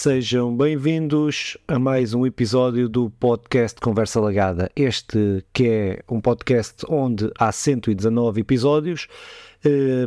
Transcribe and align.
Sejam 0.00 0.56
bem-vindos 0.56 1.58
a 1.66 1.76
mais 1.76 2.14
um 2.14 2.24
episódio 2.24 2.88
do 2.88 3.10
podcast 3.10 3.80
Conversa 3.80 4.20
Lagada. 4.20 4.70
Este 4.76 5.44
que 5.52 5.68
é 5.68 6.02
um 6.08 6.20
podcast 6.20 6.86
onde 6.88 7.28
há 7.36 7.50
119 7.50 8.42
episódios 8.42 9.08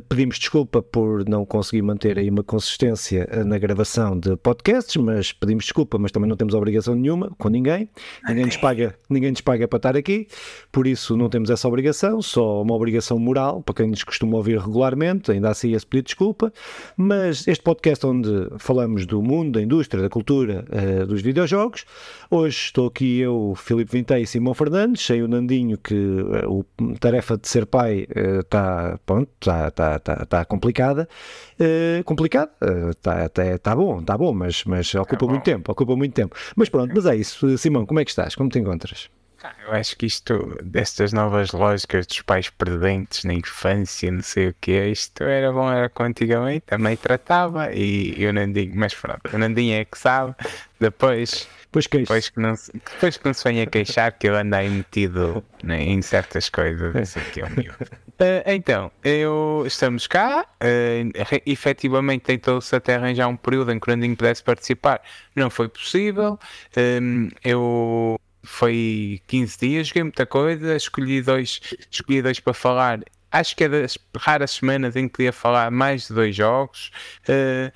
pedimos 0.07 0.39
desculpa 0.39 0.81
por 0.81 1.27
não 1.27 1.45
conseguir 1.45 1.81
manter 1.81 2.17
aí 2.17 2.29
uma 2.29 2.43
consistência 2.43 3.27
eh, 3.29 3.43
na 3.43 3.57
gravação 3.57 4.17
de 4.17 4.37
podcasts, 4.37 4.95
mas 4.95 5.33
pedimos 5.33 5.65
desculpa, 5.65 5.97
mas 5.97 6.11
também 6.11 6.29
não 6.29 6.37
temos 6.37 6.53
obrigação 6.53 6.95
nenhuma 6.95 7.31
com 7.37 7.49
ninguém. 7.49 7.89
Ninguém 8.27 8.45
nos 8.45 8.57
paga, 8.57 8.95
ninguém 9.09 9.31
nos 9.31 9.41
paga 9.41 9.67
para 9.67 9.77
estar 9.77 9.97
aqui, 9.97 10.27
por 10.71 10.87
isso 10.87 11.17
não 11.17 11.29
temos 11.29 11.49
essa 11.49 11.67
obrigação, 11.67 12.21
só 12.21 12.61
uma 12.61 12.73
obrigação 12.73 13.19
moral 13.19 13.61
para 13.61 13.75
quem 13.75 13.87
nos 13.87 14.03
costuma 14.03 14.37
ouvir 14.37 14.57
regularmente, 14.57 15.31
ainda 15.31 15.49
assim 15.49 15.73
esse 15.73 15.85
pedir 15.85 16.03
desculpa. 16.03 16.53
Mas 16.95 17.47
este 17.47 17.63
podcast 17.63 18.05
onde 18.05 18.47
falamos 18.57 19.05
do 19.05 19.21
mundo, 19.21 19.53
da 19.53 19.61
indústria, 19.61 20.01
da 20.01 20.09
cultura, 20.09 20.65
uh, 20.69 21.05
dos 21.05 21.21
videojogos, 21.21 21.85
hoje 22.31 22.57
estou 22.57 22.87
aqui 22.87 23.19
eu, 23.19 23.53
Filipe 23.57 23.91
Vintei 23.91 24.23
e 24.23 24.27
Simão 24.27 24.53
Fernandes, 24.53 25.05
sem 25.05 25.21
o 25.21 25.27
Nandinho 25.27 25.77
que 25.77 25.93
uh, 25.93 26.65
a 26.95 26.99
tarefa 26.99 27.37
de 27.37 27.47
ser 27.47 27.65
pai 27.65 28.07
está, 28.39 28.97
pronto, 29.05 29.29
está 29.39 29.69
tá, 29.69 29.99
tá, 29.99 30.25
tá 30.25 30.45
complicada. 30.45 31.07
Uh, 31.59 32.03
complicada, 32.05 32.51
está 32.89 33.25
uh, 33.25 33.59
tá 33.59 33.75
bom, 33.75 33.99
está 33.99 34.17
bom, 34.17 34.33
mas, 34.33 34.63
mas 34.63 34.95
ocupa 34.95 35.25
é 35.25 35.29
muito 35.29 35.43
tempo, 35.43 35.71
ocupa 35.71 35.95
muito 35.95 36.13
tempo. 36.13 36.35
Mas 36.55 36.69
pronto, 36.69 36.93
mas 36.95 37.05
é 37.05 37.15
isso. 37.15 37.57
Simão, 37.57 37.85
como 37.85 37.99
é 37.99 38.05
que 38.05 38.11
estás? 38.11 38.33
Como 38.33 38.49
te 38.49 38.59
encontras? 38.59 39.09
Ah, 39.43 39.55
eu 39.65 39.73
acho 39.73 39.97
que 39.97 40.05
isto, 40.05 40.55
destas 40.63 41.11
novas 41.11 41.51
lógicas 41.51 42.05
dos 42.05 42.21
pais 42.21 42.49
presentes 42.49 43.23
na 43.23 43.33
infância, 43.33 44.11
não 44.11 44.21
sei 44.21 44.49
o 44.49 44.55
que, 44.61 44.71
isto 44.85 45.23
era 45.23 45.51
bom, 45.51 45.71
era 45.71 45.89
com 45.89 46.03
antigamente, 46.03 46.61
também 46.67 46.95
tratava 46.95 47.73
e 47.73 48.21
eu 48.21 48.31
não 48.31 48.51
digo, 48.51 48.77
mas 48.77 48.93
pronto, 48.93 49.35
não 49.35 49.51
digo 49.51 49.71
é 49.71 49.83
que 49.83 49.97
sabe, 49.97 50.35
depois 50.79 51.47
Pois 51.71 51.87
que 51.87 51.99
depois 51.99 52.29
que, 52.29 52.39
não, 52.39 52.53
depois 52.73 53.15
que 53.15 53.25
não 53.25 53.33
se 53.33 53.43
venha 53.45 53.65
queixar 53.65 54.11
que 54.11 54.27
eu 54.27 54.35
ando 54.35 54.55
aí 54.55 54.69
metido 54.69 55.43
né, 55.63 55.81
em 55.81 56.01
certas 56.01 56.49
coisas. 56.49 56.93
Isso 56.95 57.19
aqui 57.19 57.41
é 57.41 57.45
o 57.45 57.49
meu. 57.49 57.71
Uh, 57.71 58.43
então, 58.45 58.91
eu, 59.03 59.63
estamos 59.65 60.05
cá. 60.05 60.45
Uh, 60.61 61.41
efetivamente 61.45 62.23
tentou-se 62.23 62.75
até 62.75 62.95
arranjar 62.95 63.27
um 63.27 63.37
período 63.37 63.71
em 63.71 63.79
que 63.79 63.89
o 63.89 63.93
Randinho 63.93 64.17
pudesse 64.17 64.43
participar. 64.43 65.01
Não 65.33 65.49
foi 65.49 65.69
possível. 65.69 66.37
Um, 66.77 67.29
eu 67.43 68.19
foi 68.43 69.21
15 69.27 69.57
dias, 69.59 69.87
joguei 69.87 70.03
muita 70.03 70.25
coisa, 70.25 70.75
escolhi 70.75 71.21
dois, 71.21 71.61
escolhi 71.89 72.21
dois 72.21 72.39
para 72.39 72.53
falar. 72.53 72.99
Acho 73.31 73.55
que 73.55 73.63
é 73.63 73.69
das 73.69 73.97
raras 74.17 74.51
semanas 74.51 74.95
em 74.97 75.07
que 75.07 75.13
podia 75.13 75.31
falar 75.31 75.71
mais 75.71 76.07
de 76.07 76.13
dois 76.13 76.35
jogos. 76.35 76.91
Uh, 77.29 77.71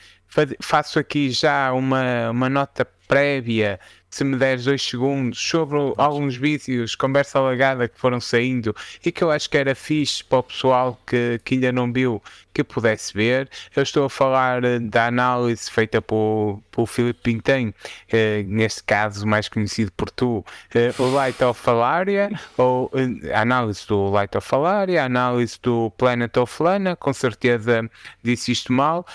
faço 0.62 1.00
aqui 1.00 1.30
já 1.30 1.72
uma, 1.74 2.30
uma 2.32 2.50
nota 2.50 2.86
prévia, 3.08 3.80
se 4.16 4.24
me 4.24 4.38
deres 4.38 4.64
dois 4.64 4.82
segundos, 4.82 5.38
sobre 5.38 5.78
alguns 5.98 6.38
vídeos, 6.38 6.96
conversa 6.96 7.38
alagada 7.38 7.86
que 7.90 8.00
foram 8.00 8.22
saindo 8.22 8.74
e 9.04 9.12
que 9.12 9.22
eu 9.22 9.30
acho 9.30 9.50
que 9.50 9.58
era 9.58 9.76
fixe 9.76 10.24
para 10.24 10.38
o 10.38 10.44
pessoal 10.44 10.98
que, 11.06 11.42
que 11.44 11.56
ainda 11.56 11.70
não 11.74 11.92
viu 11.92 12.22
que 12.56 12.64
pudesse 12.64 13.14
ver. 13.14 13.50
Eu 13.76 13.84
estou 13.84 14.06
a 14.06 14.10
falar 14.10 14.64
eh, 14.64 14.80
da 14.80 15.08
análise 15.08 15.70
feita 15.70 16.02
por, 16.02 16.62
por 16.72 16.88
Filipe 16.88 17.20
Pintem, 17.22 17.76
eh, 18.10 18.46
neste 18.48 18.82
caso 18.84 19.28
mais 19.28 19.50
conhecido 19.50 19.92
por 19.92 20.10
tu, 20.10 20.44
eh, 20.74 20.94
o 20.98 21.08
Light 21.10 21.44
of 21.44 21.62
Falaria, 21.62 22.32
ou 22.58 22.90
a 23.34 23.42
análise 23.42 23.86
do 23.86 24.10
Light 24.10 24.36
of 24.38 24.48
Falaria, 24.48 25.04
a 25.04 25.06
análise 25.06 25.60
do 25.62 25.92
Planet 25.98 26.38
of 26.38 26.64
Lana, 26.64 26.96
com 26.96 27.12
certeza 27.12 27.90
disse 28.24 28.54
isto 28.54 28.72
mal. 28.72 29.06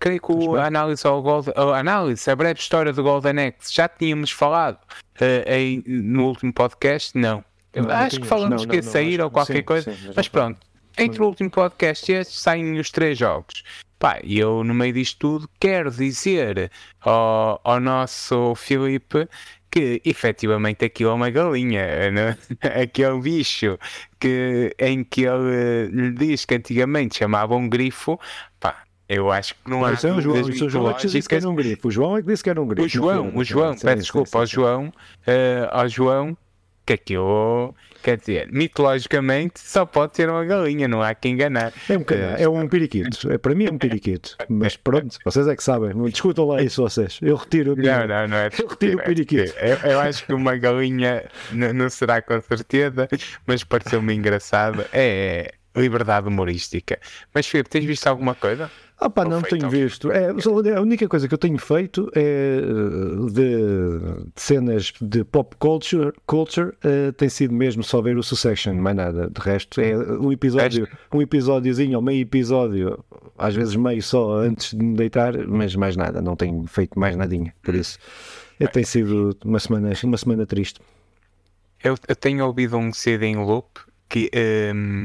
creio 0.00 0.20
que 0.20 0.58
a 0.58 0.66
análise, 0.66 1.06
ao 1.06 1.22
Gold, 1.22 1.52
a 1.54 1.78
análise, 1.78 2.28
a 2.28 2.34
breve 2.34 2.58
história 2.58 2.92
do 2.92 3.04
Golden 3.04 3.46
Axe, 3.46 3.72
já 3.72 3.88
tínhamos 3.88 4.32
falado 4.40 4.78
aí, 5.46 5.82
no 5.86 6.26
último 6.26 6.52
podcast, 6.52 7.16
não. 7.16 7.44
não 7.76 7.90
acho 7.90 8.20
que 8.20 8.26
falamos 8.26 8.62
não, 8.62 8.68
que 8.70 8.76
ia 8.76 8.82
sair 8.82 9.20
ou 9.20 9.30
qualquer 9.30 9.58
sim, 9.58 9.62
coisa, 9.62 9.94
sim, 9.94 10.12
mas 10.16 10.28
pronto 10.28 10.58
entre 10.98 11.22
o 11.22 11.26
último 11.26 11.50
podcast 11.50 12.10
e 12.10 12.14
este 12.14 12.38
saem 12.38 12.78
os 12.78 12.90
três 12.90 13.18
jogos. 13.18 13.62
Pá, 13.98 14.18
e 14.24 14.38
eu 14.38 14.64
no 14.64 14.74
meio 14.74 14.92
disto 14.94 15.18
tudo 15.18 15.50
quero 15.60 15.90
dizer 15.90 16.70
ao, 17.00 17.60
ao 17.62 17.80
nosso 17.80 18.54
Filipe 18.54 19.28
que 19.70 20.02
efetivamente 20.04 20.84
aquilo 20.84 21.10
é 21.10 21.14
uma 21.14 21.30
galinha, 21.30 22.10
né? 22.10 22.36
aquele 22.82 23.20
bicho 23.20 23.78
que, 24.18 24.74
em 24.78 25.04
que 25.04 25.22
ele 25.22 25.86
lhe 25.92 26.10
diz 26.12 26.44
que 26.44 26.56
antigamente 26.56 27.18
chamava 27.18 27.54
um 27.54 27.68
grifo, 27.68 28.18
eu 29.10 29.30
acho 29.30 29.54
que 29.54 29.68
não 29.68 29.84
há. 29.84 29.90
É 29.90 29.92
o 29.92 30.20
João, 30.20 30.40
o 30.40 30.68
João 30.70 30.90
é 30.90 30.94
que 30.94 31.06
disse 31.08 31.28
que 31.28 31.34
era 31.34 31.48
um 31.48 31.54
grifo. 31.54 31.88
O 31.88 31.90
João 31.90 32.16
é 32.16 32.22
que 32.22 32.28
disse 32.28 32.44
que 32.44 32.50
era 32.50 32.62
um 32.62 32.66
grifo. 32.66 32.86
O 32.86 32.88
João, 32.88 33.32
o 33.34 33.44
João, 33.44 33.74
peço 33.76 34.02
desculpa 34.02 34.38
ao 34.38 34.46
João, 34.46 34.86
uh, 34.86 35.68
ao 35.70 35.88
João, 35.88 36.36
que 36.86 36.92
aquilo 36.92 37.74
Quer 38.02 38.16
dizer, 38.16 38.50
mitologicamente 38.50 39.60
só 39.60 39.84
pode 39.84 40.16
ser 40.16 40.30
uma 40.30 40.44
galinha, 40.44 40.88
não 40.88 41.02
há 41.02 41.14
que 41.14 41.28
enganar. 41.28 41.72
É 41.88 41.98
um, 41.98 42.04
é 42.38 42.48
um 42.48 42.66
periquito, 42.66 43.30
é, 43.30 43.36
para 43.36 43.54
mim 43.54 43.66
é 43.66 43.70
um 43.70 43.76
periquito. 43.76 44.36
Mas 44.48 44.74
pronto, 44.74 45.18
vocês 45.22 45.46
é 45.46 45.54
que 45.54 45.62
sabem, 45.62 45.90
discutam 46.04 46.46
lá 46.46 46.62
isso 46.62 46.82
vocês. 46.82 47.18
Eu 47.20 47.36
retiro 47.36 47.76
Não, 47.76 48.06
não, 48.06 48.28
não 48.28 48.36
é. 48.38 48.48
Eu 48.58 48.68
retiro 48.68 48.98
o 48.98 49.02
periquito. 49.02 49.54
Eu, 49.58 49.90
eu, 49.90 50.00
acho 50.00 50.24
que 50.24 50.32
uma 50.32 50.56
galinha 50.56 51.24
não 51.52 51.90
será 51.90 52.22
com 52.22 52.40
certeza, 52.40 53.06
mas 53.46 53.64
pareceu-me 53.64 54.14
engraçado. 54.14 54.82
É, 54.92 55.52
é 55.74 55.80
liberdade 55.80 56.26
humorística. 56.26 56.98
Mas 57.34 57.46
Filipe, 57.46 57.68
tens 57.68 57.84
visto 57.84 58.06
alguma 58.06 58.34
coisa? 58.34 58.70
Ah 59.00 59.08
pá, 59.08 59.24
não 59.24 59.40
tenho 59.40 59.68
visto. 59.70 60.12
É, 60.12 60.28
a 60.28 60.80
única 60.82 61.08
coisa 61.08 61.26
que 61.26 61.32
eu 61.32 61.38
tenho 61.38 61.56
feito 61.56 62.10
é 62.14 62.60
de, 63.32 64.28
de 64.34 64.40
cenas 64.40 64.92
de 65.00 65.24
pop 65.24 65.56
culture, 65.58 66.12
culture 66.26 66.68
uh, 66.84 67.10
tem 67.14 67.30
sido 67.30 67.54
mesmo 67.54 67.82
só 67.82 68.02
ver 68.02 68.18
o 68.18 68.22
Succession, 68.22 68.74
mais 68.74 68.94
nada. 68.94 69.30
De 69.30 69.40
resto, 69.40 69.80
é 69.80 69.96
um 69.96 70.30
episódio, 70.30 70.86
um 71.10 71.22
episódiozinho 71.22 71.96
ou 71.96 72.02
meio 72.04 72.20
episódio, 72.20 73.02
às 73.38 73.54
vezes 73.54 73.74
meio 73.74 74.02
só 74.02 74.34
antes 74.34 74.74
de 74.76 74.84
me 74.84 74.94
deitar, 74.94 75.34
mas 75.48 75.74
mais 75.74 75.96
nada, 75.96 76.20
não 76.20 76.36
tenho 76.36 76.66
feito 76.66 77.00
mais 77.00 77.16
nadinha. 77.16 77.54
Por 77.62 77.74
isso, 77.74 77.98
é, 78.58 78.66
tem 78.66 78.84
sido 78.84 79.34
uma 79.42 79.58
semana, 79.58 79.92
uma 80.04 80.18
semana 80.18 80.44
triste. 80.44 80.78
Eu, 81.82 81.96
eu 82.06 82.16
tenho 82.16 82.44
ouvido 82.44 82.76
um 82.76 82.92
CD 82.92 83.28
em 83.28 83.36
loop 83.36 83.80
que, 84.10 84.30
um, 84.74 85.04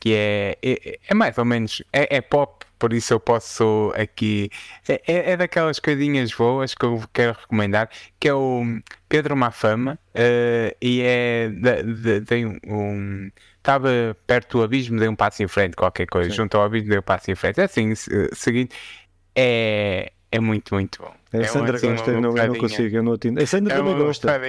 que 0.00 0.14
é, 0.14 0.56
é, 0.62 0.98
é, 1.08 1.14
mais 1.14 1.36
ou 1.36 1.44
menos 1.44 1.82
é, 1.92 2.16
é 2.16 2.20
pop 2.22 2.64
por 2.84 2.92
isso 2.92 3.14
eu 3.14 3.18
posso 3.18 3.94
aqui. 3.96 4.50
É, 4.86 5.00
é, 5.06 5.30
é 5.30 5.36
daquelas 5.38 5.78
coisinhas 5.78 6.34
boas 6.34 6.74
que 6.74 6.84
eu 6.84 7.02
quero 7.14 7.32
recomendar, 7.32 7.88
que 8.20 8.28
é 8.28 8.34
o 8.34 8.62
Pedro 9.08 9.34
Mafama, 9.34 9.98
uh, 10.14 10.76
e 10.82 11.00
é. 11.00 11.48
De, 11.48 11.82
de, 11.82 12.20
de 12.20 12.60
um, 12.66 13.30
estava 13.56 13.88
perto 14.26 14.58
do 14.58 14.64
abismo, 14.64 14.98
dei 14.98 15.08
um 15.08 15.16
passo 15.16 15.42
em 15.42 15.48
frente, 15.48 15.76
qualquer 15.76 16.06
coisa, 16.06 16.28
Sim. 16.28 16.36
junto 16.36 16.58
ao 16.58 16.64
abismo, 16.64 16.90
dei 16.90 16.98
um 16.98 17.02
passo 17.02 17.30
em 17.30 17.34
frente. 17.34 17.58
É 17.58 17.64
assim, 17.64 17.94
seguinte, 18.34 18.76
é, 19.34 20.12
é 20.30 20.38
muito, 20.38 20.74
muito 20.74 21.00
bom. 21.00 21.14
A 21.34 21.38
é 21.38 21.44
Sandra 21.44 21.76
assim, 21.76 21.90
gosta, 21.90 22.10
eu 22.12 22.20
não, 22.20 22.36
eu 22.36 22.46
não 22.46 22.54
consigo, 22.54 22.96
eu 22.96 23.02
não 23.02 23.12
atendo. 23.14 23.42
A 23.42 23.46
Sandra 23.46 23.74
é 23.74 23.76
também 23.76 23.96
gosta. 23.96 24.40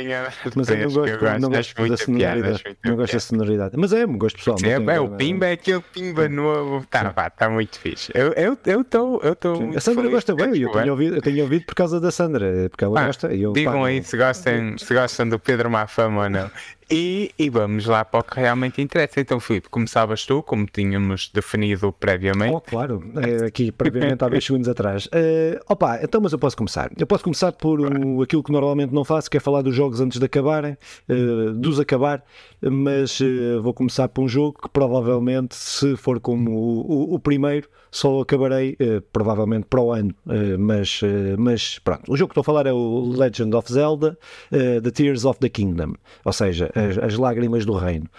Mas 0.56 0.70
eu 0.70 0.78
não 0.78 0.84
gosto, 0.84 1.08
eu 1.08 1.20
gosto, 1.20 1.40
não 1.40 1.50
gosto 1.50 1.90
da 1.90 1.98
sonoridade. 1.98 2.78
Não 2.86 2.96
gosto 2.96 3.14
da 3.14 3.20
sonoridade. 3.20 3.76
Mas 3.76 3.94
é 3.94 4.06
um 4.06 4.18
gosto 4.18 4.38
pessoal. 4.38 4.58
É, 4.64 4.96
é, 4.96 5.00
o 5.00 5.10
Pimba 5.10 5.48
é 5.48 5.54
aquele 5.54 5.82
Pimba 5.82 6.30
novo. 6.30 6.84
Está 6.84 7.30
tá 7.32 7.50
muito 7.50 7.80
fixe. 7.80 8.12
Eu 8.16 8.54
estou. 8.54 9.20
Eu, 9.24 9.36
eu, 9.44 9.72
eu 9.72 9.78
a 9.78 9.82
Sandra 9.82 10.08
gosta 10.10 10.36
bem, 10.36 10.58
eu 10.58 10.72
tenho, 10.72 10.92
ouvido, 10.92 11.16
eu 11.16 11.22
tenho 11.22 11.42
ouvido 11.42 11.66
por 11.66 11.74
causa 11.74 12.00
da 12.00 12.12
Sandra, 12.12 12.70
porque 12.70 12.84
ela 12.84 13.08
gosta. 13.08 13.34
Eu, 13.34 13.52
digam 13.54 13.84
aí 13.84 14.04
se 14.04 14.16
gostam, 14.16 14.78
se 14.78 14.94
gostam 14.94 15.28
do 15.28 15.40
Pedro 15.40 15.72
Mafama 15.72 16.24
ou 16.24 16.30
não. 16.30 16.52
E, 16.90 17.32
e, 17.40 17.50
vamos 17.50 17.88
lá 17.88 18.06
para 18.06 18.20
o 18.20 18.24
que 18.24 18.40
realmente 18.40 18.80
interessa. 18.80 19.20
Então, 19.20 19.40
Filipe, 19.40 19.70
começavas 19.70 20.24
tu, 20.24 20.44
como 20.44 20.68
tínhamos 20.68 21.32
definido 21.34 21.92
previamente. 21.92 22.54
Oh, 22.54 22.62
claro, 22.62 23.04
é, 23.16 23.46
aqui 23.46 23.72
previamente 23.72 24.24
há 24.24 24.30
10 24.30 24.44
segundos 24.46 24.70
atrás. 24.70 25.08
Uh, 25.08 25.60
opa, 25.68 26.00
então, 26.04 26.22
mas 26.22 26.32
eu 26.32 26.38
posso 26.38 26.56
começar. 26.56 26.75
Eu 26.98 27.08
posso 27.08 27.24
começar 27.24 27.52
por 27.52 27.80
aquilo 28.22 28.44
que 28.44 28.52
normalmente 28.52 28.94
não 28.94 29.04
faço, 29.04 29.30
que 29.30 29.38
é 29.38 29.40
falar 29.40 29.62
dos 29.62 29.76
jogos 29.76 30.02
antes 30.02 30.20
de 30.20 30.26
acabarem, 30.26 30.78
uh, 31.10 31.54
dos 31.54 31.80
acabar, 31.80 32.24
mas 32.62 33.20
uh, 33.20 33.62
vou 33.62 33.74
começar 33.74 34.10
por 34.10 34.24
um 34.24 34.28
jogo 34.28 34.62
que 34.62 34.70
provavelmente, 34.70 35.56
se 35.56 35.96
for 35.96 36.20
como 36.20 36.52
o, 36.52 37.12
o, 37.12 37.16
o 37.16 37.20
primeiro, 37.20 37.70
só 37.92 38.20
acabarei 38.20 38.74
uh, 38.74 39.02
provavelmente 39.14 39.68
para 39.70 39.82
o 39.82 39.92
ano. 39.92 40.14
Mas, 40.60 41.02
mas 41.38 41.80
pronto, 41.80 42.12
o 42.12 42.18
jogo 42.18 42.30
que 42.30 42.40
estou 42.40 42.42
a 42.42 42.44
falar 42.44 42.68
é 42.68 42.74
o 42.74 43.14
Legend 43.16 43.56
of 43.56 43.72
Zelda 43.72 44.18
The 44.50 44.92
Tears 44.92 45.24
of 45.26 45.40
the 45.40 45.50
Kingdom, 45.50 45.94
ou 46.24 46.34
seja, 46.34 46.72
as, 46.76 46.98
as 46.98 47.18
lágrimas 47.18 47.66
do 47.66 47.74
reino. 47.74 48.10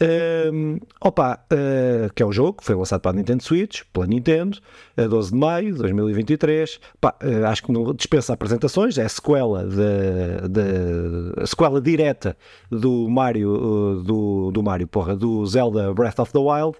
Um, 0.00 0.78
opa, 1.00 1.38
uh, 1.52 2.12
que 2.12 2.22
é 2.22 2.26
o 2.26 2.32
jogo 2.32 2.54
que 2.54 2.64
foi 2.64 2.74
lançado 2.74 3.00
para 3.00 3.12
a 3.12 3.14
Nintendo 3.14 3.42
Switch, 3.44 3.82
pela 3.92 4.06
Nintendo, 4.06 4.58
a 4.96 5.06
12 5.06 5.30
de 5.30 5.36
maio 5.36 5.72
de 5.72 5.78
2023. 5.78 6.80
Opa, 6.96 7.14
uh, 7.22 7.46
acho 7.46 7.62
que 7.62 7.72
não 7.72 7.94
dispensa 7.94 8.32
apresentações, 8.32 8.98
é 8.98 9.04
a 9.04 9.08
sequela, 9.08 9.64
de, 9.64 10.48
de, 10.48 11.40
a 11.40 11.46
sequela 11.46 11.80
direta 11.80 12.36
do 12.70 13.08
Mario, 13.08 13.50
uh, 13.50 14.02
do, 14.02 14.50
do 14.50 14.62
Mario, 14.62 14.88
porra, 14.88 15.14
do 15.14 15.46
Zelda 15.46 15.94
Breath 15.94 16.18
of 16.18 16.32
the 16.32 16.38
Wild. 16.38 16.76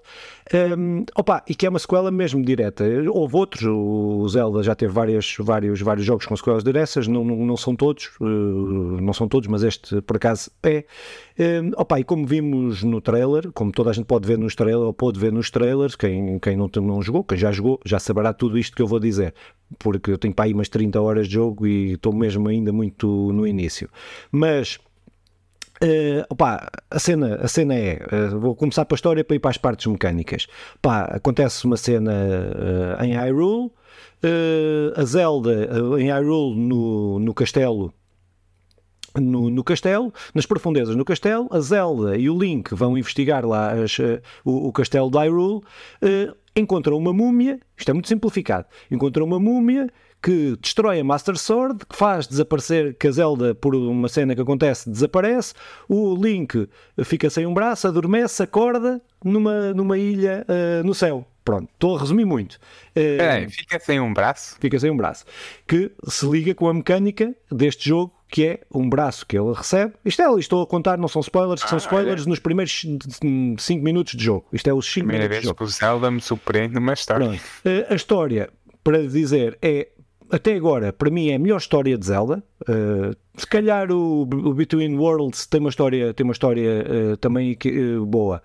Um, 0.53 1.05
opa, 1.15 1.43
e 1.47 1.55
que 1.55 1.65
é 1.65 1.69
uma 1.69 1.79
sequela 1.79 2.11
mesmo 2.11 2.43
direta. 2.43 2.83
Houve 3.09 3.35
outros, 3.35 3.63
o 3.65 4.27
Zelda 4.27 4.61
já 4.61 4.75
teve 4.75 4.93
várias, 4.93 5.35
vários, 5.39 5.81
vários 5.81 6.05
jogos 6.05 6.25
com 6.25 6.35
sequelas 6.35 6.63
diretas, 6.63 7.07
não, 7.07 7.23
não, 7.23 7.37
não 7.37 7.57
são 7.57 7.75
todos, 7.75 8.11
não 8.19 9.11
são 9.11 9.27
todos, 9.27 9.47
mas 9.47 9.63
este 9.63 10.01
por 10.01 10.17
acaso 10.17 10.51
é. 10.61 10.85
Um, 11.37 11.71
opa, 11.75 11.99
e 11.99 12.03
como 12.03 12.27
vimos 12.27 12.83
no 12.83 13.01
trailer, 13.01 13.51
como 13.51 13.71
toda 13.71 13.89
a 13.89 13.93
gente 13.93 14.05
pode 14.05 14.27
ver 14.27 14.37
nos 14.37 14.55
trailers, 14.55 14.93
ou 14.99 15.13
ver 15.15 15.31
nos 15.31 15.49
trailers, 15.49 15.95
quem, 15.95 16.37
quem 16.39 16.55
não, 16.55 16.69
não 16.75 17.01
jogou, 17.01 17.23
quem 17.23 17.37
já 17.37 17.51
jogou, 17.51 17.79
já 17.83 17.97
saberá 17.97 18.31
tudo 18.31 18.57
isto 18.57 18.75
que 18.75 18.81
eu 18.81 18.87
vou 18.87 18.99
dizer, 18.99 19.33
porque 19.79 20.11
eu 20.11 20.17
tenho 20.17 20.33
para 20.33 20.45
aí 20.45 20.53
umas 20.53 20.69
30 20.69 21.01
horas 21.01 21.27
de 21.27 21.33
jogo 21.33 21.65
e 21.65 21.93
estou 21.93 22.13
mesmo 22.13 22.47
ainda 22.47 22.71
muito 22.71 23.07
no 23.33 23.47
início. 23.47 23.89
Mas 24.31 24.79
Uh, 25.83 26.23
opa, 26.29 26.69
a 26.89 26.99
cena, 26.99 27.35
a 27.35 27.47
cena 27.47 27.75
é, 27.75 27.99
uh, 28.11 28.39
vou 28.39 28.55
começar 28.55 28.85
para 28.85 28.95
a 28.95 28.97
história 28.97 29.23
para 29.23 29.35
ir 29.35 29.39
para 29.39 29.51
as 29.51 29.57
partes 29.57 29.85
mecânicas. 29.87 30.47
Opa, 30.77 31.03
acontece 31.03 31.65
uma 31.65 31.75
cena 31.77 32.11
uh, 32.13 33.03
em 33.03 33.13
Hyrule, 33.13 33.71
a 34.95 35.03
Zelda 35.03 35.69
em 35.99 36.09
Hyrule 36.09 36.55
no, 36.55 37.19
no 37.19 37.33
castelo 37.33 37.93
no, 39.21 39.49
no, 39.49 39.63
castelo, 39.63 40.13
nas 40.33 40.45
profundezas 40.45 40.95
no 40.95 41.05
castelo, 41.05 41.47
a 41.51 41.59
Zelda 41.59 42.17
e 42.17 42.29
o 42.29 42.37
Link 42.37 42.73
vão 42.73 42.97
investigar 42.97 43.45
lá 43.45 43.71
as, 43.71 43.97
uh, 43.99 44.21
o, 44.43 44.67
o, 44.67 44.71
castelo 44.71 45.09
de 45.09 45.17
Hyrule, 45.17 45.57
uh, 45.57 46.35
encontram 46.55 46.97
uma 46.97 47.13
múmia, 47.13 47.59
isto 47.77 47.89
é 47.89 47.93
muito 47.93 48.07
simplificado, 48.07 48.65
encontram 48.89 49.25
uma 49.25 49.39
múmia 49.39 49.89
que 50.25 50.57
destrói 50.59 50.99
a 50.99 51.03
Master 51.03 51.37
Sword, 51.37 51.85
que 51.87 51.95
faz 51.95 52.25
desaparecer, 52.25 52.95
que 52.95 53.07
a 53.07 53.11
Zelda, 53.11 53.53
por 53.53 53.75
uma 53.75 54.09
cena 54.09 54.33
que 54.33 54.41
acontece, 54.41 54.89
desaparece, 54.89 55.53
o 55.87 56.15
Link 56.15 56.67
fica 57.03 57.29
sem 57.29 57.45
um 57.45 57.53
braço, 57.53 57.87
adormece, 57.87 58.41
acorda 58.41 58.99
numa, 59.23 59.71
numa 59.71 59.99
ilha 59.99 60.43
uh, 60.49 60.83
no 60.83 60.95
céu. 60.95 61.27
Pronto, 61.43 61.69
estou 61.71 61.95
a 61.95 61.99
resumir 61.99 62.25
muito. 62.25 62.53
Uh, 62.53 63.17
Peraí, 63.19 63.49
fica 63.51 63.79
sem 63.79 63.99
um 63.99 64.11
braço? 64.11 64.57
Fica 64.59 64.79
sem 64.79 64.89
um 64.89 64.97
braço. 64.97 65.25
Que 65.67 65.91
se 66.07 66.25
liga 66.25 66.55
com 66.55 66.67
a 66.67 66.73
mecânica 66.73 67.31
deste 67.51 67.87
jogo 67.87 68.11
que 68.27 68.47
é 68.47 68.59
um 68.73 68.89
braço 68.89 69.27
que 69.27 69.37
ele 69.37 69.53
recebe. 69.53 69.93
Isto 70.03 70.23
é, 70.23 70.39
estou 70.39 70.63
a 70.63 70.65
contar, 70.65 70.97
não 70.97 71.07
são 71.07 71.21
spoilers, 71.21 71.61
ah, 71.63 71.67
são 71.67 71.77
spoilers 71.77 72.25
é. 72.25 72.29
nos 72.29 72.39
primeiros 72.39 72.83
5 73.59 73.83
minutos 73.83 74.15
de 74.15 74.23
jogo. 74.23 74.47
Isto 74.51 74.71
é 74.71 74.73
os 74.73 74.91
5 74.91 75.05
minutos 75.05 75.27
vez 75.27 75.41
de 75.41 75.45
jogo. 75.49 75.57
que 75.57 75.63
o 75.63 75.67
Zelda 75.67 76.09
me 76.09 76.19
surpreende 76.19 76.73
numa 76.73 76.93
história. 76.93 77.27
Uh, 77.29 77.85
a 77.91 77.93
história, 77.93 78.49
para 78.83 79.07
dizer, 79.07 79.55
é 79.61 79.89
até 80.31 80.55
agora, 80.55 80.91
para 80.91 81.09
mim, 81.09 81.29
é 81.29 81.35
a 81.35 81.39
melhor 81.39 81.57
história 81.57 81.97
de 81.97 82.05
Zelda. 82.05 82.43
Uh, 82.61 83.15
se 83.37 83.45
calhar 83.45 83.91
o, 83.91 84.21
o, 84.21 84.53
Between 84.53 84.97
Worlds 84.97 85.45
tem 85.45 85.59
uma 85.59 85.69
história, 85.69 86.13
tem 86.13 86.23
uma 86.23 86.31
história 86.31 86.85
uh, 87.13 87.17
também 87.17 87.57
uh, 87.65 88.05
boa, 88.05 88.41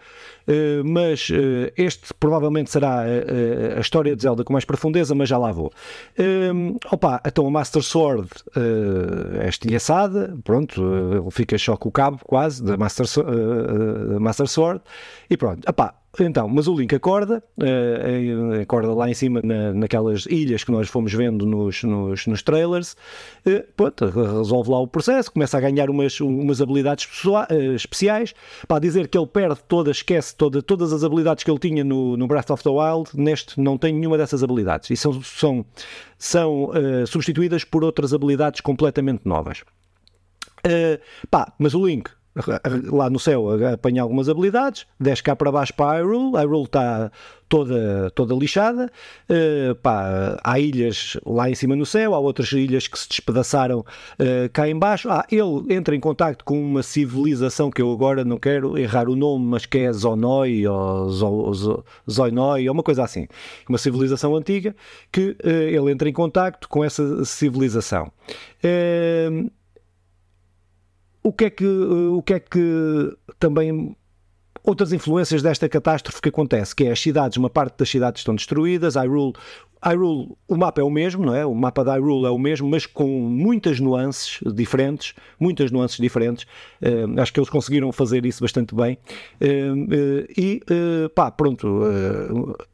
mas 0.85 1.29
este 1.77 2.13
provavelmente 2.15 2.73
será 2.73 3.03
a 3.77 3.81
história 3.81 4.17
de 4.17 4.23
Zelda 4.23 4.43
com 4.43 4.53
mais 4.53 4.65
profundeza, 4.65 5.15
mas 5.15 5.29
já 5.29 5.39
lá 5.39 5.53
vou. 5.53 5.73
opa, 6.91 7.23
então 7.25 7.47
a 7.47 7.51
Master 7.53 7.83
Sword 7.83 8.29
é 9.41 9.49
estilhaçada, 9.49 10.37
pronto, 10.43 10.83
ele 10.83 11.31
fica 11.31 11.57
só 11.57 11.77
com 11.77 11.89
o 11.89 11.93
cabo 11.93 12.19
quase 12.25 12.65
da 12.65 12.77
Master, 12.77 13.07
Master 14.19 14.49
Sword 14.49 14.81
e 15.31 15.37
pronto. 15.37 15.63
Opa, 15.69 15.95
então, 16.19 16.49
mas 16.49 16.67
o 16.67 16.75
Link 16.75 16.93
acorda, 16.93 17.43
uh, 17.57 18.61
acorda 18.61 18.93
lá 18.93 19.09
em 19.09 19.15
cima 19.15 19.41
na, 19.45 19.73
naquelas 19.73 20.27
ilhas 20.27 20.65
que 20.65 20.73
nós 20.73 20.89
fomos 20.89 21.13
vendo 21.13 21.47
nos, 21.47 21.85
nos, 21.85 22.27
nos 22.27 22.43
trailers, 22.43 22.97
uh, 23.47 23.65
pronto, 23.77 24.07
resolve 24.07 24.71
lá 24.71 24.81
o 24.81 24.89
processo, 24.89 25.31
começa 25.31 25.57
a 25.57 25.61
ganhar 25.61 25.89
umas, 25.89 26.21
umas 26.21 26.61
habilidades 26.61 27.07
uh, 27.25 27.75
especiais, 27.77 28.35
para 28.67 28.81
dizer 28.81 29.07
que 29.07 29.17
ele 29.17 29.27
perde 29.27 29.61
todas, 29.69 29.99
esquece 29.99 30.35
toda, 30.35 30.61
todas 30.61 30.93
as 30.93 31.05
habilidades 31.05 31.45
que 31.45 31.51
ele 31.51 31.61
tinha 31.61 31.85
no, 31.85 32.17
no 32.17 32.27
Breath 32.27 32.51
of 32.51 32.63
the 32.65 32.71
Wild, 32.71 33.11
neste 33.15 33.61
não 33.61 33.79
tem 33.79 33.95
nenhuma 33.95 34.19
dessas 34.19 34.43
habilidades, 34.43 34.91
e 34.91 34.97
são, 34.97 35.23
são, 35.23 35.65
são 36.19 36.71
substituídas 37.07 37.63
por 37.63 37.85
outras 37.85 38.13
habilidades 38.13 38.61
completamente 38.61 39.23
novas. 39.25 39.63
pá, 41.31 41.53
mas 41.59 41.73
o 41.73 41.87
Link 41.87 42.11
lá 42.91 43.11
no 43.11 43.19
céu 43.19 43.49
apanha 43.73 44.03
algumas 44.03 44.29
habilidades, 44.29 44.87
desce 44.99 45.23
cá 45.23 45.35
para 45.35 45.51
baixo 45.51 45.75
para 45.75 45.93
a 45.93 45.95
Hyrule, 45.97 46.37
a 46.37 46.41
Hyrule 46.41 46.65
está 46.65 47.11
toda, 47.49 48.11
toda 48.15 48.35
lixada, 48.35 48.91
uh, 49.29 49.75
pá, 49.77 50.39
há 50.43 50.61
ilhas 50.61 51.19
lá 51.27 51.51
em 51.51 51.55
cima 51.55 51.75
no 51.75 51.85
céu, 51.85 52.15
há 52.15 52.19
outras 52.19 52.53
ilhas 52.53 52.87
que 52.87 52.97
se 52.97 53.09
despedaçaram 53.09 53.81
uh, 53.81 54.49
cá 54.53 54.69
embaixo, 54.69 55.11
ah, 55.11 55.27
ele 55.31 55.75
entra 55.75 55.97
em 55.97 56.01
contacto 56.01 56.45
com 56.45 56.63
uma 56.63 56.83
civilização 56.83 57.69
que 57.69 57.83
eu 57.83 57.91
agora 57.91 58.25
não 58.25 58.39
quero 58.39 58.79
errar 58.79 59.09
o 59.09 59.17
nome, 59.17 59.45
mas 59.47 59.67
que 59.67 59.79
é 59.79 59.93
Zonoi 59.93 60.67
ou 60.67 61.11
Zoinoi, 62.09 62.69
ou 62.69 62.75
uma 62.75 62.85
coisa 62.85 63.03
assim, 63.03 63.27
uma 63.69 63.79
civilização 63.79 64.37
antiga, 64.37 64.75
que 65.11 65.37
uh, 65.45 65.49
ele 65.49 65.91
entra 65.91 66.09
em 66.09 66.13
contacto 66.13 66.69
com 66.69 66.85
essa 66.85 67.25
civilização. 67.25 68.13
Uh, 68.63 69.51
o 71.23 71.33
que 71.33 71.45
é 71.45 71.51
que, 71.51 71.65
eh, 71.65 72.09
o 72.13 72.23
que, 72.23 72.35
é 72.35 72.41
que 72.41 73.17
também 73.39 73.97
outras 74.63 74.93
influências 74.93 75.43
desta 75.43 75.69
catástrofe 75.69 76.21
que 76.21 76.29
acontece, 76.29 76.75
que 76.75 76.85
é 76.85 76.93
as 76.93 77.01
cidades, 77.01 77.37
uma 77.37 77.51
parte 77.51 77.79
das 77.79 77.89
cidades 77.89 78.21
estão 78.21 78.35
destruídas, 78.35 78.95
Hyrule, 78.95 79.33
Hyrule, 79.83 80.37
o 80.47 80.57
mapa 80.57 80.83
é 80.83 80.85
o 80.85 80.91
mesmo, 80.91 81.25
não 81.25 81.35
é? 81.35 81.45
O 81.47 81.55
mapa 81.55 81.83
da 81.83 81.95
Hyrule 81.95 82.27
é 82.27 82.31
o 82.31 82.39
mesmo, 82.39 82.69
mas 82.69 82.85
com 82.85 83.07
muitas 83.07 83.81
nuances 83.81 84.39
diferentes, 84.55 85.15
muitas 85.39 85.71
nuances 85.71 85.97
diferentes. 85.97 86.45
Uh, 86.83 87.19
acho 87.19 87.33
que 87.33 87.41
eles 87.41 87.49
conseguiram 87.49 87.91
fazer 87.91 88.27
isso 88.27 88.43
bastante 88.43 88.75
bem. 88.75 88.99
Uh, 89.41 89.73
uh, 89.73 90.27
e, 90.37 90.61
pá, 91.15 91.31
pronto, 91.31 91.83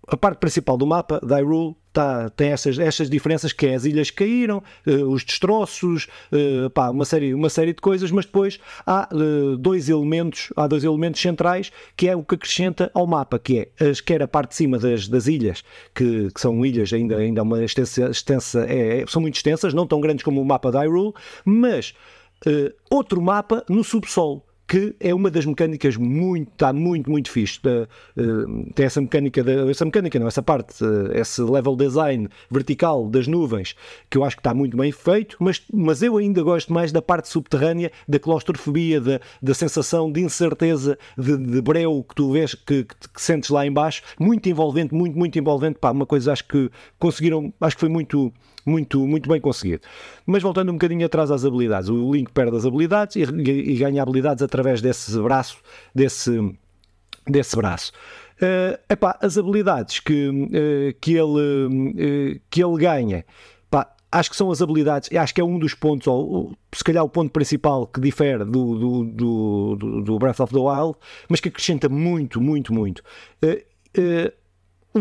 a 0.07 0.17
parte 0.17 0.39
principal 0.39 0.77
do 0.77 0.87
mapa 0.87 1.21
da 1.21 1.37
Hyrule 1.37 1.75
tá, 1.93 2.29
tem 2.31 2.51
essas, 2.51 2.79
essas 2.79 3.09
diferenças 3.09 3.53
que 3.53 3.67
é 3.67 3.75
as 3.75 3.85
ilhas 3.85 4.11
que 4.11 4.19
caíram, 4.19 4.63
uh, 4.87 5.07
os 5.07 5.25
destroços, 5.25 6.07
uh, 6.31 6.69
pá, 6.71 6.91
uma, 6.91 7.05
série, 7.05 7.35
uma 7.35 7.49
série 7.49 7.73
de 7.73 7.81
coisas, 7.81 8.11
mas 8.11 8.27
depois 8.27 8.61
há 8.87 9.09
uh, 9.13 9.57
dois 9.57 9.89
elementos, 9.89 10.53
há 10.57 10.67
dois 10.67 10.85
elementos 10.85 11.21
centrais 11.21 11.73
que 11.97 12.09
é 12.09 12.15
o 12.15 12.23
que 12.23 12.35
acrescenta 12.35 12.91
ao 12.95 13.07
mapa, 13.07 13.39
que 13.39 13.71
é 13.79 13.85
as, 13.89 14.01
quer 14.01 14.23
a 14.23 14.29
parte 14.29 14.51
de 14.51 14.57
cima 14.57 14.79
das, 14.79 15.09
das 15.09 15.27
ilhas, 15.27 15.65
que, 15.95 16.31
que 16.33 16.41
são 16.41 16.65
ilhas 16.65 16.93
ainda, 16.93 17.17
ainda 17.17 17.43
uma 17.43 17.65
extensa, 17.65 18.11
extensa 18.11 18.67
é, 18.69 19.03
é, 19.03 19.07
são 19.07 19.23
muito 19.23 19.37
extensas, 19.37 19.73
não 19.73 19.87
tão 19.87 20.01
grandes 20.01 20.25
como 20.25 20.41
o 20.41 20.45
mapa 20.45 20.71
da 20.71 20.81
Hyrule, 20.81 21.15
mas 21.45 21.95
outro 22.91 23.21
mapa 23.23 23.65
no 23.67 23.83
subsolo 23.83 24.43
que 24.67 24.97
é 24.99 25.15
uma 25.15 25.31
das 25.31 25.47
mecânicas 25.47 25.97
muito, 25.97 26.51
está 26.53 26.73
muito, 26.73 27.11
muito 27.11 27.31
fixe. 27.31 27.61
Uh, 28.17 28.73
tem 28.75 28.87
essa 28.87 29.01
mecânica, 29.01 29.43
de, 29.43 29.71
essa 29.71 29.85
mecânica 29.85 30.19
não, 30.19 30.27
essa 30.27 30.43
parte, 30.43 30.83
uh, 30.83 31.13
esse 31.13 31.41
level 31.41 31.77
design 31.77 32.29
vertical 32.51 33.09
das 33.09 33.29
nuvens, 33.29 33.77
que 34.11 34.19
eu 34.19 34.25
acho 34.25 34.37
que 34.37 34.41
está 34.41 34.53
muito 34.53 34.77
bem 34.77 34.91
feito, 34.91 35.37
mas, 35.39 35.63
mas 35.73 36.03
eu 36.03 36.17
ainda 36.17 36.43
gosto 36.43 36.73
mais 36.73 36.91
da 36.91 37.01
parte 37.01 37.29
subterrânea, 37.29 37.93
da 38.09 38.19
claustrofobia, 38.19 39.01
da, 39.01 39.21
da 39.41 39.55
sensação 39.55 40.11
de 40.11 40.21
incerteza, 40.21 40.99
de, 41.17 41.37
de 41.37 41.61
breu 41.61 42.05
que 42.09 42.15
tu 42.15 42.33
vês, 42.33 42.55
que, 42.55 42.85
que, 42.85 43.09
que, 43.15 43.23
sentes 43.23 43.51
lá 43.51 43.65
embaixo, 43.65 44.03
muito 44.19 44.49
envolvente, 44.49 44.95
muito, 44.95 45.17
muito 45.17 45.39
envolvente, 45.39 45.79
pá, 45.79 45.93
uma 45.93 46.07
coisa 46.07 46.33
acho 46.33 46.47
que 46.47 46.71
conseguiram, 46.99 47.53
acho 47.61 47.77
que 47.77 47.81
foi 47.81 47.89
muito 47.89 48.33
muito, 48.67 49.07
muito 49.07 49.29
bem 49.29 49.41
conseguido. 49.41 49.83
Mas 50.27 50.43
voltando 50.43 50.71
um 50.71 50.75
bocadinho 50.75 51.07
atrás 51.07 51.31
às 51.31 51.45
habilidades, 51.45 51.89
o 51.89 52.13
Link 52.13 52.31
perde 52.33 52.57
as 52.57 52.67
habilidades 52.67 53.17
e, 53.17 53.23
e 53.23 53.77
ganha 53.77 54.03
habilidades 54.03 54.43
através 54.43 54.83
desse 54.83 55.19
braço, 55.21 55.59
desse, 55.95 56.55
desse 57.27 57.57
braço. 57.57 57.93
Uh, 58.37 58.79
epá, 58.91 59.19
as 59.23 59.39
habilidades 59.39 60.01
que, 60.01 60.29
uh, 60.29 60.99
que, 61.01 61.13
ele, 61.13 62.37
uh, 62.37 62.41
que 62.51 62.63
ele 62.63 62.77
ganha, 62.77 63.25
acho 64.11 64.31
que 64.31 64.37
são 64.37 64.51
as 64.51 64.63
habilidades, 64.63 65.11
acho 65.17 65.35
que 65.35 65.41
é 65.41 65.45
um 65.45 65.59
dos 65.59 65.75
pontos, 65.75 66.07
ou 66.07 66.57
se 66.73 66.83
calhar 66.83 67.05
o 67.05 67.09
ponto 67.09 67.31
principal 67.31 67.87
que 67.87 68.01
difere 68.01 68.45
do, 68.45 69.05
do, 69.05 69.05
do, 69.05 70.03
do 70.03 70.19
Breath 70.19 70.41
of 70.41 70.53
the 70.53 70.59
Wild, 70.59 70.97
mas 71.29 71.41
que 71.41 71.49
acrescenta 71.49 71.89
muito, 71.89 72.41
muito, 72.41 72.73
muito. 72.73 73.03
Uh, 73.43 74.33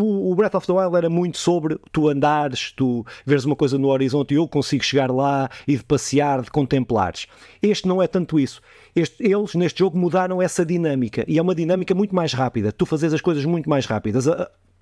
o, 0.01 0.35
Breath 0.35 0.55
of 0.55 0.67
the 0.67 0.73
Wild 0.73 0.95
era 0.95 1.09
muito 1.09 1.37
sobre 1.37 1.77
tu 1.91 2.09
andares, 2.09 2.71
tu 2.71 3.05
veres 3.25 3.45
uma 3.45 3.55
coisa 3.55 3.77
no 3.77 3.87
horizonte 3.87 4.33
e 4.33 4.37
eu 4.37 4.47
consigo 4.47 4.83
chegar 4.83 5.11
lá 5.11 5.49
e 5.67 5.77
de 5.77 5.83
passear, 5.83 6.41
de 6.41 6.51
contemplares. 6.51 7.27
Este 7.61 7.87
não 7.87 8.01
é 8.01 8.07
tanto 8.07 8.39
isso. 8.39 8.61
Este, 8.95 9.23
eles, 9.23 9.55
neste 9.55 9.79
jogo, 9.79 9.97
mudaram 9.97 10.41
essa 10.41 10.65
dinâmica 10.65 11.25
e 11.27 11.37
é 11.37 11.41
uma 11.41 11.55
dinâmica 11.55 11.93
muito 11.93 12.15
mais 12.15 12.33
rápida. 12.33 12.71
Tu 12.71 12.85
fazes 12.85 13.13
as 13.13 13.21
coisas 13.21 13.45
muito 13.45 13.69
mais 13.69 13.85
rápidas. 13.85 14.27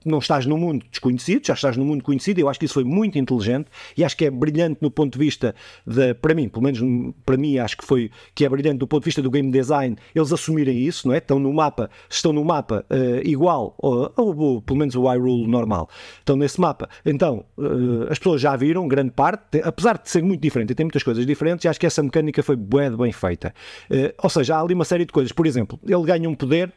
Não 0.05 0.19
estás 0.19 0.45
no 0.45 0.57
mundo 0.57 0.86
desconhecido, 0.89 1.45
já 1.45 1.53
estás 1.53 1.77
no 1.77 1.86
mundo 1.86 2.03
conhecido. 2.03 2.39
Eu 2.39 2.50
acho 2.50 2.60
que 2.60 2.65
isso 2.65 2.74
foi 2.74 2.83
muito 2.83 3.17
inteligente 3.17 3.67
e 3.98 4.03
acho 4.03 4.15
que 4.15 4.25
é 4.25 4.31
brilhante 4.31 4.79
no 4.81 4.91
ponto 4.91 5.17
de 5.17 5.19
vista 5.19 5.55
da, 5.86 6.13
para 6.15 6.33
mim, 6.33 6.50
pelo 6.50 6.63
menos 6.63 7.13
para 7.25 7.38
mim, 7.38 7.57
acho 7.57 7.77
que 7.77 7.86
foi 7.86 8.12
que 8.36 8.45
é 8.45 8.50
brilhante 8.50 8.77
do 8.77 8.88
ponto 8.88 9.03
de 9.03 9.05
vista 9.05 9.22
do 9.22 9.29
game 9.29 9.51
design, 9.51 9.95
eles 10.13 10.31
assumirem 10.31 10.77
isso, 10.77 11.07
não 11.07 11.15
é? 11.15 11.17
Estão 11.17 11.39
no 11.39 11.53
mapa, 11.53 11.89
estão 12.10 12.33
no 12.33 12.43
mapa 12.43 12.86
uh, 12.89 13.27
igual, 13.27 13.75
ou, 13.77 14.12
ou, 14.15 14.38
ou, 14.38 14.62
pelo 14.62 14.79
menos 14.79 14.95
o 14.95 15.12
iRule 15.13 15.48
normal, 15.48 15.89
estão 16.19 16.36
nesse 16.36 16.60
mapa. 16.60 16.89
Então, 17.05 17.45
uh, 17.57 18.12
as 18.12 18.17
pessoas 18.17 18.41
já 18.41 18.55
viram, 18.55 18.88
grande 18.88 19.12
parte, 19.12 19.62
apesar 19.63 19.98
de 19.98 20.10
ser 20.10 20.24
muito 20.24 20.41
diferente 20.41 20.72
e 20.72 20.75
tem 20.75 20.86
muitas 20.86 21.03
coisas 21.03 21.25
diferentes, 21.25 21.65
acho 21.65 21.79
que 21.79 21.86
essa 21.86 22.01
mecânica 22.03 22.41
foi 22.43 22.55
bem, 22.55 22.95
bem 22.95 23.12
feita. 23.12 23.53
Uh, 23.89 24.13
ou 24.22 24.29
seja, 24.29 24.55
há 24.55 24.62
ali 24.62 24.74
uma 24.74 24.86
série 24.86 25.05
de 25.05 25.12
coisas. 25.12 25.31
Por 25.31 25.45
exemplo, 25.45 25.79
ele 25.86 26.03
ganha 26.03 26.29
um 26.29 26.36
poder, 26.36 26.72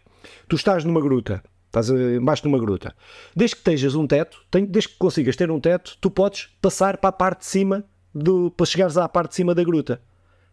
tu 0.48 0.56
estás 0.56 0.84
numa 0.84 1.00
gruta, 1.00 1.42
estás 1.66 1.90
embaixo 1.90 2.42
de 2.42 2.48
uma 2.48 2.58
gruta. 2.58 2.94
Desde 3.34 3.56
que 3.56 3.60
estejas 3.60 3.94
um 3.94 4.06
teto, 4.06 4.38
desde 4.50 4.90
que 4.90 4.98
consigas 4.98 5.36
ter 5.36 5.50
um 5.50 5.60
teto, 5.60 5.96
tu 6.00 6.10
podes 6.10 6.48
passar 6.60 6.96
para 6.96 7.10
a 7.10 7.12
parte 7.12 7.40
de 7.40 7.46
cima, 7.46 7.84
do, 8.14 8.50
para 8.50 8.66
chegares 8.66 8.96
à 8.96 9.08
parte 9.08 9.30
de 9.30 9.36
cima 9.36 9.54
da 9.54 9.62
gruta. 9.62 10.00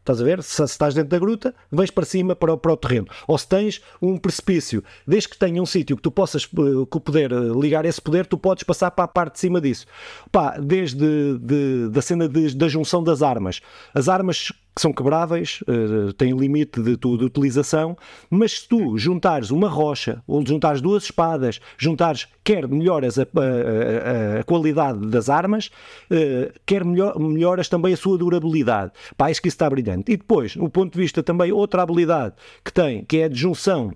Estás 0.04 0.20
a 0.20 0.24
ver? 0.26 0.44
Se, 0.44 0.56
se, 0.56 0.64
estás 0.64 0.94
dentro 0.94 1.12
da 1.12 1.20
gruta, 1.20 1.56
vens 1.72 1.90
para 1.90 2.04
cima 2.04 2.36
para, 2.36 2.58
para 2.58 2.74
o 2.74 2.78
terreno. 2.78 3.08
Ou 3.26 3.38
se 3.38 3.48
tens 3.48 3.82
um 4.02 4.18
precipício, 4.18 4.84
desde 5.08 5.30
que 5.30 5.38
tenha 5.38 5.62
um 5.62 5.66
sítio 5.66 5.96
que 5.96 6.02
tu 6.02 6.12
possas 6.12 6.44
uh, 6.44 6.86
que 6.86 7.00
poder 7.00 7.32
uh, 7.32 7.60
ligar 7.60 7.86
esse 7.86 8.02
poder, 8.02 8.26
tu 8.26 8.38
podes 8.38 8.66
passar 8.66 8.92
para 8.92 9.06
a 9.06 9.08
parte 9.08 9.36
de 9.36 9.40
cima 9.40 9.62
disso. 9.62 9.86
Pá, 10.30 10.58
desde 10.58 11.38
de, 11.38 11.88
da 11.90 12.02
cena 12.02 12.28
de, 12.28 12.54
da 12.54 12.68
junção 12.68 13.02
das 13.02 13.22
armas. 13.22 13.62
As 13.94 14.10
armas 14.10 14.52
que 14.76 14.82
são 14.82 14.92
quebráveis, 14.92 15.60
uh, 15.68 16.14
têm 16.14 16.36
limite 16.36 16.82
de, 16.82 16.98
de, 16.98 17.08
utilização, 17.08 17.96
mas 18.30 18.60
se 18.60 18.68
tu 18.68 18.98
juntares 18.98 19.52
uma 19.52 19.70
rocha, 19.70 20.22
ou 20.28 20.46
juntares 20.46 20.82
duas 20.82 21.04
espadas, 21.04 21.60
juntares, 21.78 22.28
quer 22.44 22.68
melhoras 22.68 23.20
a, 23.20 23.24
a, 23.24 24.40
a 24.40 24.44
qualidade 24.44 25.06
das 25.08 25.30
armas, 25.30 25.68
uh, 26.10 26.52
quer 26.66 26.84
melhor, 26.84 27.20
melhoras 27.20 27.70
também 27.70 27.94
a 27.94 27.98
sua 27.98 28.18
durabilidade. 28.18 28.92
Pá, 29.16 29.30
acho 29.30 29.42
que 29.42 29.48
isso 29.48 29.56
está 29.56 29.70
brilhante. 29.70 30.12
E 30.12 30.18
depois, 30.18 30.56
no 30.56 30.70
ponto 30.70 30.94
de 30.94 31.00
vista 31.00 31.22
também, 31.22 31.52
outra 31.52 31.84
habilidade 31.84 32.36
que 32.64 32.74
tem, 32.74 33.04
que 33.06 33.18
é 33.18 33.26
a 33.26 33.30
de 33.30 33.36
junção 33.36 33.92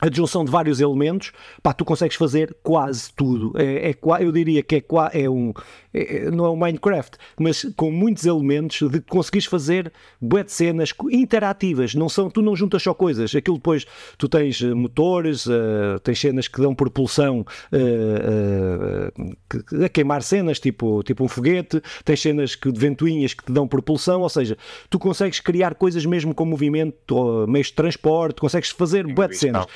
a 0.00 0.10
junção 0.12 0.44
de 0.44 0.50
vários 0.50 0.80
elementos, 0.80 1.32
pá, 1.62 1.72
tu 1.72 1.84
consegues 1.84 2.16
fazer 2.16 2.54
quase 2.62 3.12
tudo. 3.14 3.52
É, 3.56 3.90
é 3.90 3.96
eu 4.20 4.30
diria 4.30 4.62
que 4.62 4.76
é, 4.76 4.84
é 5.12 5.30
um, 5.30 5.52
é, 5.96 6.30
não 6.30 6.44
é 6.44 6.50
um 6.50 6.56
Minecraft, 6.56 7.16
mas 7.38 7.66
com 7.76 7.90
muitos 7.90 8.26
elementos 8.26 8.88
de 8.90 9.00
conseguires 9.00 9.46
fazer 9.46 9.90
bué 10.20 10.44
de 10.44 10.52
cenas 10.52 10.92
interativas. 11.10 11.94
Não 11.94 12.08
são, 12.08 12.28
tu 12.30 12.42
não 12.42 12.54
juntas 12.54 12.82
só 12.82 12.92
coisas. 12.92 13.34
Aquilo 13.34 13.56
depois, 13.56 13.86
tu 14.18 14.28
tens 14.28 14.60
eh, 14.60 14.74
motores, 14.74 15.46
uh, 15.46 15.98
tens 16.02 16.20
cenas 16.20 16.48
que 16.48 16.60
dão 16.60 16.74
propulsão 16.74 17.46
uh, 17.72 19.12
uh, 19.22 19.84
a 19.84 19.88
queimar 19.88 20.22
cenas, 20.22 20.60
tipo, 20.60 21.02
tipo 21.02 21.24
um 21.24 21.28
foguete, 21.28 21.82
tens 22.04 22.20
cenas 22.20 22.54
que, 22.54 22.70
de 22.70 22.78
ventoinhas 22.78 23.32
que 23.32 23.44
te 23.44 23.52
dão 23.52 23.66
propulsão, 23.66 24.20
ou 24.20 24.28
seja, 24.28 24.58
tu 24.90 24.98
consegues 24.98 25.40
criar 25.40 25.74
coisas 25.74 26.04
mesmo 26.04 26.34
com 26.34 26.44
movimento, 26.44 27.46
meios 27.48 27.68
de 27.68 27.74
transporte, 27.74 28.40
consegues 28.40 28.70
fazer 28.70 29.06
bué 29.06 29.28
de 29.28 29.36
cenas. 29.36 29.66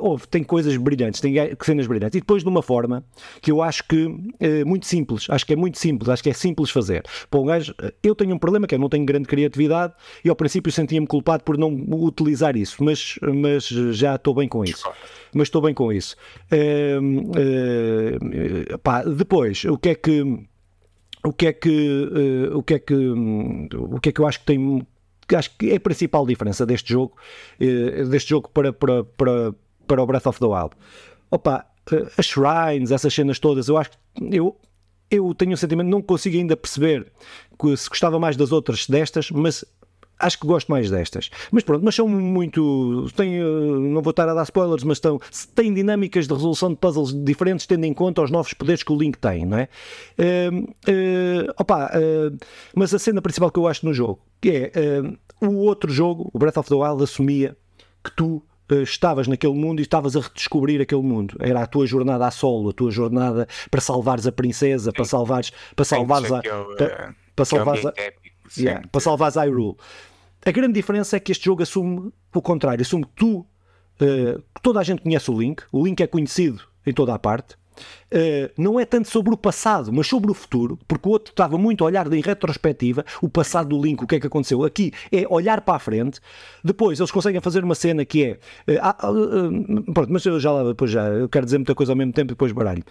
Houve, 0.00 0.26
tem 0.28 0.42
coisas 0.42 0.76
brilhantes, 0.76 1.20
tem 1.20 1.34
cenas 1.62 1.86
brilhantes. 1.86 2.16
E 2.16 2.20
depois 2.20 2.42
de 2.42 2.48
uma 2.48 2.62
forma 2.62 3.04
que 3.40 3.50
eu 3.50 3.62
acho 3.62 3.84
que 3.86 4.08
é 4.40 4.64
muito 4.64 4.86
simples. 4.86 5.26
Acho 5.28 5.46
que 5.46 5.52
é 5.52 5.56
muito 5.56 5.78
simples, 5.78 6.08
acho 6.08 6.22
que 6.22 6.30
é 6.30 6.32
simples 6.32 6.70
fazer. 6.70 7.04
Para 7.30 7.40
um 7.40 7.46
gajo, 7.46 7.74
eu 8.02 8.14
tenho 8.14 8.34
um 8.34 8.38
problema 8.38 8.66
que 8.66 8.74
eu 8.74 8.78
não 8.78 8.88
tenho 8.88 9.04
grande 9.04 9.26
criatividade 9.26 9.94
e 10.24 10.28
ao 10.28 10.36
princípio 10.36 10.70
sentia-me 10.72 11.06
culpado 11.06 11.44
por 11.44 11.56
não 11.58 11.72
utilizar 11.90 12.56
isso, 12.56 12.82
mas, 12.82 13.18
mas 13.22 13.66
já 13.66 14.16
estou 14.16 14.34
bem 14.34 14.48
com 14.48 14.64
isso. 14.64 14.88
Mas 15.34 15.48
estou 15.48 15.62
bem 15.62 15.74
com 15.74 15.92
isso. 15.92 16.16
Uh, 16.52 17.00
uh, 18.74 18.78
pá, 18.78 19.02
depois, 19.02 19.64
o 19.64 19.78
que 19.78 19.90
é 19.90 19.94
que 19.94 20.22
o 21.24 21.32
que 21.32 21.46
é 21.46 21.52
que 21.52 21.70
uh, 21.70 22.58
o 22.58 22.62
que 22.62 22.74
é 22.74 22.78
que 22.78 22.94
o 22.94 24.00
que 24.00 24.08
é 24.08 24.12
que 24.12 24.20
eu 24.20 24.26
acho 24.26 24.40
que 24.40 24.46
tem 24.46 24.86
acho 25.36 25.56
que 25.56 25.70
é 25.70 25.76
a 25.76 25.80
principal 25.80 26.26
diferença 26.26 26.64
deste 26.66 26.92
jogo, 26.92 27.16
eh, 27.60 28.04
deste 28.04 28.30
jogo 28.30 28.48
para, 28.50 28.72
para, 28.72 29.04
para, 29.04 29.54
para 29.86 30.02
o 30.02 30.06
Breath 30.06 30.26
of 30.26 30.38
the 30.38 30.46
Wild. 30.46 30.70
Opa, 31.30 31.66
eh, 31.90 32.06
as 32.16 32.26
shrines, 32.26 32.90
essas 32.90 33.12
cenas 33.12 33.38
todas, 33.38 33.68
eu 33.68 33.76
acho 33.76 33.90
que 33.90 33.98
eu, 34.36 34.56
eu 35.10 35.34
tenho 35.34 35.52
um 35.52 35.56
sentimento, 35.56 35.88
não 35.88 36.02
consigo 36.02 36.36
ainda 36.36 36.56
perceber 36.56 37.10
se 37.76 37.88
gostava 37.88 38.18
mais 38.18 38.36
das 38.36 38.50
outras 38.50 38.88
destas, 38.88 39.30
mas 39.30 39.64
acho 40.22 40.38
que 40.38 40.46
gosto 40.46 40.70
mais 40.70 40.90
destas. 40.90 41.30
Mas 41.50 41.62
pronto, 41.64 41.84
mas 41.84 41.94
são 41.94 42.08
muito. 42.08 43.06
Têm, 43.16 43.38
eh, 43.38 43.42
não 43.42 44.00
vou 44.00 44.10
estar 44.10 44.28
a 44.28 44.34
dar 44.34 44.44
spoilers, 44.44 44.84
mas 44.84 44.98
estão, 44.98 45.20
têm 45.54 45.74
dinâmicas 45.74 46.26
de 46.26 46.32
resolução 46.32 46.70
de 46.70 46.76
puzzles 46.76 47.12
diferentes, 47.24 47.66
tendo 47.66 47.84
em 47.84 47.92
conta 47.92 48.22
os 48.22 48.30
novos 48.30 48.54
poderes 48.54 48.82
que 48.82 48.92
o 48.92 48.96
Link 48.96 49.18
tem, 49.18 49.44
não 49.44 49.58
é? 49.58 49.68
Uh, 50.18 50.60
uh, 50.60 51.54
opa, 51.58 51.90
uh, 51.94 52.36
mas 52.74 52.94
a 52.94 52.98
cena 52.98 53.20
principal 53.20 53.50
que 53.50 53.58
eu 53.58 53.66
acho 53.66 53.84
no 53.84 53.92
jogo 53.92 54.20
que 54.42 54.50
é 54.50 54.72
o 55.40 55.54
outro 55.58 55.90
jogo, 55.90 56.28
o 56.32 56.38
Breath 56.38 56.58
of 56.58 56.68
the 56.68 56.74
Wild, 56.74 57.02
assumia 57.02 57.56
que 58.04 58.10
tu 58.14 58.42
estavas 58.82 59.28
naquele 59.28 59.54
mundo 59.54 59.80
e 59.80 59.82
estavas 59.82 60.16
a 60.16 60.20
redescobrir 60.20 60.80
aquele 60.80 61.02
mundo. 61.02 61.36
Era 61.40 61.62
a 61.62 61.66
tua 61.66 61.86
jornada 61.86 62.26
a 62.26 62.30
solo, 62.30 62.70
a 62.70 62.72
tua 62.72 62.90
jornada 62.90 63.46
para 63.70 63.80
salvares 63.80 64.26
a 64.26 64.32
princesa, 64.32 64.90
Sim. 64.90 64.94
para 64.94 65.04
salvares, 65.04 65.52
para 65.76 65.84
salvares 65.84 66.32
a, 66.32 66.40
eu, 66.42 66.76
para, 66.76 67.14
para 67.36 67.44
salvares 67.44 67.86
a, 67.86 67.92
yeah, 68.58 68.86
para 68.90 69.00
salvares 69.00 69.36
a 69.36 69.44
Hyrule. 69.44 69.76
A 70.44 70.50
grande 70.50 70.74
diferença 70.74 71.16
é 71.16 71.20
que 71.20 71.30
este 71.30 71.44
jogo 71.44 71.62
assume 71.62 72.12
o 72.34 72.42
contrário, 72.42 72.82
assume 72.82 73.04
que 73.04 73.12
tu, 73.14 73.38
uh, 73.38 74.42
toda 74.60 74.80
a 74.80 74.82
gente 74.82 75.02
conhece 75.02 75.30
o 75.30 75.38
Link, 75.38 75.62
o 75.70 75.84
Link 75.84 76.00
é 76.02 76.06
conhecido 76.06 76.60
em 76.84 76.92
toda 76.92 77.14
a 77.14 77.18
parte, 77.18 77.56
Uh, 78.12 78.50
não 78.56 78.78
é 78.78 78.84
tanto 78.84 79.08
sobre 79.08 79.32
o 79.32 79.36
passado, 79.36 79.92
mas 79.92 80.06
sobre 80.06 80.30
o 80.30 80.34
futuro, 80.34 80.78
porque 80.86 81.08
o 81.08 81.12
outro 81.12 81.32
estava 81.32 81.56
muito 81.56 81.84
a 81.84 81.86
olhar 81.86 82.10
em 82.12 82.20
retrospectiva, 82.20 83.04
o 83.20 83.28
passado 83.28 83.68
do 83.68 83.82
Link, 83.82 84.02
o 84.02 84.06
que 84.06 84.16
é 84.16 84.20
que 84.20 84.26
aconteceu. 84.26 84.64
Aqui 84.64 84.92
é 85.10 85.26
olhar 85.28 85.60
para 85.62 85.76
a 85.76 85.78
frente. 85.78 86.20
Depois 86.62 86.98
eles 86.98 87.10
conseguem 87.10 87.40
fazer 87.40 87.64
uma 87.64 87.74
cena 87.74 88.04
que 88.04 88.24
é. 88.24 88.38
Uh, 88.68 89.78
uh, 89.78 89.92
pronto, 89.92 90.12
mas 90.12 90.24
eu 90.24 90.38
já 90.38 90.52
lá, 90.52 90.64
depois 90.64 90.90
já, 90.90 91.08
eu 91.08 91.28
quero 91.28 91.44
dizer 91.44 91.58
muita 91.58 91.74
coisa 91.74 91.92
ao 91.92 91.96
mesmo 91.96 92.12
tempo 92.12 92.32
e 92.32 92.34
depois 92.34 92.52
baralho 92.52 92.84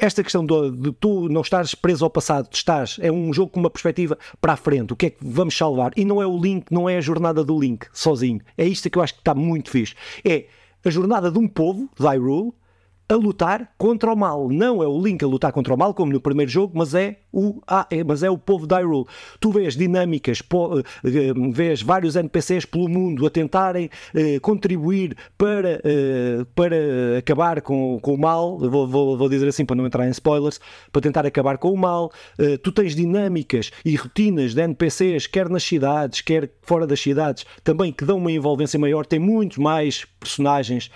esta 0.00 0.22
questão 0.22 0.44
de, 0.44 0.70
de, 0.70 0.92
tu 0.92 1.28
não 1.28 1.40
estares 1.40 1.74
preso 1.74 2.04
ao 2.04 2.10
passado, 2.10 2.48
estás, 2.52 2.98
é 3.00 3.10
um 3.10 3.32
jogo 3.32 3.52
com 3.52 3.60
uma 3.60 3.70
perspectiva 3.70 4.16
para 4.40 4.52
a 4.52 4.56
frente, 4.56 4.92
o 4.92 4.96
que 4.96 5.06
é 5.06 5.10
que 5.10 5.18
vamos 5.20 5.56
salvar? 5.56 5.92
E 5.96 6.04
não 6.04 6.22
é 6.22 6.26
o 6.26 6.38
Link, 6.38 6.66
não 6.70 6.88
é 6.88 6.96
a 6.96 7.00
jornada 7.00 7.44
do 7.44 7.58
Link 7.58 7.86
sozinho. 7.92 8.40
É 8.56 8.64
isto 8.64 8.88
que 8.88 8.98
eu 8.98 9.02
acho 9.02 9.14
que 9.14 9.20
está 9.20 9.34
muito 9.34 9.70
fixe. 9.70 9.94
É 10.24 10.46
a 10.84 10.90
jornada 10.90 11.30
de 11.30 11.38
um 11.38 11.48
povo, 11.48 11.88
de 11.98 12.06
Hyrule, 12.06 12.52
a 13.08 13.14
lutar 13.14 13.72
contra 13.78 14.12
o 14.12 14.16
mal. 14.16 14.48
Não 14.50 14.82
é 14.82 14.86
o 14.86 15.00
Link 15.00 15.24
a 15.24 15.26
lutar 15.26 15.52
contra 15.52 15.74
o 15.74 15.78
mal, 15.78 15.94
como 15.94 16.12
no 16.12 16.20
primeiro 16.20 16.50
jogo, 16.50 16.74
mas 16.76 16.94
é 16.94 17.16
o, 17.32 17.60
ah, 17.66 17.86
é, 17.90 18.04
mas 18.04 18.22
é 18.22 18.30
o 18.30 18.36
povo 18.36 18.66
de 18.66 18.74
Hyrule. 18.74 19.06
Tu 19.40 19.50
vês 19.50 19.76
dinâmicas, 19.76 20.42
po, 20.42 20.80
uh, 20.80 21.52
vês 21.52 21.80
vários 21.80 22.16
NPCs 22.16 22.66
pelo 22.66 22.88
mundo 22.88 23.26
a 23.26 23.30
tentarem 23.30 23.86
uh, 23.86 24.40
contribuir 24.40 25.16
para, 25.36 25.80
para 26.54 26.76
acabar 27.18 27.62
com, 27.62 27.98
com 28.00 28.14
o 28.14 28.18
mal. 28.18 28.58
Vou, 28.58 28.86
vou, 28.86 29.16
vou, 29.16 29.28
dizer 29.28 29.48
assim 29.48 29.64
para 29.64 29.76
não 29.76 29.86
entrar 29.86 30.06
em 30.06 30.10
spoilers, 30.10 30.60
para 30.92 31.02
tentar 31.02 31.24
acabar 31.24 31.58
com 31.58 31.72
o 31.72 31.76
mal. 31.76 32.12
tu 32.62 32.72
tens 32.72 32.94
dinâmicas 32.94 33.70
e 33.84 33.94
rotinas 33.96 34.54
de 34.54 34.60
NPCs, 34.60 35.26
quer 35.26 35.48
nas 35.48 35.62
cidades, 35.62 36.20
quer 36.20 36.50
fora 36.62 36.86
das 36.86 37.00
cidades, 37.00 37.46
também 37.62 37.92
que 37.92 38.04
dão 38.04 38.18
uma 38.18 38.32
envolvência 38.32 38.78
maior. 38.78 39.06
Tem 39.06 39.18
muitos 39.18 39.58
mais 39.58 40.04
personagens 40.18 40.90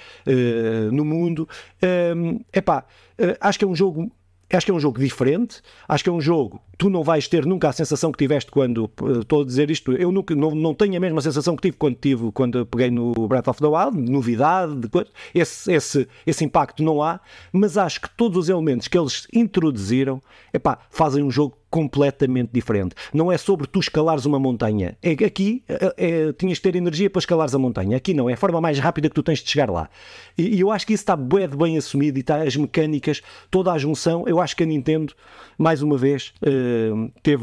no 0.92 1.04
mundo. 1.04 1.48
Um, 1.82 2.40
epá, 2.52 2.84
uh, 3.18 3.36
acho 3.40 3.58
que 3.58 3.64
é 3.64 3.68
um 3.68 3.74
jogo 3.74 4.10
acho 4.56 4.66
que 4.66 4.70
é 4.70 4.74
um 4.74 4.80
jogo 4.80 4.98
diferente, 4.98 5.62
acho 5.88 6.04
que 6.04 6.10
é 6.10 6.12
um 6.12 6.20
jogo, 6.20 6.60
tu 6.76 6.90
não 6.90 7.02
vais 7.02 7.26
ter 7.26 7.46
nunca 7.46 7.70
a 7.70 7.72
sensação 7.72 8.12
que 8.12 8.18
tiveste 8.18 8.50
quando, 8.50 8.84
uh, 9.00 9.20
estou 9.20 9.42
a 9.42 9.44
dizer 9.44 9.70
isto, 9.70 9.92
eu 9.92 10.12
nunca, 10.12 10.34
não, 10.34 10.54
não 10.54 10.74
tenho 10.74 10.94
a 10.96 11.00
mesma 11.00 11.20
sensação 11.20 11.56
que 11.56 11.62
tive 11.62 11.76
quando 11.76 11.96
tive, 11.96 12.30
quando 12.32 12.66
peguei 12.66 12.90
no 12.90 13.12
Breath 13.28 13.48
of 13.48 13.60
the 13.60 13.66
Wild, 13.66 13.98
novidade, 14.10 14.74
de, 14.76 14.88
esse, 15.34 15.72
esse, 15.72 16.08
esse 16.26 16.44
impacto 16.44 16.82
não 16.82 17.02
há, 17.02 17.20
mas 17.50 17.78
acho 17.78 18.00
que 18.00 18.10
todos 18.10 18.36
os 18.36 18.48
elementos 18.48 18.88
que 18.88 18.98
eles 18.98 19.26
introduziram, 19.32 20.22
epá, 20.52 20.78
fazem 20.90 21.22
um 21.22 21.30
jogo 21.30 21.56
completamente 21.72 22.50
diferente. 22.52 22.94
Não 23.14 23.32
é 23.32 23.38
sobre 23.38 23.66
tu 23.66 23.80
escalares 23.80 24.26
uma 24.26 24.38
montanha. 24.38 24.94
É, 25.02 25.12
aqui 25.12 25.64
é, 25.66 25.94
é, 25.96 26.32
tinhas 26.34 26.58
que 26.58 26.70
ter 26.70 26.76
energia 26.76 27.08
para 27.08 27.18
escalares 27.18 27.54
a 27.54 27.58
montanha. 27.58 27.96
Aqui 27.96 28.12
não, 28.12 28.28
é 28.28 28.34
a 28.34 28.36
forma 28.36 28.60
mais 28.60 28.78
rápida 28.78 29.08
que 29.08 29.14
tu 29.14 29.22
tens 29.22 29.38
de 29.38 29.48
chegar 29.48 29.70
lá. 29.70 29.88
E, 30.36 30.56
e 30.56 30.60
eu 30.60 30.70
acho 30.70 30.86
que 30.86 30.92
isso 30.92 31.02
está 31.02 31.16
bem, 31.16 31.48
bem 31.48 31.78
assumido 31.78 32.18
e 32.18 32.20
está 32.20 32.42
as 32.42 32.54
mecânicas, 32.54 33.22
toda 33.50 33.72
a 33.72 33.78
junção. 33.78 34.24
Eu 34.26 34.38
acho 34.38 34.54
que 34.54 34.62
a 34.62 34.66
Nintendo, 34.66 35.14
mais 35.56 35.80
uma 35.80 35.96
vez, 35.96 36.34
uh, 36.42 37.10
teve, 37.22 37.42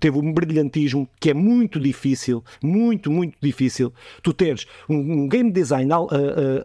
teve 0.00 0.18
um 0.18 0.32
brilhantismo 0.32 1.08
que 1.20 1.30
é 1.30 1.34
muito 1.34 1.78
difícil, 1.78 2.42
muito, 2.60 3.12
muito 3.12 3.38
difícil. 3.40 3.92
Tu 4.24 4.32
teres 4.32 4.66
um, 4.88 4.96
um 4.96 5.28
game 5.28 5.52
design, 5.52 5.92
uh, 5.92 6.02
uh, 6.02 6.08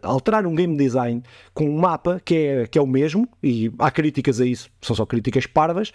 alterar 0.02 0.48
um 0.48 0.56
game 0.56 0.76
design 0.76 1.22
com 1.54 1.70
um 1.70 1.78
mapa 1.78 2.20
que 2.26 2.34
é, 2.34 2.66
que 2.66 2.80
é 2.80 2.82
o 2.82 2.88
mesmo, 2.88 3.30
e 3.44 3.72
há 3.78 3.92
críticas 3.92 4.42
a 4.42 4.48
isso, 4.48 4.68
são 4.82 4.96
só 4.96 5.06
críticas 5.06 5.46
parvas 5.46 5.94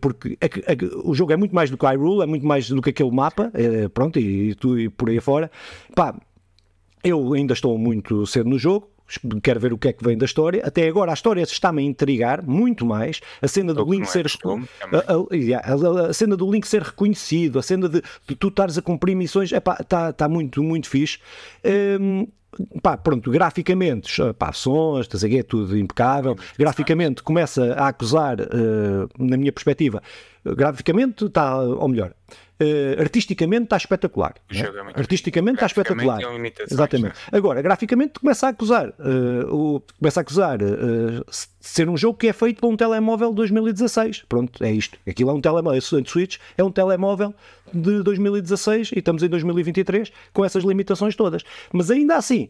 porque 0.00 0.36
é 0.40 0.46
é 0.46 0.76
o 1.04 1.14
jogo 1.14 1.32
é 1.32 1.36
muito 1.36 1.54
mais 1.54 1.70
do 1.70 1.76
que 1.76 1.86
Hyrule, 1.86 2.22
é 2.22 2.26
muito 2.26 2.46
mais 2.46 2.68
do 2.68 2.82
que 2.82 2.90
aquele 2.90 3.10
mapa, 3.10 3.50
é, 3.54 3.88
pronto, 3.88 4.18
e, 4.18 4.54
tu, 4.54 4.78
e 4.78 4.88
por 4.88 5.08
aí 5.08 5.20
fora. 5.20 5.50
Pá, 5.94 6.14
eu 7.02 7.32
ainda 7.32 7.54
estou 7.54 7.78
muito 7.78 8.26
cedo 8.26 8.48
no 8.48 8.58
jogo, 8.58 8.89
quero 9.42 9.60
ver 9.60 9.72
o 9.72 9.78
que 9.78 9.88
é 9.88 9.92
que 9.92 10.04
vem 10.04 10.16
da 10.16 10.24
história. 10.24 10.62
Até 10.64 10.86
agora 10.88 11.10
a 11.10 11.14
história 11.14 11.42
está-me 11.42 11.82
a 11.82 11.84
intrigar 11.84 12.42
muito 12.46 12.84
mais. 12.84 13.20
A 13.40 13.48
cena 13.48 13.74
do 13.74 13.84
Link 13.84 14.02
é 14.02 14.06
ser 14.06 14.26
a, 14.26 14.98
a, 14.98 16.04
a, 16.04 16.10
a, 16.10 16.12
cena 16.12 16.36
do 16.36 16.50
Link 16.50 16.66
ser 16.66 16.82
reconhecido, 16.82 17.58
a 17.58 17.62
cena 17.62 17.88
de, 17.88 18.02
de 18.26 18.34
tu 18.34 18.48
estares 18.48 18.78
a 18.78 18.82
cumprir 18.82 19.14
missões, 19.14 19.52
está 19.52 20.12
tá 20.12 20.28
muito, 20.28 20.62
muito 20.62 20.88
fixe. 20.88 21.18
Um, 22.00 22.26
pá, 22.82 22.96
pronto, 22.96 23.30
graficamente, 23.30 24.12
pá, 24.38 24.52
sons, 24.52 25.08
é 25.24 25.42
tudo 25.42 25.76
impecável. 25.78 26.36
Graficamente 26.58 27.22
começa 27.22 27.74
a 27.74 27.88
acusar, 27.88 28.40
uh, 28.40 29.08
na 29.18 29.36
minha 29.36 29.52
perspectiva, 29.52 30.02
graficamente 30.44 31.24
está, 31.26 31.58
ou 31.58 31.88
melhor, 31.88 32.12
Uh, 32.60 33.00
artisticamente 33.00 33.64
está 33.64 33.76
espetacular. 33.78 34.34
Né? 34.52 34.60
Artisticamente 34.94 35.54
está 35.56 35.66
espetacular. 35.66 36.20
Exatamente. 36.70 37.14
Né? 37.14 37.20
Agora, 37.32 37.62
graficamente 37.62 38.20
começa 38.20 38.46
a 38.46 38.50
acusar, 38.50 38.90
uh, 38.98 39.54
o, 39.54 39.82
começa 39.98 40.20
a 40.20 40.22
acusar 40.22 40.62
uh, 40.62 41.24
ser 41.60 41.88
um 41.88 41.96
jogo 41.96 42.18
que 42.18 42.26
é 42.26 42.32
feito 42.32 42.60
para 42.60 42.68
um 42.68 42.76
telemóvel 42.76 43.32
2016. 43.32 44.24
Pronto, 44.28 44.62
é 44.64 44.72
isto. 44.72 44.98
Aquilo 45.06 45.30
é 45.30 45.32
um 45.34 45.40
telemóvel, 45.40 45.78
esse 45.78 46.02
Switch 46.06 46.38
é 46.56 46.64
um 46.64 46.70
telemóvel 46.70 47.34
de 47.72 48.02
2016 48.02 48.90
e 48.92 48.98
estamos 48.98 49.22
em 49.22 49.28
2023 49.28 50.10
com 50.32 50.44
essas 50.44 50.64
limitações 50.64 51.14
todas. 51.14 51.44
Mas 51.72 51.90
ainda 51.90 52.16
assim, 52.16 52.48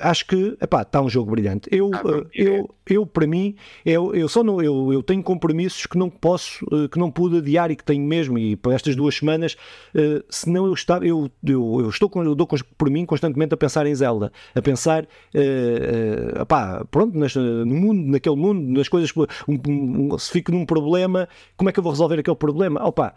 acho 0.00 0.26
que 0.26 0.56
epá, 0.60 0.82
está 0.82 1.02
um 1.02 1.08
jogo 1.08 1.32
brilhante. 1.32 1.68
Eu, 1.70 1.90
ah, 1.92 2.24
eu, 2.34 2.74
eu, 2.86 3.04
para 3.04 3.26
mim, 3.26 3.54
eu, 3.84 4.14
eu 4.14 4.28
só 4.28 4.42
não, 4.42 4.62
eu, 4.62 4.92
eu 4.92 5.02
tenho 5.02 5.22
compromissos 5.22 5.86
que 5.86 5.98
não 5.98 6.08
posso, 6.08 6.64
que 6.90 6.98
não 6.98 7.10
pude 7.10 7.38
adiar 7.38 7.70
e 7.70 7.76
que 7.76 7.84
tenho 7.84 8.06
mesmo 8.06 8.38
e 8.38 8.56
para 8.56 8.74
estas 8.74 8.96
duas 8.96 9.16
semanas, 9.16 9.56
senão 10.30 10.66
eu, 10.66 10.72
estava, 10.72 11.06
eu, 11.06 11.30
eu, 11.44 11.80
eu 11.80 11.88
estou 11.88 12.08
com, 12.08 12.22
eu 12.22 12.34
dou 12.34 12.46
por 12.78 12.90
mim 12.90 13.04
constantemente 13.04 13.54
a 13.54 13.56
pensar 13.56 13.86
em 13.86 13.94
Zelda, 13.94 14.32
a 14.54 14.62
pensar, 14.62 15.04
uh, 15.04 16.42
uh, 16.42 16.46
pá, 16.46 16.84
pronto, 16.90 17.16
nas, 17.16 17.31
no 17.40 17.74
mundo, 17.74 18.10
naquele 18.10 18.36
mundo, 18.36 18.60
nas 18.78 18.88
coisas, 18.88 19.12
um, 19.16 19.56
um, 20.14 20.18
se 20.18 20.30
fico 20.30 20.52
num 20.52 20.66
problema, 20.66 21.28
como 21.56 21.70
é 21.70 21.72
que 21.72 21.78
eu 21.78 21.82
vou 21.82 21.92
resolver 21.92 22.18
aquele 22.18 22.36
problema? 22.36 22.84
Opa, 22.86 23.14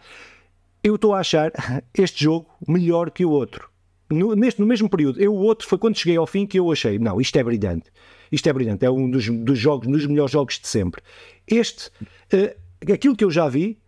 eu 0.83 0.95
estou 0.95 1.13
a 1.13 1.19
achar 1.19 1.51
este 1.97 2.23
jogo 2.23 2.47
melhor 2.67 3.11
que 3.11 3.25
o 3.25 3.31
outro. 3.31 3.69
No, 4.09 4.35
neste, 4.35 4.61
no 4.61 4.67
mesmo 4.67 4.89
período, 4.89 5.19
eu 5.19 5.33
o 5.33 5.39
outro 5.39 5.67
foi 5.67 5.77
quando 5.77 5.97
cheguei 5.97 6.17
ao 6.17 6.27
fim 6.27 6.45
que 6.45 6.59
eu 6.59 6.71
achei, 6.71 6.99
não, 6.99 7.19
isto 7.19 7.35
é 7.37 7.43
brilhante. 7.43 7.91
Isto 8.31 8.49
é 8.49 8.53
brilhante, 8.53 8.85
é 8.85 8.89
um 8.89 9.09
dos, 9.09 9.27
dos 9.27 9.57
jogos, 9.57 9.87
dos 9.87 10.05
melhores 10.05 10.31
jogos 10.31 10.59
de 10.59 10.67
sempre. 10.67 11.01
Este, 11.47 11.89
uh, 12.33 12.91
aquilo 12.91 13.15
que 13.15 13.23
eu 13.23 13.31
já 13.31 13.47
vi, 13.47 13.79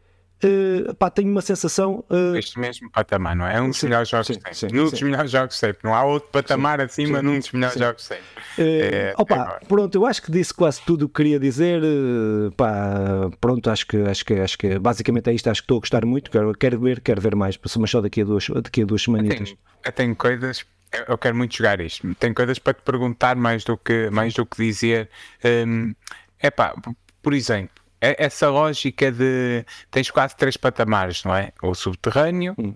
Uh, 0.43 0.93
pá, 0.95 1.09
tenho 1.09 1.29
uma 1.31 1.41
sensação. 1.41 2.03
Uh... 2.09 2.35
Este 2.35 2.59
mesmo 2.59 2.91
patamar, 2.91 3.35
não 3.35 3.47
é? 3.47 3.57
É 3.57 3.61
um 3.61 3.69
dos 3.69 3.79
sim, 3.79 3.87
melhores 3.87 4.09
jogos 4.09 4.27
sim, 4.27 4.39
sempre. 4.53 4.77
Num 4.77 4.89
dos 4.89 5.01
melhores 5.01 5.31
jogos 5.31 5.57
sempre. 5.57 5.79
Não 5.83 5.93
há 5.93 6.03
outro 6.03 6.29
patamar 6.29 6.79
acima 6.79 7.21
num 7.21 7.39
dos 7.39 7.51
melhores 7.51 7.77
jogos 7.77 8.03
sempre. 8.03 8.23
Uh, 8.57 8.61
é, 8.61 9.13
opa, 9.17 9.59
pronto, 9.67 9.95
eu 9.95 10.05
acho 10.05 10.21
que 10.21 10.31
disse 10.31 10.53
quase 10.53 10.81
tudo 10.81 11.05
o 11.05 11.09
que 11.09 11.15
queria 11.15 11.39
dizer. 11.39 11.81
Uh, 11.81 12.51
pá, 12.55 13.29
pronto, 13.41 13.69
acho 13.69 13.87
que, 13.87 13.97
acho, 13.97 14.25
que, 14.25 14.33
acho 14.35 14.57
que 14.57 14.77
basicamente 14.77 15.29
é 15.29 15.33
isto. 15.33 15.49
Acho 15.49 15.61
que 15.61 15.65
estou 15.65 15.77
a 15.77 15.79
gostar 15.79 16.05
muito. 16.05 16.29
Quero, 16.29 16.53
quero 16.53 16.79
ver, 16.79 17.01
quero 17.01 17.19
ver 17.19 17.35
mais. 17.35 17.59
Mas 17.77 17.89
só 17.89 18.01
daqui 18.01 18.21
a 18.21 18.25
duas, 18.25 18.47
daqui 18.47 18.83
a 18.83 18.85
duas 18.85 19.01
semanitas. 19.01 19.39
Eu 19.39 19.45
tenho, 19.45 19.57
eu 19.85 19.91
tenho 19.91 20.15
coisas 20.15 20.65
eu 21.07 21.17
quero 21.17 21.35
muito 21.35 21.55
jogar 21.55 21.81
isto. 21.81 22.15
Tenho 22.15 22.33
coisas 22.33 22.59
para 22.59 22.73
te 22.73 22.81
perguntar 22.81 23.35
mais 23.35 23.63
do 23.63 23.77
que, 23.77 24.09
mais 24.09 24.33
do 24.33 24.45
que 24.45 24.57
dizer. 24.57 25.09
Um, 25.43 25.93
é 26.39 26.49
pá, 26.49 26.73
por 27.21 27.33
exemplo, 27.33 27.71
é 27.75 27.86
essa 27.99 28.49
lógica 28.49 29.11
de 29.11 29.65
tens 29.89 30.11
quase 30.11 30.35
três 30.35 30.55
patamares, 30.55 31.23
não 31.23 31.35
é? 31.35 31.51
O 31.61 31.73
subterrâneo, 31.73 32.55
hum. 32.57 32.73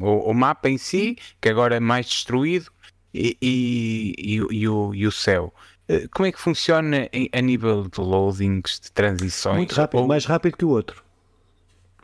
um, 0.00 0.04
o, 0.04 0.30
o, 0.30 0.34
mapa 0.34 0.68
em 0.68 0.78
si, 0.78 1.16
que 1.40 1.48
agora 1.48 1.76
é 1.76 1.80
mais 1.80 2.06
destruído, 2.06 2.70
e, 3.12 3.36
e, 3.40 4.14
e, 4.18 4.34
e 4.34 4.68
o, 4.68 4.90
o, 4.90 5.12
céu. 5.12 5.52
Eh, 5.88 6.06
como 6.12 6.26
é 6.26 6.32
que 6.32 6.40
funciona 6.40 7.08
a 7.32 7.40
nível 7.40 7.88
de 7.88 8.00
loadings, 8.00 8.80
de 8.80 8.92
transições? 8.92 9.56
Muito 9.56 9.74
rápido, 9.74 10.00
Ou... 10.00 10.06
mais 10.06 10.24
rápido 10.24 10.56
que 10.56 10.64
o 10.64 10.70
outro. 10.70 11.05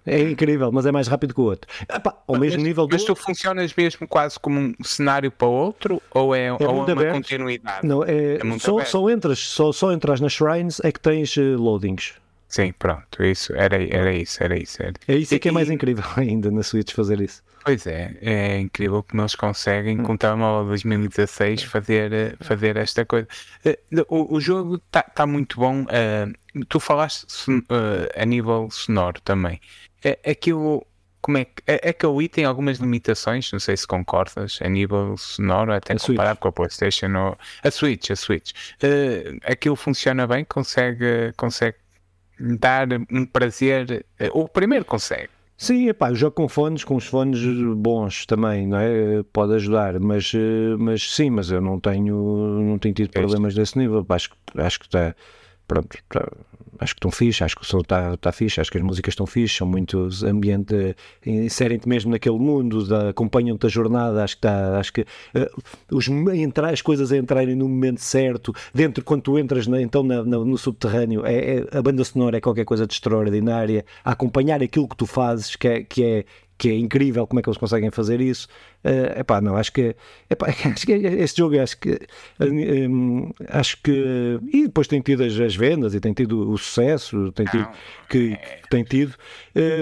É 0.05 0.21
incrível, 0.21 0.71
mas 0.73 0.85
é 0.85 0.93
mais 0.93 1.07
rápido 1.07 1.35
que 1.35 1.41
o 1.41 1.45
outro. 1.45 1.71
Epá, 1.83 2.17
ao 2.27 2.39
mesmo 2.39 2.59
mas, 2.59 2.67
nível 2.67 2.87
do 2.87 2.93
Mas 2.93 3.05
tu 3.05 3.15
funcionas 3.15 3.73
mesmo 3.75 4.07
quase 4.09 4.39
como 4.39 4.59
um 4.59 4.75
cenário 4.83 5.31
para 5.31 5.47
outro 5.47 6.03
ou 6.11 6.35
é, 6.35 6.47
é, 6.47 6.53
ou 6.53 6.59
é 6.61 6.69
uma 6.69 6.91
aberto. 6.91 7.15
continuidade? 7.15 7.87
Não, 7.87 8.03
é, 8.05 8.35
é 8.35 8.59
só, 8.59 8.85
só, 8.85 9.09
entras, 9.09 9.39
só, 9.39 9.71
só 9.73 9.93
entras 9.93 10.21
nas 10.21 10.33
shrines 10.33 10.81
é 10.83 10.91
que 10.91 11.01
tens 11.01 11.37
uh, 11.37 11.57
loadings. 11.57 12.15
Sim, 12.53 12.71
pronto, 12.79 13.25
isso, 13.25 13.55
era, 13.55 13.83
era 13.83 14.13
isso, 14.13 14.43
era 14.45 14.59
isso. 14.59 14.83
Era. 14.83 14.93
É 15.09 15.15
isso 15.15 15.35
é 15.35 15.39
que 15.39 15.49
é 15.49 15.53
mais 15.53 15.71
incrível 15.71 16.05
ainda 16.19 16.51
na 16.51 16.63
Switch 16.63 16.93
fazer 16.93 17.19
isso. 17.21 17.43
Pois 17.65 17.87
é, 17.87 18.15
é 18.21 18.59
incrível 18.59 19.03
que 19.03 19.17
nós 19.17 19.35
conseguem, 19.35 20.01
hum. 20.01 20.03
com 20.03 20.13
o 20.15 20.19
telemóvel 20.19 20.67
2016, 20.67 21.63
fazer, 21.63 22.13
eh, 22.13 22.35
fazer 22.41 22.77
esta 22.77 23.07
coisa. 23.07 23.27
Eh, 23.65 23.79
o, 24.09 24.35
o 24.35 24.41
jogo 24.41 24.75
está 24.75 25.03
tá 25.03 25.27
muito 25.27 25.61
bom. 25.61 25.83
Uh, 25.85 26.65
tu 26.69 26.79
falaste 26.79 27.25
uh, 27.49 27.63
a 28.15 28.27
nível 28.27 28.69
sonoro 28.71 29.21
também. 29.23 29.61
É, 30.05 30.31
aquilo, 30.31 30.87
como 31.21 31.39
é 31.39 31.45
que. 31.45 31.63
É, 31.67 31.91
é 31.91 31.93
que 31.93 32.07
o 32.07 32.15
Wii 32.15 32.29
tem 32.29 32.45
algumas 32.45 32.79
limitações, 32.79 33.51
não 33.53 33.61
sei 33.61 33.77
se 33.77 33.87
concordas, 33.87 34.59
a 34.63 34.69
nível 34.69 35.17
sonoro, 35.17 35.73
até 35.73 35.93
a 35.93 35.97
comparado 35.99 36.31
Switch. 36.31 36.41
com 36.41 36.49
a 36.49 36.53
PlayStation 36.53 37.17
ou 37.17 37.39
a 37.63 37.71
Switch, 37.71 38.11
a 38.11 38.17
Switch. 38.17 38.53
Uh, 38.83 39.39
aquilo 39.45 39.77
funciona 39.77 40.27
bem, 40.27 40.45
consegue, 40.45 41.33
consegue 41.37 41.77
dar 42.39 42.89
um 43.11 43.25
prazer. 43.25 44.05
Uh, 44.21 44.41
o 44.41 44.49
primeiro 44.49 44.85
consegue. 44.85 45.31
Sim, 45.63 45.89
epá, 45.89 46.11
eu 46.11 46.17
jogo 46.17 46.35
com 46.35 46.49
fones, 46.49 46.83
com 46.83 46.97
os 46.97 47.07
fones 47.07 47.41
bons 47.77 48.27
também, 48.27 48.67
não 48.67 48.79
é? 48.79 49.23
Pode 49.33 49.55
ajudar, 49.55 50.01
mas, 50.01 50.33
eh, 50.35 50.77
mas 50.77 51.15
sim, 51.15 51.31
mas 51.31 51.53
eu 51.53 51.61
não 51.61 51.79
tenho, 51.79 52.17
não 52.61 52.79
tenho 52.81 52.93
tido 52.93 53.13
problemas 53.13 53.55
desse 53.55 53.79
nível. 53.79 54.05
Acho, 54.09 54.31
acho 54.57 54.81
que 54.81 54.87
está 54.87 55.15
pronto, 55.69 55.97
tá, 56.09 56.29
acho 56.83 56.95
que 56.95 56.99
estão 56.99 57.11
fixe, 57.11 57.45
acho 57.45 57.57
que 57.57 57.63
o 57.63 57.65
som 57.65 57.81
está 57.81 58.17
tá 58.17 58.33
fixe, 58.33 58.61
acho 58.61 58.71
que 58.71 58.79
as 58.79 58.85
músicas 58.85 59.13
estão 59.13 59.27
fixe, 59.27 59.57
são 59.57 59.67
muito 59.67 60.09
ambiente, 60.25 60.97
inserem-te 61.25 61.89
mesmo 61.89 62.11
naquele 62.11 62.39
mundo, 62.39 62.87
acompanham-te 63.09 63.67
a 63.67 63.69
jornada, 63.69 64.23
acho 64.23 64.35
que 64.35 64.47
está, 64.47 64.79
acho 64.79 64.93
que 64.93 65.03
uh, 65.03 65.63
os, 65.91 66.07
as 66.71 66.83
coisas 66.83 67.13
a 67.13 67.17
entrarem 67.17 67.55
no 67.55 67.69
momento 67.69 68.01
certo, 68.01 68.53
dentro, 68.75 69.05
quando 69.05 69.23
tu 69.23 69.39
entras 69.39 69.67
na, 69.67 69.81
então 69.81 70.03
na, 70.03 70.23
na, 70.23 70.39
no 70.39 70.59
subterrâneo, 70.59 71.25
é, 71.25 71.59
é, 71.59 71.79
a 71.79 71.83
banda 71.83 72.05
sonora 72.05 72.39
é 72.39 72.41
qualquer 72.41 72.65
coisa 72.65 72.87
de 72.87 72.95
extraordinária, 72.95 73.85
a 74.05 74.13
acompanhar 74.13 74.63
aquilo 74.63 74.89
que 74.89 74.97
tu 74.97 75.07
fazes, 75.07 75.57
que 75.57 75.69
é, 75.69 75.83
que 75.83 76.05
é 76.05 76.25
que 76.63 76.69
é 76.69 76.79
incrível 76.79 77.27
como 77.27 77.41
é 77.41 77.43
que 77.43 77.49
eles 77.49 77.59
conseguem 77.59 77.91
fazer 77.91 78.21
isso. 78.21 78.47
Uh, 78.85 79.19
epá, 79.19 79.41
não, 79.41 79.57
acho 79.57 79.73
que, 79.73 79.97
epá, 80.31 80.47
acho 80.73 80.87
que 80.87 80.93
este 80.93 81.39
jogo, 81.39 81.61
acho 81.61 81.77
que, 81.77 81.99
um, 82.41 83.33
acho 83.49 83.83
que, 83.83 84.39
e 84.53 84.63
depois 84.69 84.87
tem 84.87 85.01
tido 85.01 85.25
as, 85.25 85.37
as, 85.41 85.57
vendas 85.57 85.93
e 85.93 85.99
tem 85.99 86.13
tido 86.13 86.49
o 86.49 86.57
sucesso, 86.57 87.33
tem 87.33 87.47
tido, 87.47 87.69
que, 88.09 88.35
é... 88.35 88.61
tem 88.71 88.85
tido, 88.85 89.13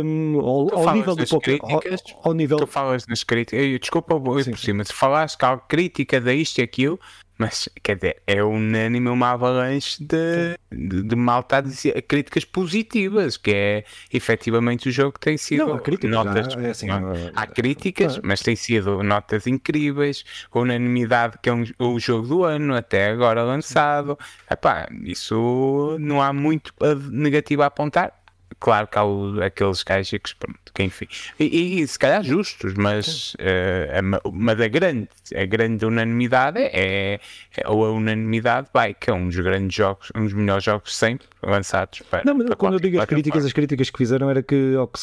um, 0.03 0.41
ao, 0.41 0.89
ao 0.89 0.95
nível 0.95 1.15
do 1.15 1.27
pouco, 1.27 1.51
ao, 1.61 1.83
ao, 2.23 2.33
nível... 2.33 2.57
Tu 2.57 2.67
falas 2.67 3.07
nas 3.07 3.23
críticas, 3.23 3.79
desculpa, 3.79 4.15
eu 4.15 4.21
por 4.23 4.59
cima, 4.59 4.83
se 4.83 4.95
falaste 4.95 5.37
que 5.37 5.45
há 5.45 5.59
crítica 5.59 6.19
da 6.19 6.33
isto 6.33 6.61
e 6.61 6.63
aquilo, 6.63 6.99
mas, 7.41 7.71
quer 7.83 7.95
dizer, 7.95 8.23
é 8.27 8.45
unânime 8.45 9.09
uma 9.09 9.31
avalanche 9.31 10.05
de, 10.05 10.59
de, 10.71 11.03
de 11.05 11.17
malta 11.17 11.57
a 11.57 11.61
dizer 11.63 12.03
críticas 12.03 12.45
positivas, 12.45 13.39
que 13.39 13.51
é 13.51 13.85
efetivamente 14.13 14.91
o 14.91 14.93
jogo 14.93 15.15
que 15.15 15.21
tem 15.21 15.39
sido. 15.39 15.67
Não, 15.67 15.73
há 15.73 15.81
críticas, 15.81 16.11
notas, 16.11 16.55
não, 16.55 16.63
é 16.63 16.71
assim, 16.71 16.87
não, 16.87 17.13
há 17.35 17.47
críticas, 17.47 18.19
é. 18.19 18.21
mas 18.23 18.41
tem 18.41 18.55
sido 18.55 19.03
notas 19.03 19.47
incríveis, 19.47 20.23
unanimidade 20.55 21.39
que 21.43 21.49
é 21.49 21.55
um, 21.55 21.65
o 21.79 21.99
jogo 21.99 22.29
do 22.29 22.45
ano, 22.45 22.75
até 22.75 23.09
agora 23.09 23.43
lançado. 23.43 24.19
Epá, 24.51 24.87
isso 25.03 25.97
não 25.99 26.21
há 26.21 26.35
muito 26.35 26.75
negativo 27.11 27.63
a 27.63 27.67
apontar 27.67 28.20
claro 28.61 28.87
que 28.87 28.99
há 28.99 29.05
o, 29.05 29.43
aqueles 29.43 29.83
gajos 29.83 30.35
pronto, 30.39 30.61
que 30.73 30.83
enfim, 30.83 31.09
e, 31.39 31.81
e, 31.81 31.89
se 31.89 31.99
calhar 31.99 32.23
justos, 32.23 32.75
mas, 32.75 33.35
uh, 33.35 34.31
mas 34.33 34.61
a 34.61 34.69
grande, 34.69 35.09
a 35.35 35.47
grande 35.47 35.85
unanimidade 35.87 36.59
é, 36.61 37.19
é, 37.57 37.69
ou 37.69 37.85
a 37.85 37.91
unanimidade 37.91 38.69
vai, 38.73 38.95
que 38.95 39.11
é 39.11 39.15
um 39.15 39.27
dos 39.27 39.37
grandes 39.37 39.75
jogos, 39.75 40.13
um 40.15 40.25
dos 40.25 40.35
melhores 40.35 40.63
jogos 40.63 40.95
sempre 40.95 41.27
lançados 41.43 42.03
para, 42.11 42.23
Não, 42.25 42.35
mas 42.35 42.47
para 42.47 42.57
quando 42.57 42.75
eu 42.75 42.81
digo 42.81 43.01
as 43.01 43.07
críticas, 43.07 43.45
as 43.45 43.53
críticas 43.53 43.89
que 43.89 43.97
fizeram 43.97 44.29
era 44.29 44.43
que, 44.43 44.77
ou 44.77 44.87
que, 44.87 45.01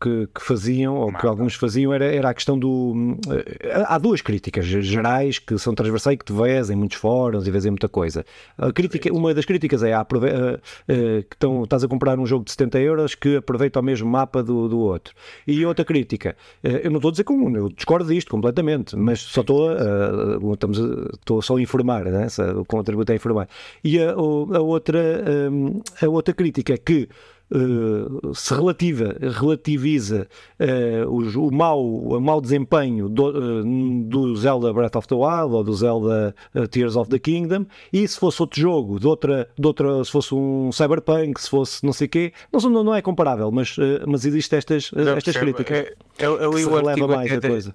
que, 0.00 0.28
que 0.34 0.42
faziam, 0.42 0.94
ou 0.94 1.12
que 1.12 1.26
alguns 1.26 1.54
faziam, 1.54 1.92
era, 1.92 2.04
era 2.04 2.30
a 2.30 2.34
questão 2.34 2.58
do. 2.58 3.18
Eh, 3.28 3.84
há 3.86 3.98
duas 3.98 4.20
críticas 4.20 4.64
gerais 4.64 5.38
que 5.38 5.58
são 5.58 5.74
transversais 5.74 6.14
e 6.14 6.16
que 6.16 6.24
tu 6.24 6.36
vês 6.40 6.70
em 6.70 6.76
muitos 6.76 6.98
fóruns 6.98 7.46
e 7.46 7.50
vês 7.50 7.66
em 7.66 7.70
muita 7.70 7.88
coisa. 7.88 8.24
A 8.56 8.72
crítica, 8.72 9.12
uma 9.12 9.34
das 9.34 9.44
críticas 9.44 9.82
é 9.82 9.92
a, 9.92 10.00
a, 10.00 10.02
a, 10.02 10.04
que 10.06 11.26
estão, 11.32 11.64
estás 11.64 11.82
a 11.82 11.88
comprar 11.88 12.18
um 12.18 12.26
jogo 12.26 12.44
de 12.44 12.52
70 12.52 12.67
euros 12.76 13.14
que 13.14 13.36
aproveita 13.36 13.80
o 13.80 13.82
mesmo 13.82 14.08
mapa 14.08 14.42
do, 14.42 14.68
do 14.68 14.78
outro. 14.78 15.14
E 15.46 15.64
outra 15.64 15.84
crítica, 15.84 16.36
eh, 16.62 16.82
eu 16.84 16.90
não 16.90 16.98
estou 16.98 17.08
a 17.08 17.12
dizer 17.12 17.24
como, 17.24 17.56
eu 17.56 17.68
discordo 17.68 18.12
disto 18.12 18.30
completamente, 18.30 18.96
mas 18.96 19.20
só 19.20 19.40
estou 19.40 19.70
a, 19.70 20.52
estamos 20.52 20.80
a, 20.80 21.14
estou 21.14 21.40
só 21.40 21.56
a 21.56 21.60
informar, 21.60 22.04
né? 22.04 22.26
o 22.56 22.64
contributo 22.64 23.12
é 23.12 23.14
informar. 23.14 23.48
E 23.82 23.98
a, 24.00 24.12
a 24.12 24.16
outra, 24.16 24.98
eh, 24.98 26.04
a 26.04 26.08
outra 26.08 26.34
crítica 26.34 26.74
é 26.74 26.78
que 26.78 27.08
uh, 27.50 28.34
se 28.34 28.54
relativa, 28.54 29.16
relativiza 29.20 30.28
uh, 30.60 31.08
o, 31.08 31.48
o, 31.48 31.52
mau, 31.52 31.84
o 31.84 32.20
mau 32.20 32.40
desempenho 32.40 33.08
do, 33.08 33.28
uh, 33.28 34.04
do, 34.04 34.36
Zelda 34.36 34.72
Breath 34.72 34.96
of 34.96 35.08
the 35.08 35.14
Wild 35.14 35.54
ou 35.54 35.64
do 35.64 35.74
Zelda 35.74 36.34
Tears 36.70 36.96
of 36.96 37.10
the 37.10 37.18
Kingdom 37.18 37.66
e 37.92 38.06
se 38.06 38.18
fosse 38.18 38.42
outro 38.42 38.60
jogo, 38.60 39.00
de 39.00 39.06
outra, 39.06 39.48
de 39.58 39.66
outra, 39.66 40.04
se 40.04 40.10
fosse 40.10 40.34
um 40.34 40.70
Cyberpunk, 40.72 41.40
se 41.40 41.50
fosse 41.50 41.84
não 41.84 41.92
sei 41.92 42.06
o 42.06 42.10
quê, 42.10 42.32
não, 42.52 42.84
não 42.84 42.94
é 42.94 43.02
comparável, 43.02 43.50
mas, 43.50 43.76
mas 44.06 44.24
existem 44.24 44.58
estas, 44.58 44.90
estas 45.16 45.36
críticas. 45.36 45.88
Eu, 46.18 46.36
eu, 46.36 46.52
eu, 46.52 46.58
se 46.58 46.68
releva 46.68 47.08
mais 47.08 47.32
a 47.32 47.40
coisa. 47.40 47.74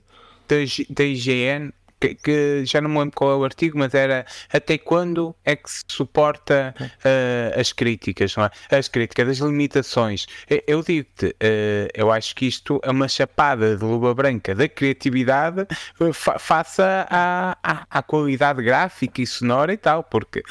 Da 0.89 1.03
IGN 1.03 1.71
que, 2.03 2.15
que, 2.15 2.65
já 2.65 2.81
não 2.81 2.89
me 2.89 2.99
lembro 2.99 3.15
qual 3.15 3.31
é 3.31 3.35
o 3.35 3.43
artigo, 3.45 3.77
mas 3.77 3.93
era 3.93 4.25
até 4.51 4.77
quando 4.77 5.33
é 5.45 5.55
que 5.55 5.71
se 5.71 5.83
suporta 5.87 6.75
uh, 6.79 7.59
as 7.59 7.71
críticas, 7.71 8.35
não 8.35 8.45
é? 8.45 8.75
As 8.75 8.89
críticas, 8.89 9.29
as 9.29 9.37
limitações. 9.37 10.25
Eu 10.67 10.81
digo-te, 10.83 11.27
uh, 11.27 11.89
eu 11.93 12.11
acho 12.11 12.35
que 12.35 12.45
isto 12.45 12.81
é 12.83 12.91
uma 12.91 13.07
chapada 13.07 13.77
de 13.77 13.83
luva 13.83 14.13
branca 14.13 14.53
da 14.53 14.67
criatividade 14.67 15.65
uh, 15.99 16.13
fa 16.13 16.37
faça 16.37 17.07
à, 17.09 17.57
à, 17.63 17.85
à 17.89 18.03
qualidade 18.03 18.61
gráfica 18.61 19.21
e 19.21 19.27
sonora 19.27 19.71
e 19.71 19.77
tal, 19.77 20.03
porque 20.03 20.43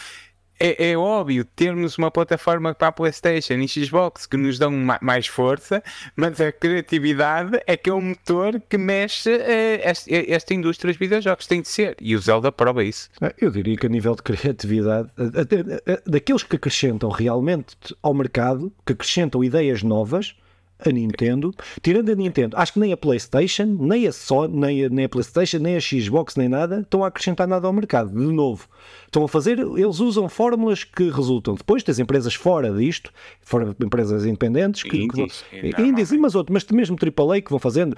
é, 0.63 0.91
é, 0.91 0.97
óbvio 0.97 1.45
termos 1.45 1.99
uma 1.99 2.09
plataforma 2.09 2.73
para 2.73 2.89
a 2.89 2.93
PlayStation 2.93 3.55
e 3.55 3.67
Xbox 3.67 4.27
que 4.27 4.37
nos 4.37 4.61
dão 4.61 4.71
ma 4.71 4.99
mais 5.03 5.27
força, 5.27 5.83
mas 6.15 6.41
a 6.41 6.53
criatividade 6.53 7.61
é 7.67 7.77
que 7.77 7.91
é 7.91 7.93
o 7.93 8.01
motor 8.01 8.63
que 8.69 8.79
mexe 8.79 9.31
eh, 9.31 9.81
esta, 9.83 10.09
esta, 10.11 10.55
indústria 10.55 10.93
dos 10.93 10.99
videojogos. 10.99 11.49
Tem 11.49 11.61
de 11.61 11.69
ser. 11.69 11.97
E 12.01 12.15
o 12.15 12.21
Zelda 12.21 12.53
prova 12.53 12.85
isso. 12.85 13.11
Ah, 13.21 13.35
eu 13.41 13.51
diria 13.51 13.77
que 13.77 13.87
a 13.87 13.89
nível 13.89 14.15
de 14.15 14.23
criatividade, 14.23 15.09
daqueles 16.07 16.45
que 16.45 16.55
acrescentam 16.55 17.11
realmente 17.11 17.77
ao 18.01 18.15
mercado, 18.15 18.73
que 18.87 18.93
acrescentam 18.93 19.43
ideias 19.43 19.83
novas, 19.83 20.37
a 20.85 20.91
Nintendo, 20.91 21.55
tirando 21.81 22.11
a 22.11 22.15
Nintendo, 22.15 22.57
acho 22.57 22.75
que 22.75 22.81
nem 22.81 22.93
a 22.93 22.97
PlayStation, 22.97 23.65
nem 23.65 24.07
a 24.07 24.13
Sony, 24.13 24.57
nem 24.57 24.85
a, 24.85 24.89
nem 24.89 25.05
a 25.05 25.09
PlayStation, 25.09 25.59
nem 25.59 25.77
a 25.77 25.81
Xbox, 25.81 26.37
nem 26.37 26.49
nada, 26.49 26.81
estão 26.81 27.05
a 27.05 27.09
acrescentar 27.09 27.47
nada 27.47 27.67
ao 27.67 27.73
mercado. 27.73 28.11
De 28.11 28.33
novo, 28.33 28.69
estão 29.07 29.25
a 29.25 29.29
fazer, 29.29 29.59
eles 29.59 30.01
usam 30.01 30.29
fórmulas 30.29 30.85
que 30.85 31.11
resultam. 31.11 31.55
Depois 31.55 31.83
tens 31.83 31.99
empresas 31.99 32.35
fora 32.35 32.73
disto, 32.73 33.13
fora 33.43 33.75
empresas 33.81 34.25
independentes, 34.25 34.83
que, 34.83 34.97
indies, 34.97 35.45
que 35.51 35.83
indies, 35.83 36.13
mas 36.13 36.35
outros, 36.35 36.53
mas 36.53 36.65
mesmo 36.71 36.97
AAA 36.97 37.43
que 37.43 37.51
vão 37.51 37.59
fazendo, 37.59 37.97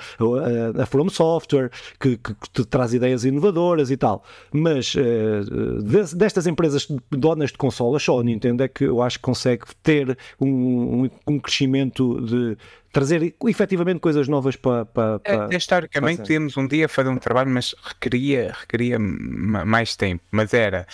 a, 0.77 0.83
a 0.83 0.87
From 0.87 1.09
Software, 1.09 1.71
que, 2.01 2.17
que, 2.17 2.35
que, 2.35 2.51
te 2.53 2.65
traz 2.65 2.93
ideias 2.93 3.25
inovadoras 3.25 3.91
e 3.91 3.97
tal. 3.97 4.25
Mas 4.53 4.95
uh, 4.95 5.83
destas 6.17 6.47
empresas 6.47 6.87
donas 7.11 7.51
de 7.51 7.59
consolas, 7.59 8.03
só 8.03 8.21
a 8.21 8.25
Nintendo 8.25 8.63
é 8.63 8.69
que 8.69 8.85
eu 8.85 9.01
acho 9.01 9.19
que 9.19 9.23
consegue 9.23 9.65
ter 9.83 10.17
um, 10.41 11.05
um, 11.05 11.11
um 11.27 11.39
crescimento 11.39 12.21
de 12.21 12.57
trazer 12.93 13.35
efetivamente 13.47 14.01
coisas 14.01 14.29
novas 14.29 14.57
para. 14.57 14.85
para, 14.85 15.19
para 15.19 15.49
é, 15.53 15.57
historicamente, 15.57 16.23
podíamos 16.23 16.57
um 16.57 16.67
dia 16.67 16.89
fazer 16.89 17.09
um 17.09 17.19
trabalho, 17.19 17.51
mas 17.51 17.75
requeria, 17.83 18.55
requeria 18.59 18.99
mais 18.99 19.97
tempo. 19.97 20.23
Mas 20.31 20.55
era 20.55 20.87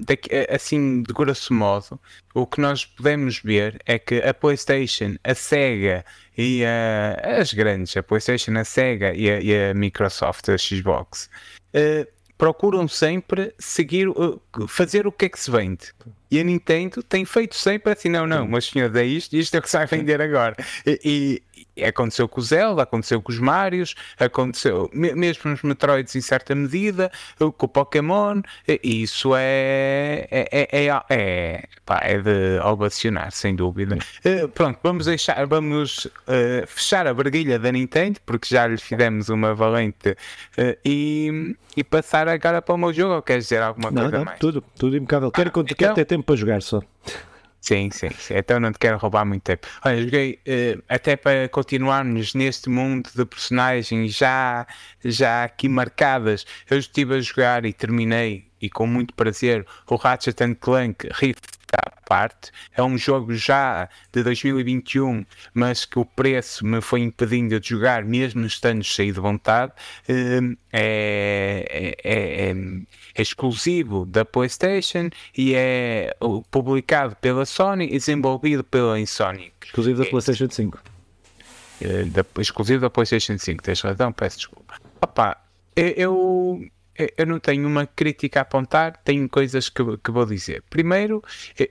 daqui, 0.00 0.28
eh, 0.30 0.54
assim, 0.54 1.02
de 1.02 1.12
grosso 1.12 1.54
modo, 1.54 2.00
o 2.34 2.46
que 2.46 2.60
nós 2.60 2.84
podemos 2.84 3.38
ver 3.38 3.80
é 3.86 3.98
que 3.98 4.16
a 4.16 4.34
PlayStation, 4.34 5.16
a 5.22 5.34
Sega 5.34 6.04
e 6.36 6.64
a, 6.64 7.40
as 7.40 7.52
grandes, 7.52 7.96
a 7.96 8.02
PlayStation, 8.02 8.56
a 8.56 8.64
Sega 8.64 9.14
e 9.14 9.30
a, 9.30 9.40
e 9.40 9.70
a 9.70 9.74
Microsoft, 9.74 10.48
a 10.48 10.58
Xbox. 10.58 11.28
Uh, 11.74 12.06
procuram 12.36 12.88
sempre 12.88 13.54
seguir, 13.56 14.08
fazer 14.66 15.06
o 15.06 15.12
que 15.12 15.26
é 15.26 15.28
que 15.28 15.38
se 15.38 15.48
vende. 15.48 15.92
E 16.32 16.40
a 16.40 16.44
Nintendo 16.44 17.02
tem 17.02 17.26
feito 17.26 17.54
sempre 17.54 17.92
assim: 17.92 18.08
não, 18.08 18.26
não, 18.26 18.48
mas 18.48 18.64
senhor, 18.64 18.96
é 18.96 19.04
isto, 19.04 19.36
isto 19.36 19.54
é 19.54 19.58
o 19.58 19.62
que 19.62 19.68
se 19.68 19.76
vai 19.76 19.86
vender 19.86 20.18
agora. 20.22 20.56
E, 20.86 21.42
e 21.76 21.84
aconteceu 21.84 22.28
com 22.28 22.40
o 22.40 22.42
Zelda, 22.42 22.82
aconteceu 22.82 23.20
com 23.20 23.32
os 23.32 23.38
Marios, 23.38 23.94
aconteceu 24.18 24.90
mesmo 24.92 25.52
os 25.52 25.62
Metroids 25.62 26.14
em 26.14 26.20
certa 26.20 26.54
medida, 26.54 27.10
com 27.38 27.66
o 27.66 27.68
Pokémon, 27.68 28.42
e 28.66 29.02
isso 29.02 29.34
é, 29.34 30.26
é, 30.30 30.48
é, 30.50 30.86
é, 30.86 31.02
é, 31.08 31.64
pá, 31.84 32.00
é 32.02 32.18
de 32.18 32.60
ovacionar, 32.64 33.32
sem 33.32 33.54
dúvida. 33.54 33.96
Uh, 34.24 34.48
pronto, 34.48 34.78
vamos 34.82 35.06
deixar, 35.06 35.46
vamos 35.46 36.06
uh, 36.06 36.66
fechar 36.66 37.06
a 37.06 37.14
barguilha 37.14 37.58
da 37.58 37.72
Nintendo, 37.72 38.20
porque 38.26 38.48
já 38.48 38.66
lhe 38.66 38.78
fizemos 38.78 39.28
uma 39.28 39.54
valente, 39.54 40.10
uh, 40.10 40.78
e, 40.84 41.56
e 41.76 41.82
passar 41.82 42.28
agora 42.28 42.60
para 42.60 42.74
o 42.74 42.78
meu 42.78 42.92
jogo, 42.92 43.14
ou 43.14 43.22
queres 43.22 43.44
dizer 43.44 43.62
alguma 43.62 43.90
não, 43.90 44.02
coisa 44.02 44.18
não, 44.18 44.24
mais? 44.24 44.38
Tudo, 44.38 44.62
tudo 44.78 44.96
impecável. 44.96 45.30
Quero, 45.30 45.48
ah, 45.48 45.52
quero 45.52 45.72
então... 45.72 45.94
ter 45.94 46.04
tempo 46.04 46.21
para 46.22 46.36
jogar 46.36 46.62
só. 46.62 46.80
Sim, 47.62 47.92
sim, 47.92 48.10
sim, 48.10 48.34
então 48.34 48.58
não 48.58 48.72
te 48.72 48.78
quero 48.80 48.98
roubar 48.98 49.24
muito 49.24 49.44
tempo. 49.44 49.68
Olha, 49.84 50.02
joguei 50.02 50.40
uh, 50.48 50.82
até 50.88 51.14
para 51.14 51.48
continuarmos 51.48 52.34
neste 52.34 52.68
mundo 52.68 53.08
de 53.14 53.24
personagens 53.24 54.12
já, 54.16 54.66
já 55.04 55.44
aqui 55.44 55.68
marcadas. 55.68 56.44
Eu 56.68 56.76
estive 56.78 57.14
a 57.14 57.20
jogar 57.20 57.64
e 57.64 57.72
terminei, 57.72 58.46
e 58.62 58.70
com 58.70 58.86
muito 58.86 59.12
prazer, 59.14 59.66
o 59.90 59.96
Ratchet 59.96 60.36
Clank 60.60 61.08
Rift 61.12 61.58
à 61.72 61.90
parte. 62.06 62.52
É 62.76 62.82
um 62.82 62.96
jogo 62.96 63.34
já 63.34 63.88
de 64.12 64.22
2021, 64.22 65.24
mas 65.52 65.84
que 65.84 65.98
o 65.98 66.04
preço 66.04 66.64
me 66.64 66.80
foi 66.80 67.00
impedindo 67.00 67.58
de 67.58 67.68
jogar, 67.70 68.04
mesmo 68.04 68.46
estando 68.46 68.84
cheio 68.84 69.12
de 69.12 69.20
vontade. 69.20 69.72
Hum, 70.08 70.56
é, 70.72 71.96
é, 72.04 72.50
é, 72.50 72.54
é 73.14 73.22
exclusivo 73.22 74.04
da 74.06 74.24
PlayStation 74.24 75.10
e 75.36 75.54
é 75.54 76.14
publicado 76.50 77.16
pela 77.16 77.44
Sony 77.44 77.86
e 77.86 77.98
desenvolvido 77.98 78.62
pela 78.62 79.00
Insomniac. 79.00 79.52
Exclusivo 79.64 80.04
da 80.04 80.10
PlayStation 80.10 80.48
5. 80.50 80.78
É, 81.80 82.04
da, 82.04 82.24
exclusivo 82.38 82.80
da 82.80 82.90
PlayStation 82.90 83.36
5, 83.36 83.62
tens 83.62 83.80
razão, 83.80 84.12
peço 84.12 84.36
desculpa. 84.36 84.76
Opa, 85.00 85.36
eu 85.74 85.88
eu 85.96 86.70
não 87.26 87.38
tenho 87.38 87.66
uma 87.66 87.86
crítica 87.86 88.40
a 88.40 88.42
apontar, 88.42 88.96
tenho 89.04 89.28
coisas 89.28 89.68
que, 89.68 89.82
que 89.98 90.10
vou 90.10 90.26
dizer. 90.26 90.62
Primeiro, 90.68 91.22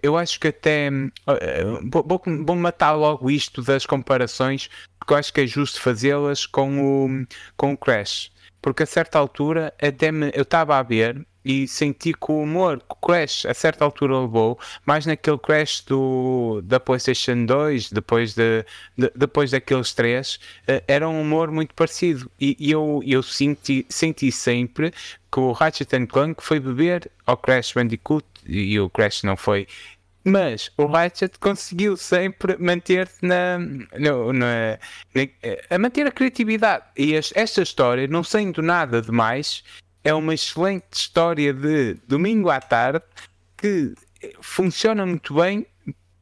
eu 0.02 0.18
acho 0.18 0.40
que 0.40 0.48
até 0.48 0.88
eh, 0.88 1.64
vou, 1.92 2.22
vou, 2.46 2.56
matar 2.56 2.94
logo 2.94 3.30
isto 3.30 3.62
das 3.62 3.86
comparações, 3.86 4.70
porque 5.00 5.14
eu 5.14 5.18
acho 5.18 5.34
que 5.34 5.42
é 5.42 5.48
justo 5.48 5.82
fazê-las 5.82 6.46
com 6.46 7.06
o, 7.06 7.26
com 7.56 7.74
o 7.74 7.78
Crash. 7.78 8.32
Porque 8.62 8.84
a 8.84 8.88
certa 8.88 9.18
altura 9.18 9.74
até 9.82 10.12
me, 10.12 10.32
eu 10.36 10.44
estava 10.44 10.78
a 10.78 10.84
ver 10.84 11.26
e 11.43 11.67
senti 11.67 12.13
que 12.13 12.32
o 12.32 12.41
humor 12.41 12.82
o 12.89 12.95
Crash 12.95 13.45
a 13.45 13.54
certa 13.54 13.84
altura 13.84 14.19
levou, 14.19 14.60
mais 14.86 15.06
naquele 15.06 15.38
Crash 15.38 15.82
do, 15.82 16.62
da 16.63 16.80
PlayStation 16.80 17.45
2, 17.45 17.91
depois, 17.91 18.34
de, 18.34 18.65
de 18.97 19.12
depois 19.15 19.51
daqueles 19.51 19.93
três, 19.93 20.36
uh, 20.67 20.84
era 20.88 21.08
um 21.08 21.21
humor 21.21 21.51
muito 21.51 21.73
parecido. 21.73 22.30
E, 22.39 22.56
e 22.60 22.71
eu, 22.71 23.01
eu 23.06 23.23
senti, 23.23 23.86
senti 23.89 24.32
sempre 24.32 24.93
que 25.32 25.39
o 25.39 25.51
Ratchet 25.51 26.08
Clank 26.08 26.43
foi 26.43 26.60
beber 26.60 27.10
ao 27.25 27.38
Crash 27.38 27.73
Bandicoot 27.73 28.25
e 28.45 28.80
o 28.80 28.89
Crash 28.89 29.23
não 29.23 29.38
foi. 29.38 29.67
Mas 30.23 30.69
o 30.77 30.86
Ratchet 30.86 31.39
conseguiu 31.39 31.97
sempre 31.97 32.56
manter-se 32.58 33.25
na, 33.25 33.58
na, 33.58 34.34
na, 34.34 34.80
a 35.69 35.80
manter 35.80 36.06
a 36.06 36.12
criatividade. 36.12 36.86
E 36.95 37.15
esta 37.15 37.62
história, 37.62 38.08
não 38.08 38.23
sendo 38.23 38.62
nada 38.62 39.01
demais, 39.01 39.63
é 40.04 40.14
uma 40.14 40.34
excelente 40.34 40.86
história 40.94 41.54
de 41.54 41.96
domingo 42.08 42.50
à 42.50 42.60
tarde 42.60 43.04
que 43.58 43.94
funciona 44.42 45.06
muito 45.06 45.34
bem 45.36 45.66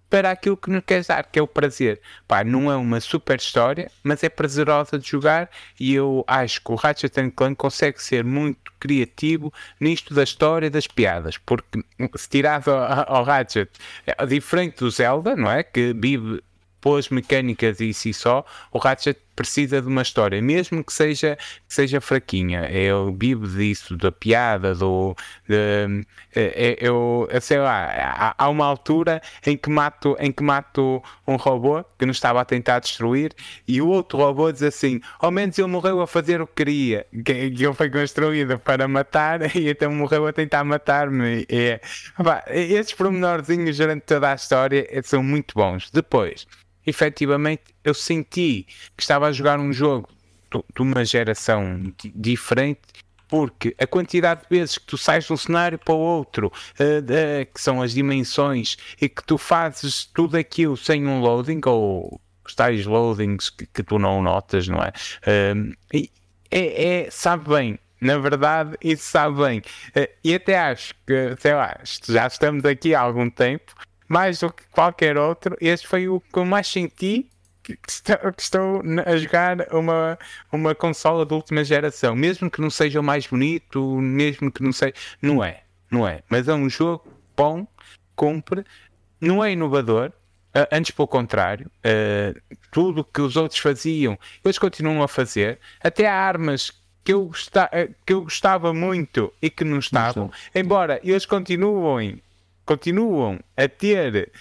para 0.09 0.31
aquilo 0.31 0.57
que 0.57 0.71
nos 0.71 0.83
queres 0.83 1.07
dar, 1.07 1.23
que 1.23 1.37
é 1.37 1.41
o 1.41 1.47
prazer. 1.47 2.01
Pá, 2.27 2.43
não 2.43 2.71
é 2.71 2.75
uma 2.75 2.99
super 2.99 3.37
história, 3.37 3.91
mas 4.03 4.23
é 4.23 4.29
prazerosa 4.29 4.97
de 4.97 5.07
jogar 5.07 5.49
e 5.79 5.93
eu 5.93 6.25
acho 6.27 6.61
que 6.63 6.71
o 6.71 6.75
Ratchet 6.75 7.13
Clank 7.31 7.55
consegue 7.55 8.01
ser 8.01 8.23
muito 8.23 8.73
criativo 8.79 9.53
nisto 9.79 10.13
da 10.13 10.23
história 10.23 10.69
das 10.69 10.87
piadas, 10.87 11.37
porque 11.37 11.83
se 12.15 12.27
tirado 12.27 12.71
ao, 12.71 13.23
Ratchet, 13.23 13.69
é 14.07 14.25
diferente 14.25 14.79
do 14.79 14.89
Zelda, 14.89 15.35
não 15.35 15.51
é? 15.51 15.61
Que 15.61 15.93
vive 15.93 16.41
pelas 16.81 17.09
mecânicas 17.09 17.79
e 17.79 17.93
si 17.93 18.13
só, 18.13 18.45
o 18.71 18.79
Ratchet 18.79 19.19
precisa 19.39 19.81
de 19.81 19.87
uma 19.87 20.01
história, 20.01 20.41
mesmo 20.41 20.83
que 20.83 20.91
seja, 20.91 21.37
que 21.65 21.73
seja 21.73 22.01
fraquinha. 22.01 22.69
Eu 22.69 23.15
vivo 23.17 23.47
disso, 23.47 23.95
da 23.95 24.11
piada, 24.11 24.75
do. 24.75 25.15
De, 25.47 26.05
é, 26.35 26.75
é, 26.75 26.77
eu, 26.81 27.25
sei 27.39 27.59
lá, 27.59 28.35
há, 28.37 28.49
uma 28.49 28.65
altura 28.65 29.21
em 29.45 29.55
que, 29.55 29.69
mato, 29.69 30.17
em 30.19 30.29
que 30.29 30.43
mato 30.43 31.01
um 31.25 31.37
robô 31.37 31.85
que 31.97 32.05
nos 32.05 32.17
estava 32.17 32.41
a 32.41 32.45
tentar 32.45 32.79
destruir 32.79 33.33
e 33.65 33.81
o 33.81 33.87
outro 33.87 34.17
robô 34.17 34.51
diz 34.51 34.61
assim: 34.61 34.99
ao 35.19 35.31
menos 35.31 35.57
ele 35.57 35.69
morreu 35.69 36.01
a 36.01 36.07
fazer 36.07 36.41
o 36.41 36.47
que 36.47 36.55
queria, 36.65 37.05
que, 37.23 37.51
que 37.51 37.63
ele 37.63 37.73
foi 37.73 37.89
construído 37.89 38.59
para 38.59 38.89
matar 38.89 39.39
e 39.55 39.69
então 39.69 39.89
morreu 39.93 40.27
a 40.27 40.33
tentar 40.33 40.65
matar-me. 40.65 41.45
É, 41.47 41.79
estes 42.47 42.93
pormenorzinhos 42.93 43.77
durante 43.77 44.01
toda 44.01 44.33
a 44.33 44.35
história 44.35 44.85
são 45.01 45.23
muito 45.23 45.53
bons. 45.55 45.89
Depois 45.91 46.45
efetivamente 46.85 47.63
eu 47.83 47.93
senti 47.93 48.65
que 48.95 49.03
estava 49.03 49.27
a 49.27 49.31
jogar 49.31 49.59
um 49.59 49.71
jogo 49.71 50.09
de 50.51 50.81
uma 50.81 51.05
geração 51.05 51.93
diferente 52.15 52.81
porque 53.29 53.75
a 53.79 53.85
quantidade 53.85 54.41
de 54.41 54.57
vezes 54.57 54.77
que 54.79 54.87
tu 54.87 54.97
sais 54.97 55.23
de 55.25 55.31
um 55.31 55.37
cenário 55.37 55.77
para 55.77 55.93
o 55.93 55.97
outro, 55.97 56.47
uh, 56.47 56.51
uh, 56.51 57.53
que 57.53 57.61
são 57.61 57.81
as 57.81 57.93
dimensões, 57.93 58.75
e 58.99 59.07
que 59.07 59.23
tu 59.23 59.37
fazes 59.37 60.03
tudo 60.05 60.35
aquilo 60.35 60.75
sem 60.75 61.07
um 61.07 61.21
loading, 61.21 61.61
ou 61.65 62.19
os 62.43 62.55
tais 62.55 62.85
loadings 62.85 63.51
que, 63.51 63.67
que 63.67 63.83
tu 63.83 63.99
não 63.99 64.21
notas, 64.21 64.67
não 64.67 64.79
é? 64.79 64.91
Uh, 65.21 65.71
é, 66.51 67.03
é, 67.03 67.11
sabe 67.11 67.47
bem, 67.47 67.79
na 68.01 68.17
verdade, 68.17 68.75
isso 68.83 69.03
sabe 69.03 69.37
bem. 69.37 69.61
e 70.23 70.33
até 70.33 70.57
acho 70.57 70.95
que, 71.05 71.35
sei 71.39 71.53
lá, 71.53 71.79
já 72.07 72.25
estamos 72.25 72.65
aqui 72.65 72.95
há 72.95 73.01
algum 73.01 73.29
tempo, 73.29 73.75
mais 74.09 74.39
do 74.39 74.51
que 74.51 74.63
qualquer 74.71 75.17
outro, 75.17 75.55
este 75.61 75.87
foi 75.87 76.09
o 76.09 76.19
que 76.19 76.39
eu 76.39 76.45
mais 76.45 76.67
senti 76.67 77.29
que 77.63 77.77
estou, 77.87 78.33
que 78.33 78.41
estou 78.41 78.81
a 79.05 79.17
jogar 79.17 79.67
uma, 79.71 80.17
uma 80.51 80.73
consola 80.73 81.25
de 81.25 81.33
última 81.33 81.63
geração, 81.63 82.15
mesmo 82.15 82.49
que 82.49 82.59
não 82.59 82.69
seja 82.69 82.99
o 82.99 83.03
mais 83.03 83.27
bonito, 83.27 84.01
mesmo 84.01 84.51
que 84.51 84.63
não 84.63 84.71
seja. 84.71 84.93
Não 85.21 85.43
é, 85.43 85.61
não 85.91 86.07
é. 86.07 86.23
Mas 86.27 86.47
é 86.47 86.53
um 86.53 86.67
jogo 86.69 87.07
bom, 87.37 87.67
compre, 88.15 88.65
não 89.21 89.43
é 89.43 89.51
inovador. 89.51 90.11
Antes, 90.71 90.91
pelo 90.91 91.07
contrário, 91.07 91.69
uh, 91.85 92.57
tudo 92.71 93.03
que 93.03 93.21
os 93.21 93.35
outros 93.37 93.59
faziam, 93.59 94.17
eles 94.43 94.57
continuam 94.57 95.03
a 95.03 95.07
fazer. 95.07 95.59
Até 95.79 96.07
há 96.07 96.15
armas 96.15 96.71
que 97.03 97.13
eu, 97.13 97.31
que 98.05 98.13
eu 98.13 98.23
gostava 98.23 98.73
muito 98.73 99.31
e 99.41 99.49
que 99.49 99.63
não 99.63 99.77
estavam, 99.77 100.31
embora 100.53 100.99
eles 101.03 101.25
continuem, 101.25 102.21
continuam 102.69 103.39
a 103.57 103.67
ter 103.67 104.31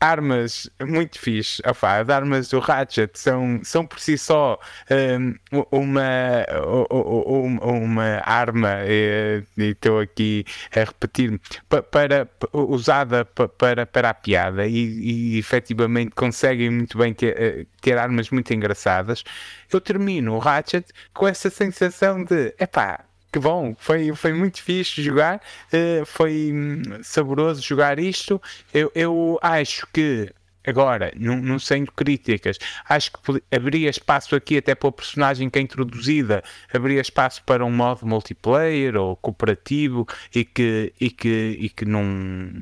armas 0.00 0.70
muito 0.80 1.18
fixe. 1.18 1.60
Opa, 1.66 1.98
as 1.98 2.08
armas 2.08 2.48
do 2.48 2.60
Ratchet 2.60 3.18
são, 3.18 3.60
são 3.64 3.84
por 3.84 3.98
si 3.98 4.16
só 4.16 4.60
um, 4.88 5.34
uma, 5.72 6.46
uma, 6.88 7.66
uma 7.66 8.22
arma, 8.24 8.76
e 8.86 9.42
estou 9.58 9.98
aqui 9.98 10.44
a 10.76 10.84
repetir, 10.84 11.40
para, 11.68 11.82
para, 11.82 12.28
usada 12.52 13.24
para, 13.24 13.86
para 13.86 14.10
a 14.10 14.14
piada 14.14 14.68
e, 14.68 15.34
e 15.34 15.38
efetivamente 15.38 16.12
conseguem 16.12 16.70
muito 16.70 16.96
bem 16.96 17.12
ter, 17.12 17.34
eh, 17.36 17.66
ter 17.80 17.98
armas 17.98 18.30
muito 18.30 18.54
engraçadas. 18.54 19.24
Eu 19.72 19.80
termino 19.80 20.34
o 20.34 20.38
Ratchet 20.38 20.86
com 21.12 21.26
essa 21.26 21.50
sensação 21.50 22.22
de 22.22 22.54
epá 22.60 23.04
que 23.34 23.38
bom, 23.40 23.74
foi, 23.76 24.14
foi 24.14 24.32
muito 24.32 24.62
fixe 24.62 25.02
jogar, 25.02 25.40
uh, 25.72 26.06
foi 26.06 26.52
hum, 26.54 26.82
saboroso 27.02 27.60
jogar 27.60 27.98
isto. 27.98 28.40
Eu, 28.72 28.92
eu 28.94 29.40
acho 29.42 29.88
que 29.92 30.32
agora, 30.64 31.12
não, 31.16 31.38
não 31.38 31.58
sendo 31.58 31.90
críticas, 31.90 32.58
acho 32.88 33.10
que 33.10 33.42
haveria 33.50 33.90
espaço 33.90 34.36
aqui 34.36 34.58
até 34.58 34.76
para 34.76 34.88
a 34.88 34.92
personagem 34.92 35.50
que 35.50 35.58
é 35.58 35.62
introduzida, 35.62 36.44
haveria 36.72 37.00
espaço 37.00 37.42
para 37.42 37.64
um 37.64 37.72
modo 37.72 38.06
multiplayer 38.06 38.94
ou 38.94 39.16
cooperativo 39.16 40.06
e 40.32 40.44
que, 40.44 40.92
e 41.00 41.10
que, 41.10 41.56
e 41.58 41.68
que, 41.68 41.84
não, 41.84 42.04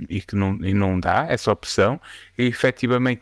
e 0.09 0.23
que 0.23 0.35
não, 0.35 0.55
e 0.65 0.73
não 0.73 0.99
dá 0.99 1.27
essa 1.29 1.53
opção. 1.53 2.01
E 2.39 2.45
efetivamente 2.45 3.21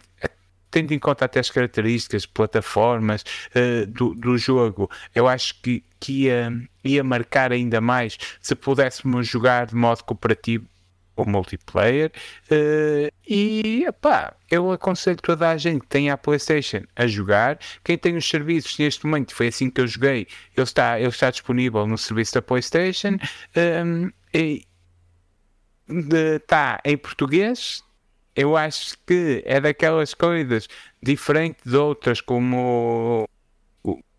tendo 0.70 0.92
em 0.92 0.98
conta 0.98 1.24
até 1.24 1.40
as 1.40 1.50
características, 1.50 2.26
plataformas 2.26 3.24
uh, 3.54 3.86
do, 3.86 4.14
do 4.14 4.38
jogo, 4.38 4.90
eu 5.14 5.26
acho 5.26 5.60
que, 5.60 5.84
que 5.98 6.24
ia, 6.24 6.52
ia 6.84 7.04
marcar 7.04 7.52
ainda 7.52 7.80
mais 7.80 8.18
se 8.40 8.54
pudéssemos 8.54 9.26
jogar 9.26 9.66
de 9.66 9.74
modo 9.74 10.04
cooperativo 10.04 10.66
ou 11.16 11.26
multiplayer. 11.26 12.10
Uh, 12.50 13.12
e 13.26 13.86
pá, 14.00 14.34
eu 14.50 14.70
aconselho 14.72 15.18
toda 15.22 15.48
a 15.48 15.56
gente 15.56 15.80
que 15.80 15.86
tem 15.86 16.10
a 16.10 16.16
PlayStation 16.16 16.82
a 16.96 17.06
jogar. 17.06 17.58
Quem 17.84 17.96
tem 17.98 18.16
os 18.16 18.28
serviços 18.28 18.78
neste 18.78 19.04
momento, 19.04 19.34
foi 19.34 19.48
assim 19.48 19.70
que 19.70 19.80
eu 19.80 19.86
joguei, 19.86 20.26
ele 20.56 20.64
está, 20.64 20.98
ele 20.98 21.08
está 21.08 21.30
disponível 21.30 21.86
no 21.86 21.98
serviço 21.98 22.34
da 22.34 22.42
PlayStation. 22.42 23.18
Um, 23.56 24.10
e, 24.32 24.64
está 26.36 26.80
em 26.84 26.96
português, 26.96 27.82
eu 28.40 28.56
acho 28.56 28.96
que 29.06 29.42
é 29.44 29.60
daquelas 29.60 30.14
coisas 30.14 30.66
diferentes 31.02 31.62
de 31.70 31.76
outras, 31.76 32.20
como 32.22 33.28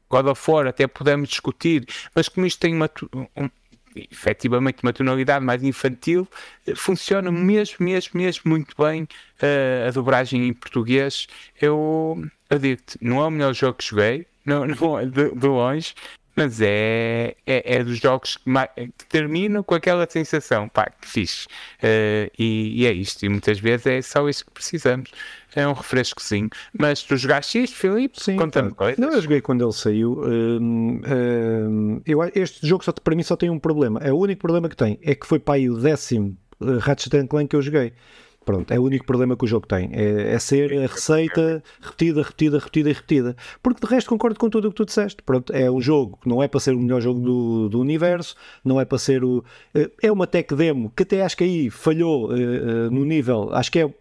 God 0.10 0.28
of 0.28 0.52
War, 0.52 0.68
até 0.68 0.86
podemos 0.86 1.30
discutir, 1.30 1.88
mas 2.14 2.30
como 2.30 2.46
isto 2.46 2.60
tem 2.60 2.76
uma, 2.76 2.90
um, 3.36 3.50
efetivamente 3.96 4.84
uma 4.84 4.94
tonalidade 4.94 5.44
mais 5.44 5.64
infantil, 5.64 6.28
funciona 6.76 7.32
mesmo, 7.32 7.78
mesmo, 7.80 8.12
mesmo 8.14 8.44
muito 8.46 8.76
bem 8.78 9.04
uh, 9.04 9.88
a 9.88 9.92
dobragem 9.92 10.48
em 10.48 10.54
português. 10.54 11.26
Eu, 11.60 12.24
eu 12.48 12.60
digo-te, 12.60 13.00
não 13.02 13.22
é 13.22 13.26
o 13.26 13.32
melhor 13.32 13.56
jogo 13.56 13.80
que 13.80 13.86
joguei, 13.86 14.28
não, 14.46 14.68
não 14.70 15.00
é 15.00 15.06
de, 15.06 15.34
de 15.34 15.48
longe, 15.48 15.96
mas 16.36 16.62
é, 16.62 17.36
é, 17.46 17.76
é 17.76 17.84
dos 17.84 17.98
jogos 17.98 18.38
que, 18.38 18.52
que, 18.98 19.06
terminam 19.08 19.64
com 19.64 19.76
aquela 19.76 20.08
sensação, 20.10 20.70
pá, 20.70 20.90
que 20.90 21.08
fixe. 21.08 21.46
Uh, 21.78 22.32
e, 22.38 22.82
e, 22.82 22.86
é 22.86 22.94
isto, 22.94 23.26
e 23.26 23.30
muitas 23.30 23.60
vezes 23.60 23.86
é 23.86 24.02
só 24.02 24.28
isso 24.30 24.46
que 24.46 24.52
precisamos. 24.52 25.12
É 25.54 25.68
um 25.68 25.74
refrescozinho. 25.74 26.50
Mas 26.78 27.04
tu 27.04 27.18
jogaste 27.18 27.62
isto, 27.62 27.76
Filipe? 27.76 28.24
Sim. 28.24 28.38
Conta-me 28.38 28.72
coisas. 28.72 28.98
Não, 28.98 29.12
eu 29.12 29.22
joguei 29.22 29.42
quando 29.42 29.66
ele 29.66 29.74
saiu. 29.74 30.14
Uh, 30.14 30.62
uh, 30.62 32.02
eu, 32.06 32.24
este 32.34 32.66
jogo 32.66 32.86
só, 32.86 32.94
para 32.94 33.16
mim 33.16 33.24
só 33.24 33.36
tem 33.36 33.50
um 33.50 33.60
problema. 33.60 34.00
É 34.02 34.14
o 34.14 34.18
único 34.18 34.40
problema 34.40 34.70
que 34.70 34.78
tem. 34.78 34.98
É 35.02 35.14
que 35.14 35.28
foi 35.28 35.40
para 35.40 35.56
aí 35.56 35.70
o 35.70 35.78
décimo 35.78 36.38
Ratchet 36.80 37.28
Clank 37.28 37.50
que 37.50 37.56
eu 37.56 37.62
joguei. 37.62 37.94
Pronto, 38.44 38.72
é 38.72 38.80
o 38.80 38.84
único 38.84 39.06
problema 39.06 39.38
que 39.38 39.46
o 39.46 39.48
jogo 39.48 39.68
tem. 39.68 39.92
É, 39.94 40.34
é 40.34 40.40
ser 40.40 40.74
a 40.74 40.88
receita 40.88 41.64
repetida, 41.80 42.24
repetida, 42.24 42.58
repetida 42.58 42.90
e 42.90 42.94
repetida. 42.94 43.36
Porque 43.62 43.86
de 43.86 43.94
resto 43.94 44.10
concordo 44.10 44.40
com 44.40 44.50
tudo 44.50 44.68
o 44.68 44.72
que 44.72 44.78
tu 44.78 44.86
disseste. 44.86 45.22
Pronto, 45.22 45.54
é 45.54 45.70
um 45.70 45.80
jogo 45.80 46.18
que 46.22 46.28
não 46.28 46.42
é 46.42 46.48
para 46.48 46.60
ser 46.60 46.74
o 46.74 46.80
melhor 46.80 47.02
jogo 47.02 47.20
do, 47.20 47.70
do 47.70 47.80
universo, 47.80 48.36
não 48.66 48.82
é 48.82 48.86
para 48.86 48.98
ser 48.98 49.24
o. 49.24 49.44
Eh, 49.76 49.92
é 50.02 50.12
uma 50.12 50.26
tech 50.26 50.56
demo 50.56 50.92
que 50.96 51.04
até 51.04 51.22
acho 51.22 51.38
que 51.38 51.44
aí 51.44 51.70
falhou 51.70 52.32
uh, 52.32 52.34
uh, 52.34 52.92
no 52.92 53.06
nível. 53.06 53.54
Acho 53.54 53.72
que 53.72 53.80
é 53.80 53.94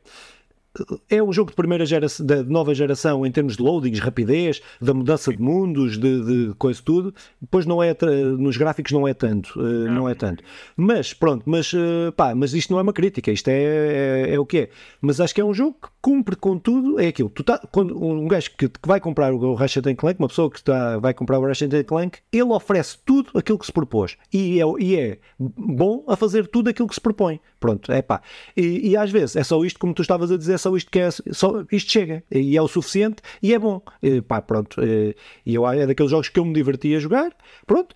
é 1.09 1.23
um 1.23 1.33
jogo 1.33 1.51
de 1.51 1.57
primeira 1.57 1.85
geração, 1.85 2.25
de 2.25 2.43
nova 2.45 2.75
geração 2.75 3.27
em 3.27 3.33
termos 3.33 3.57
de 3.57 3.63
loadings, 3.63 3.99
rapidez, 3.99 4.61
da 4.81 4.95
mudança 4.95 5.33
de 5.33 5.43
mundos, 5.43 5.99
de, 5.99 6.49
de 6.49 6.55
coisa 6.55 6.81
tudo. 6.85 7.15
Depois 7.41 7.67
não 7.67 7.83
é 7.83 7.97
nos 8.39 8.57
gráficos 8.57 8.93
não 8.93 9.07
é 9.07 9.13
tanto, 9.13 9.59
uh, 9.59 9.91
não 9.91 10.09
é 10.09 10.15
tanto. 10.15 10.45
Mas 10.77 11.13
pronto, 11.13 11.43
mas 11.47 11.73
uh, 11.73 12.13
pá, 12.17 12.35
mas 12.35 12.55
isto 12.55 12.73
não 12.73 12.79
é 12.79 12.83
uma 12.83 12.93
crítica, 12.93 13.33
isto 13.33 13.49
é, 13.49 13.63
é, 13.63 14.35
é, 14.35 14.39
o 14.39 14.47
que 14.47 14.59
é. 14.59 14.71
Mas 15.01 15.21
acho 15.21 15.35
que 15.35 15.41
é 15.41 15.45
um 15.45 15.55
jogo 15.55 15.77
que 15.81 15.89
cumpre 16.03 16.37
com 16.37 16.59
tudo, 16.59 16.99
é 16.99 17.09
aquilo. 17.09 17.29
Tu 17.31 17.43
tá, 17.45 17.59
quando 17.71 18.03
um 18.03 18.27
gajo 18.27 18.51
que, 18.57 18.69
que 18.69 18.89
vai 18.89 19.01
comprar 19.01 19.33
o 19.33 19.55
Ratchet 19.55 19.95
Clank, 19.95 20.19
uma 20.19 20.29
pessoa 20.29 20.51
que 20.51 20.59
está, 20.59 20.99
vai 20.99 21.13
comprar 21.13 21.39
o 21.39 21.47
Ratchet 21.47 21.85
Clank, 21.85 22.19
ele 22.33 22.45
oferece 22.45 22.99
tudo 23.05 23.31
aquilo 23.35 23.59
que 23.59 23.67
se 23.67 23.73
propôs 23.73 24.17
e 24.33 24.61
é, 24.61 24.65
e 24.79 24.97
é 24.97 25.19
bom 25.39 26.05
a 26.09 26.17
fazer 26.17 26.47
tudo 26.47 26.71
aquilo 26.71 26.89
que 26.89 26.95
se 26.95 27.01
propõe. 27.01 27.41
Pronto, 27.59 27.93
é 27.93 28.01
pá. 28.01 28.23
E, 28.57 28.91
e, 28.91 28.97
às 28.97 29.11
vezes 29.11 29.37
é 29.37 29.45
só 29.45 29.63
isto, 29.63 29.79
como 29.79 29.93
tu 29.93 30.01
estavas 30.01 30.33
a 30.33 30.39
dizer, 30.39 30.55
é 30.55 30.59
só 30.59 30.75
isto 30.75 30.91
que 30.91 30.99
é, 30.99 31.11
só 31.11 31.63
isto 31.71 31.93
chega 31.93 32.25
e 32.31 32.57
é 32.57 32.63
o 32.63 32.67
suficiente 32.67 33.23
e 33.43 33.53
é 33.53 33.59
bom. 33.59 33.83
E, 34.03 34.23
pá, 34.23 34.41
pronto. 34.41 34.81
E 34.83 35.55
eu 35.55 35.69
é 35.69 35.87
daqueles 35.87 36.11
jogos 36.11 36.31
que 36.31 36.41
eu 36.41 36.45
me 36.45 36.55
diverti 36.55 36.95
a 36.95 36.99
jogar. 36.99 37.31
Pronto, 37.67 37.95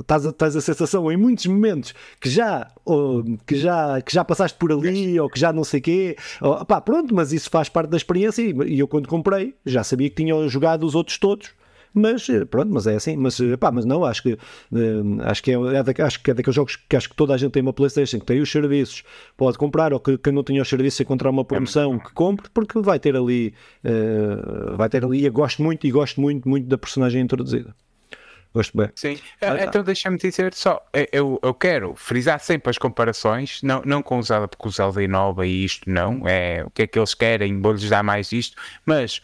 estás 0.00 0.26
a, 0.26 0.32
tens 0.32 0.54
a 0.54 0.60
sensação 0.60 1.10
em 1.10 1.16
muitos 1.16 1.46
momentos 1.46 1.94
que 2.20 2.28
já, 2.28 2.70
que 3.46 3.56
já, 3.56 4.02
que 4.02 4.12
já 4.12 4.22
passaste 4.22 4.58
por 4.58 4.70
ali 4.70 5.18
ou 5.18 5.30
que 5.30 5.40
já 5.40 5.50
não 5.50 5.64
sei 5.64 5.80
quê. 5.80 6.16
Ou, 6.42 6.62
pá, 6.66 6.78
pronto, 6.82 6.97
mas 7.12 7.32
isso 7.32 7.50
faz 7.50 7.68
parte 7.68 7.90
da 7.90 7.96
experiência 7.96 8.42
e 8.42 8.78
eu 8.78 8.88
quando 8.88 9.08
comprei 9.08 9.54
já 9.64 9.82
sabia 9.82 10.08
que 10.08 10.16
tinha 10.16 10.48
jogado 10.48 10.84
os 10.84 10.94
outros 10.94 11.18
todos 11.18 11.50
mas 11.98 12.28
eh, 12.28 12.44
pronto, 12.44 12.72
mas 12.72 12.86
é 12.86 12.96
assim, 12.96 13.16
mas, 13.16 13.40
eh, 13.40 13.56
pá, 13.56 13.72
mas 13.72 13.84
não, 13.84 14.04
acho 14.04 14.22
que, 14.22 14.32
uh, 14.32 14.38
acho, 15.22 15.42
que 15.42 15.50
é, 15.50 15.54
é 15.54 15.82
da, 15.82 16.04
acho 16.04 16.22
que 16.22 16.30
é 16.30 16.34
daqueles 16.34 16.54
jogos 16.54 16.76
que 16.76 16.96
acho 16.96 17.08
que 17.08 17.16
toda 17.16 17.34
a 17.34 17.36
gente 17.36 17.52
tem 17.52 17.62
uma 17.62 17.72
Playstation, 17.72 18.20
que 18.20 18.26
tem 18.26 18.40
os 18.40 18.50
serviços, 18.50 19.02
pode 19.36 19.58
comprar, 19.58 19.92
ou 19.92 20.00
que 20.00 20.18
quem 20.18 20.32
não 20.32 20.42
tem 20.42 20.60
os 20.60 20.68
serviços 20.68 21.00
encontrar 21.00 21.30
uma 21.30 21.44
promoção 21.44 21.98
que 21.98 22.12
compre, 22.12 22.48
porque 22.52 22.80
vai 22.80 22.98
ter 22.98 23.16
ali, 23.16 23.54
uh, 23.84 24.76
vai 24.76 24.88
ter 24.88 25.04
ali, 25.04 25.24
eu 25.24 25.32
gosto 25.32 25.62
muito 25.62 25.86
e 25.86 25.90
gosto 25.90 26.20
muito, 26.20 26.48
muito 26.48 26.66
da 26.66 26.78
personagem 26.78 27.22
introduzida. 27.22 27.74
Gosto 28.58 28.76
bem. 28.76 28.90
Sim, 28.96 29.20
ah, 29.40 29.54
tá. 29.54 29.64
então 29.66 29.84
deixa-me 29.84 30.18
dizer 30.18 30.52
só, 30.52 30.84
eu, 31.12 31.38
eu 31.44 31.54
quero 31.54 31.94
frisar 31.94 32.40
sempre 32.40 32.70
as 32.70 32.76
comparações, 32.76 33.62
não, 33.62 33.82
não 33.86 34.02
com 34.02 34.18
o 34.18 34.22
Zelda, 34.22 34.48
porque 34.48 34.66
o 34.66 34.70
Zelda 34.72 35.00
inova 35.00 35.46
e 35.46 35.64
isto 35.64 35.88
não, 35.88 36.26
é 36.26 36.64
o 36.64 36.70
que 36.70 36.82
é 36.82 36.86
que 36.88 36.98
eles 36.98 37.14
querem, 37.14 37.62
vou-lhes 37.62 37.88
dar 37.88 38.02
mais 38.02 38.32
isto, 38.32 38.60
mas 38.84 39.22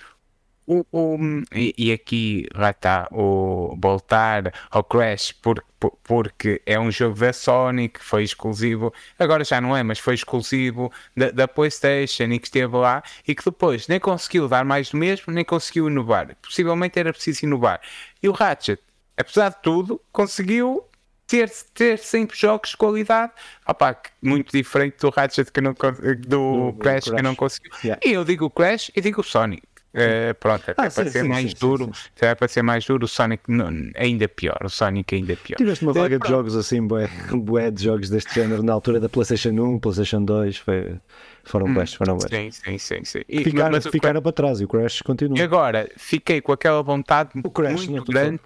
o, 0.69 0.87
o, 0.93 1.19
e, 1.53 1.75
e, 1.77 1.93
aqui 1.93 2.47
lá 2.55 2.71
está 2.71 3.09
o 3.11 3.77
voltar 3.77 4.53
ao 4.71 4.85
Crash 4.85 5.33
por, 5.33 5.65
por, 5.81 5.99
porque 6.05 6.63
é 6.65 6.79
um 6.79 6.93
jogo 6.93 7.19
da 7.19 7.33
Sony 7.33 7.89
que 7.89 8.01
foi 8.01 8.23
exclusivo, 8.23 8.95
agora 9.19 9.43
já 9.43 9.61
não 9.61 9.77
é, 9.77 9.83
mas 9.83 9.99
foi 9.99 10.15
exclusivo 10.15 10.93
da, 11.17 11.33
da, 11.33 11.49
PlayStation 11.49 12.27
e 12.31 12.39
que 12.39 12.47
esteve 12.47 12.77
lá 12.77 13.03
e 13.27 13.35
que 13.35 13.45
depois 13.45 13.89
nem 13.89 13.99
conseguiu 13.99 14.47
dar 14.47 14.65
mais 14.65 14.91
do 14.91 14.97
mesmo, 14.97 15.33
nem 15.33 15.45
conseguiu 15.45 15.89
inovar. 15.89 16.37
Possivelmente 16.37 17.01
era 17.01 17.13
preciso 17.13 17.45
inovar. 17.45 17.81
E 18.23 18.29
o 18.29 18.33
Ratchet, 18.33 18.81
apesar 19.17 19.51
de 19.51 19.63
tudo, 19.63 20.01
conseguiu 20.13 20.85
ter, 21.27 21.51
ter 21.73 21.99
sempre 21.99 22.37
jogos 22.37 22.71
de 22.71 22.77
qualidade, 22.77 23.33
Opa, 23.67 23.97
muito 24.23 24.53
diferente 24.53 24.97
do 25.01 25.11
Ratchet 25.11 25.51
que 25.51 25.61
não, 25.61 25.73
do, 25.73 26.73
do 26.73 26.79
Crash, 26.79 27.05
Crash, 27.05 27.17
que 27.17 27.23
não 27.23 27.35
conseguiu. 27.35 27.73
Yeah. 27.83 28.01
E 28.05 28.13
eu 28.13 28.25
digo 28.25 28.51
Crash 28.51 28.91
e 28.95 29.01
digo 29.01 29.23
Sonic 29.23 29.63
Uh, 29.95 30.35
pronto, 30.41 30.69
até 30.69 30.73
ah, 30.73 30.91
para 30.91 30.91
sim, 30.91 31.11
ser 31.11 31.23
sim, 31.23 31.29
mais 31.29 31.51
sim, 31.53 31.57
duro, 31.61 31.93
até 32.17 32.35
para 32.35 32.49
ser 32.49 32.63
mais 32.63 32.85
duro, 32.85 33.05
o 33.05 33.09
Sonic 33.09 33.45
não, 33.47 33.71
ainda 33.95 34.27
pior, 34.27 34.59
o 34.65 34.69
Sonic 34.69 35.15
ainda 35.15 35.37
pior. 35.37 35.57
Tiveste 35.57 35.85
uma 35.85 35.93
eh, 35.93 35.95
vaga 35.95 36.19
de 36.19 36.29
jogos 36.29 36.57
assim, 36.57 36.85
bué, 36.85 37.09
bué 37.33 37.71
de 37.71 37.85
jogos 37.85 38.11
deste 38.11 38.35
género 38.35 38.61
na 38.65 38.73
altura 38.73 38.99
da 38.99 39.09
PlayStation 39.09 39.51
1, 39.51 39.79
PlayStation 39.79 40.25
2, 40.25 40.57
foi, 40.57 40.97
foram 41.45 41.67
hum, 41.67 41.87
foram 41.97 42.19
bestos. 42.19 42.57
Sim, 42.57 42.77
sim, 42.77 43.05
sim. 43.05 43.23
E, 43.29 43.45
ficaram, 43.45 43.71
mas, 43.71 43.87
ficaram 43.87 44.21
para 44.21 44.33
trás 44.33 44.61
e 44.61 44.65
o 44.65 44.69
Crash 44.69 45.01
continua. 45.01 45.39
E 45.39 45.43
agora, 45.43 45.89
fiquei 45.97 46.41
com 46.41 46.51
aquela 46.51 46.83
vontade 46.83 47.31
Crash, 47.53 47.87
muito 47.87 48.11
grande 48.11 48.41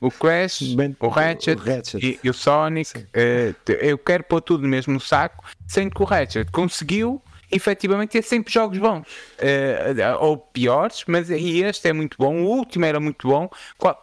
o 0.00 0.10
Crash, 0.10 0.62
Bem, 0.74 0.96
o 0.98 1.08
Ratchet, 1.08 1.60
o 1.60 1.64
Ratchet. 1.64 2.04
E, 2.04 2.18
e, 2.24 2.30
o 2.30 2.34
Sonic. 2.34 2.98
Uh, 2.98 3.54
eu 3.80 3.98
quero 3.98 4.24
pôr 4.24 4.40
tudo 4.40 4.66
mesmo 4.66 4.94
no 4.94 5.00
saco, 5.00 5.44
sendo 5.66 5.94
que 5.94 6.02
o 6.02 6.04
Ratchet 6.04 6.50
conseguiu 6.50 7.22
efetivamente 7.52 8.10
ter 8.10 8.22
sempre 8.22 8.52
jogos 8.52 8.78
bons, 8.78 9.00
uh, 9.00 10.18
ou 10.20 10.38
piores, 10.38 11.02
mas 11.06 11.28
e 11.28 11.62
este 11.62 11.88
é 11.88 11.92
muito 11.92 12.16
bom. 12.16 12.42
O 12.42 12.46
último 12.46 12.84
era 12.84 13.00
muito 13.00 13.28
bom. 13.28 13.50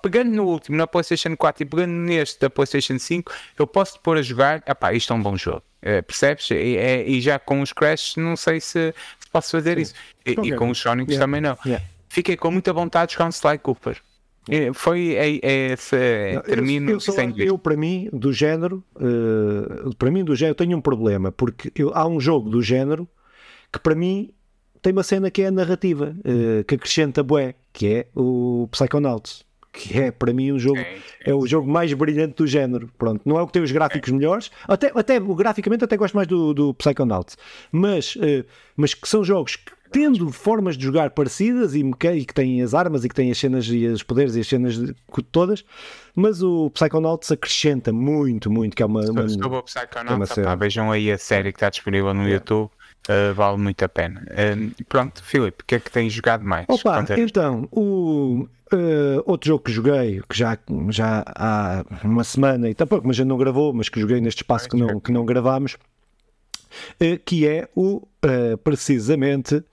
Pegando 0.02 0.32
no 0.32 0.44
último, 0.46 0.78
na 0.78 0.86
PlayStation 0.86 1.36
4 1.36 1.64
e 1.64 1.66
pegando 1.66 1.92
neste 1.92 2.40
da 2.40 2.50
PlayStation 2.50 3.00
5, 3.00 3.32
eu 3.58 3.66
posso 3.66 4.00
pôr 4.02 4.18
a 4.18 4.22
jogar. 4.22 4.62
Epá, 4.68 4.94
isto 4.94 5.14
é 5.14 5.16
um 5.16 5.22
bom 5.22 5.36
jogo. 5.38 5.64
Uh, 5.82 6.04
percebes? 6.04 6.52
E, 6.52 6.78
é, 6.78 7.08
e, 7.08 7.22
já 7.22 7.40
com 7.40 7.62
os 7.62 7.72
Crash, 7.72 8.18
não 8.18 8.36
sei 8.36 8.60
se, 8.60 8.94
se 9.20 9.30
posso 9.32 9.52
fazer 9.52 9.78
Sim. 9.78 9.82
isso. 9.82 9.94
E, 10.26 10.32
e, 10.32 10.56
com 10.56 10.70
os 10.70 10.78
Sonics 10.78 11.14
yeah. 11.14 11.26
também 11.26 11.42
não. 11.42 11.58
Yeah. 11.66 11.84
Fiquei 12.10 12.36
com 12.36 12.52
muita 12.52 12.74
vontade 12.74 13.10
de 13.10 13.14
jogar 13.14 13.28
um 13.28 13.30
Sly 13.30 13.58
Cooper. 13.60 14.02
É, 14.50 14.72
foi 14.74 15.16
é, 15.16 15.36
é, 15.44 15.76
é, 15.92 16.40
termino 16.40 16.92
eu, 16.92 17.00
eu, 17.00 17.46
eu, 17.46 17.58
para 17.58 17.76
mim 17.76 18.10
do 18.14 18.32
género 18.32 18.84
uh, 18.96 19.94
para 19.96 20.10
mim 20.10 20.24
do 20.24 20.36
género 20.36 20.56
tenho 20.56 20.78
um 20.78 20.82
problema 20.82 21.32
porque 21.32 21.72
eu, 21.76 21.92
há 21.94 22.08
um 22.08 22.20
jogo 22.20 22.50
do 22.50 22.62
género 22.62 23.08
que 23.72 23.80
para 23.80 23.94
mim 23.94 24.32
tem 24.82 24.94
uma 24.94 25.04
cena 25.04 25.30
que 25.30 25.42
é 25.42 25.48
a 25.48 25.52
narrativa 25.52 26.16
uh, 26.20 26.64
que 26.64 26.76
acrescenta 26.76 27.22
bué 27.24 27.56
que 27.74 27.88
é 27.88 28.08
o 28.16 28.70
Psychonauts 28.72 29.46
que 29.78 30.00
é 30.00 30.12
para 30.12 30.34
mim 30.34 30.52
um 30.52 30.60
jogo 30.60 30.80
é 31.24 31.34
o 31.34 31.46
jogo 31.46 31.70
mais 31.70 31.94
brilhante 31.94 32.36
do 32.36 32.48
género 32.48 32.90
pronto. 32.98 33.22
Não 33.26 33.38
é 33.38 33.42
o 33.42 33.48
que 33.48 33.54
tem 33.54 33.62
os 33.62 33.72
gráficos 33.72 34.12
melhores 34.12 34.50
até 34.68 34.92
até 34.96 35.20
graficamente 35.20 35.84
até 35.84 35.96
gosto 35.96 36.16
mais 36.16 36.28
do, 36.28 36.54
do 36.54 36.74
Psychonauts. 36.74 37.38
Mas 37.72 38.16
uh, 38.16 38.46
mas 38.76 38.94
que 38.94 39.08
são 39.08 39.24
jogos 39.24 39.56
que 39.56 39.72
tendo 39.91 40.32
formas 40.32 40.78
de 40.78 40.84
jogar 40.84 41.12
parecidas 41.12 41.73
e, 41.73 41.80
e, 42.13 42.26
que 42.26 42.34
têm 42.34 42.62
as 42.62 42.73
armas 42.73 43.04
e 43.04 43.10
que 43.10 43.15
têm 43.15 43.32
as 43.32 43.38
cenas 43.38 43.65
e 43.65 43.86
os 43.88 44.04
poderes 44.04 44.36
e 44.36 44.41
as 44.41 44.47
cenas 44.47 44.78
de, 44.78 44.93
todas, 45.32 45.63
mas 46.15 46.41
o 46.41 46.69
Psychonauts 46.71 47.32
acrescenta 47.32 47.91
muito, 47.91 48.50
muito, 48.50 48.76
que 48.76 48.84
é 48.84 48.86
uma... 48.86 49.02
uma 49.10 49.30
Sobre 49.30 49.58
o 49.58 49.63
Psychonauts, 49.63 50.38
é 50.38 50.41
uma 50.41 50.56
vejam 50.56 50.91
aí 50.91 51.12
a 51.12 51.17
série 51.17 51.52
que 51.52 51.58
está 51.58 51.69
disponível 51.69 52.13
no 52.13 52.28
YouTube, 52.28 52.69
uh, 53.10 53.34
vale 53.34 53.58
muito 53.58 53.84
a 53.84 53.89
pena. 53.89 54.26
Uh, 54.32 54.84
pronto, 54.86 55.23
Filipe, 55.23 55.63
o 55.63 55.65
que 55.65 55.76
é 55.76 55.80
que 55.80 55.91
tens 55.91 56.13
jogado 56.13 56.43
mais? 56.43 56.65
Opa, 56.67 57.06
então, 57.17 57.67
o... 57.71 58.47
Uh, 58.73 59.23
outro 59.26 59.47
jogo 59.47 59.63
que 59.63 59.71
joguei, 59.71 60.21
que 60.28 60.38
já, 60.38 60.58
já 60.89 61.23
há 61.26 61.86
uma 62.04 62.26
semana 62.26 62.69
e 62.69 62.76
tampouco, 62.76 63.08
mas 63.08 63.15
já 63.15 63.23
não 63.23 63.38
gravou, 63.38 63.71
mas 63.71 63.88
que 63.88 63.97
joguei 63.97 64.19
neste 64.19 64.41
espaço 64.41 64.67
que 64.67 64.76
não, 64.76 65.00
que 65.00 65.10
não 65.10 65.26
gravámos, 65.26 65.78
que 67.23 67.47
é 67.47 67.69
o 67.73 68.06
precisamente 68.65 69.63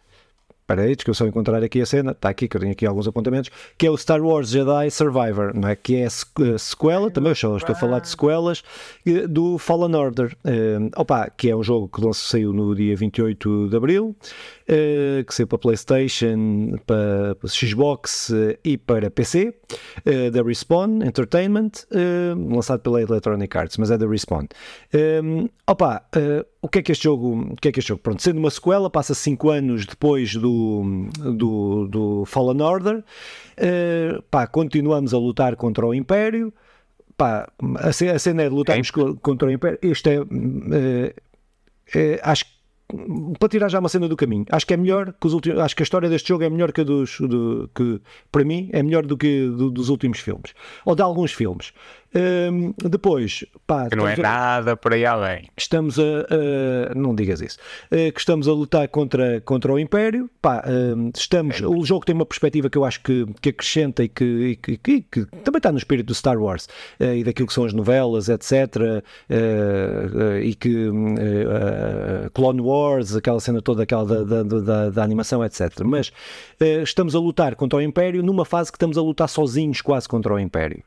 Aí, 0.66 0.96
que 0.96 1.10
eu 1.10 1.14
só 1.14 1.26
encontrar 1.26 1.62
aqui 1.62 1.80
a 1.82 1.86
cena, 1.86 2.12
está 2.12 2.30
aqui, 2.30 2.48
que 2.48 2.56
eu 2.56 2.60
tenho 2.60 2.72
aqui 2.72 2.86
alguns 2.86 3.06
apontamentos, 3.06 3.50
que 3.76 3.86
é 3.86 3.90
o 3.90 3.96
Star 3.96 4.22
Wars 4.22 4.48
Jedi 4.48 4.90
Survivor, 4.90 5.52
não 5.54 5.68
é? 5.68 5.76
que 5.76 5.96
é 5.96 6.06
a 6.06 6.58
sequela, 6.58 7.10
também 7.10 7.28
eu 7.30 7.56
estou 7.56 7.72
a 7.72 7.74
falar 7.74 8.00
de 8.00 8.08
sequelas, 8.08 8.64
do 9.28 9.58
Fallen 9.58 9.94
Order, 9.94 10.36
uh, 10.44 10.90
opa, 10.96 11.30
que 11.36 11.50
é 11.50 11.56
um 11.56 11.62
jogo 11.62 11.88
que 11.88 12.00
saiu 12.14 12.52
no 12.52 12.74
dia 12.74 12.96
28 12.96 13.68
de 13.68 13.76
Abril, 13.76 14.16
uh, 14.68 15.24
que 15.24 15.34
saiu 15.34 15.46
para 15.46 15.58
Playstation, 15.58 16.76
para, 16.86 17.34
para 17.34 17.48
Xbox 17.48 18.30
uh, 18.30 18.58
e 18.64 18.76
para 18.76 19.10
PC, 19.10 19.54
da 20.32 20.42
Respawn 20.42 21.02
Entertainment, 21.02 21.70
lançado 22.50 22.80
pela 22.80 23.00
Electronic 23.00 23.56
Arts, 23.56 23.76
mas 23.78 23.90
é 23.90 23.98
da 23.98 24.06
Respawn. 24.06 24.46
Um, 25.22 25.48
opa, 25.66 26.04
o 26.64 26.68
que 26.68 26.78
é 26.78 26.82
que 26.82 26.92
este 26.92 27.04
jogo, 27.04 27.52
o 27.52 27.56
que 27.56 27.68
é 27.68 27.72
que 27.72 27.78
este 27.78 27.88
jogo, 27.88 28.00
pronto, 28.02 28.22
sendo 28.22 28.38
uma 28.38 28.50
sequela, 28.50 28.88
passa 28.88 29.14
5 29.14 29.50
anos 29.50 29.86
depois 29.86 30.34
do, 30.34 31.08
do, 31.36 31.88
do 31.88 32.24
Fallen 32.24 32.62
Order, 32.62 32.98
uh, 32.98 34.22
pá, 34.30 34.46
continuamos 34.46 35.12
a 35.12 35.18
lutar 35.18 35.56
contra 35.56 35.86
o 35.86 35.94
Império, 35.94 36.52
pá, 37.16 37.50
a, 37.76 37.92
cena 37.92 38.42
é 38.42 38.48
de 38.48 38.54
lutarmos 38.54 38.90
contra 38.90 39.48
o 39.48 39.50
Império, 39.50 39.78
isto 39.82 40.08
é, 40.08 40.20
uh, 40.20 41.14
é 41.94 42.20
acho 42.22 42.46
que 42.46 42.53
para 43.38 43.48
tirar 43.48 43.68
já 43.68 43.78
uma 43.78 43.88
cena 43.88 44.08
do 44.08 44.16
caminho, 44.16 44.44
acho 44.50 44.66
que 44.66 44.74
é 44.74 44.76
melhor 44.76 45.12
que 45.12 45.26
os 45.26 45.32
últimos, 45.32 45.58
acho 45.58 45.74
que 45.74 45.82
a 45.82 45.84
história 45.84 46.08
deste 46.08 46.28
jogo 46.28 46.44
é 46.44 46.50
melhor 46.50 46.70
que 46.70 46.82
a 46.82 46.84
dos, 46.84 47.18
do, 47.18 47.70
que 47.74 48.00
para 48.30 48.44
mim 48.44 48.68
é 48.72 48.82
melhor 48.82 49.06
do 49.06 49.16
que 49.16 49.48
do, 49.48 49.70
dos 49.70 49.88
últimos 49.88 50.18
filmes, 50.18 50.54
ou 50.84 50.94
de 50.94 51.02
alguns 51.02 51.32
filmes. 51.32 51.72
Um, 52.14 52.72
depois, 52.88 53.44
pá, 53.66 53.88
que 53.88 53.96
não 53.96 54.06
é 54.06 54.16
nada 54.16 54.76
por 54.76 54.92
aí 54.92 55.04
além. 55.04 55.48
Estamos 55.56 55.98
a, 55.98 56.02
a 56.02 56.94
não 56.94 57.12
digas 57.12 57.40
isso, 57.40 57.58
uh, 57.90 58.12
que 58.12 58.20
estamos 58.20 58.46
a 58.46 58.52
lutar 58.52 58.86
contra, 58.88 59.40
contra 59.40 59.72
o 59.72 59.78
Império. 59.78 60.30
Pá, 60.40 60.62
um, 60.64 61.10
estamos, 61.14 61.60
é. 61.60 61.66
O 61.66 61.84
jogo 61.84 62.06
tem 62.06 62.14
uma 62.14 62.24
perspectiva 62.24 62.70
que 62.70 62.78
eu 62.78 62.84
acho 62.84 63.00
que, 63.00 63.26
que 63.40 63.48
acrescenta 63.48 64.04
e 64.04 64.08
que, 64.08 64.24
e 64.24 64.56
que, 64.56 64.76
que, 64.76 65.00
que, 65.02 65.26
também 65.42 65.58
está 65.58 65.72
no 65.72 65.78
espírito 65.78 66.06
do 66.06 66.14
Star 66.14 66.38
Wars 66.38 66.68
uh, 67.00 67.04
e 67.04 67.24
daquilo 67.24 67.48
que 67.48 67.54
são 67.54 67.64
as 67.64 67.72
novelas, 67.72 68.28
etc. 68.28 68.52
Uh, 69.28 70.38
e 70.40 70.54
que 70.54 70.88
Clone 72.32 72.60
Wars, 72.60 73.16
aquela 73.16 73.40
cena 73.40 73.60
toda 73.60 73.82
aquela 73.82 74.04
da, 74.04 74.42
da, 74.42 74.60
da, 74.60 74.90
da 74.90 75.02
animação, 75.02 75.44
etc. 75.44 75.80
Mas 75.84 76.12
estamos 76.84 77.14
a 77.14 77.18
lutar 77.18 77.56
contra 77.56 77.78
o 77.78 77.82
Império 77.82 78.22
numa 78.22 78.44
fase 78.44 78.70
que 78.70 78.76
estamos 78.76 78.96
a 78.96 79.02
lutar 79.02 79.28
sozinhos 79.28 79.80
quase 79.80 80.08
contra 80.08 80.32
o 80.32 80.38
Império. 80.38 80.82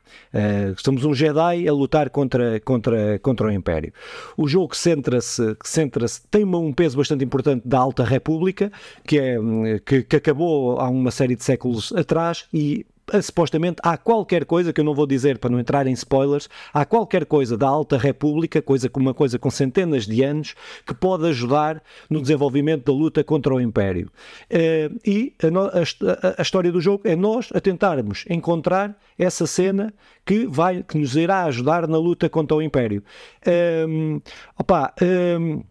estamos 0.76 1.04
uns 1.04 1.17
Jedi 1.18 1.68
a 1.68 1.72
lutar 1.72 2.10
contra, 2.10 2.60
contra, 2.60 3.18
contra 3.18 3.48
o 3.48 3.50
Império. 3.50 3.92
O 4.36 4.46
jogo 4.46 4.76
centra-se, 4.76 5.56
centra 5.64 6.06
tem 6.30 6.44
um 6.44 6.72
peso 6.72 6.96
bastante 6.96 7.24
importante 7.24 7.66
da 7.66 7.78
Alta 7.78 8.04
República, 8.04 8.70
que, 9.06 9.18
é, 9.18 9.36
que, 9.84 10.02
que 10.02 10.16
acabou 10.16 10.78
há 10.78 10.88
uma 10.88 11.10
série 11.10 11.34
de 11.34 11.44
séculos 11.44 11.92
atrás 11.92 12.46
e 12.52 12.86
supostamente 13.22 13.76
há 13.82 13.96
qualquer 13.96 14.44
coisa 14.44 14.72
que 14.72 14.80
eu 14.80 14.84
não 14.84 14.94
vou 14.94 15.06
dizer 15.06 15.38
para 15.38 15.50
não 15.50 15.58
entrar 15.58 15.86
em 15.86 15.92
spoilers, 15.92 16.48
há 16.72 16.84
qualquer 16.84 17.24
coisa 17.24 17.56
da 17.56 17.66
Alta 17.66 17.96
República, 17.96 18.60
coisa 18.60 18.88
uma 18.98 19.14
coisa 19.14 19.38
com 19.38 19.50
centenas 19.50 20.06
de 20.06 20.22
anos, 20.22 20.54
que 20.84 20.92
pode 20.92 21.26
ajudar 21.28 21.82
no 22.10 22.20
desenvolvimento 22.20 22.84
da 22.84 22.92
luta 22.92 23.24
contra 23.24 23.54
o 23.54 23.60
Império. 23.60 24.10
Uh, 24.50 24.98
e 25.06 25.34
a, 25.42 25.46
a, 25.46 26.34
a, 26.38 26.42
história 26.42 26.70
do 26.70 26.80
jogo 26.80 27.06
é 27.06 27.14
nós 27.14 27.50
a 27.54 27.60
tentarmos 27.60 28.24
encontrar 28.28 28.98
essa 29.18 29.46
cena 29.46 29.94
que 30.26 30.46
vai 30.46 30.82
que 30.82 30.98
nos 30.98 31.16
irá 31.16 31.44
ajudar 31.44 31.86
na 31.86 31.96
luta 31.96 32.28
contra 32.28 32.56
o 32.56 32.62
Império. 32.62 33.02
Um, 33.46 33.50
ehm, 33.50 34.20
opa, 34.58 34.92
um, 35.00 35.06
ehm, 35.06 35.62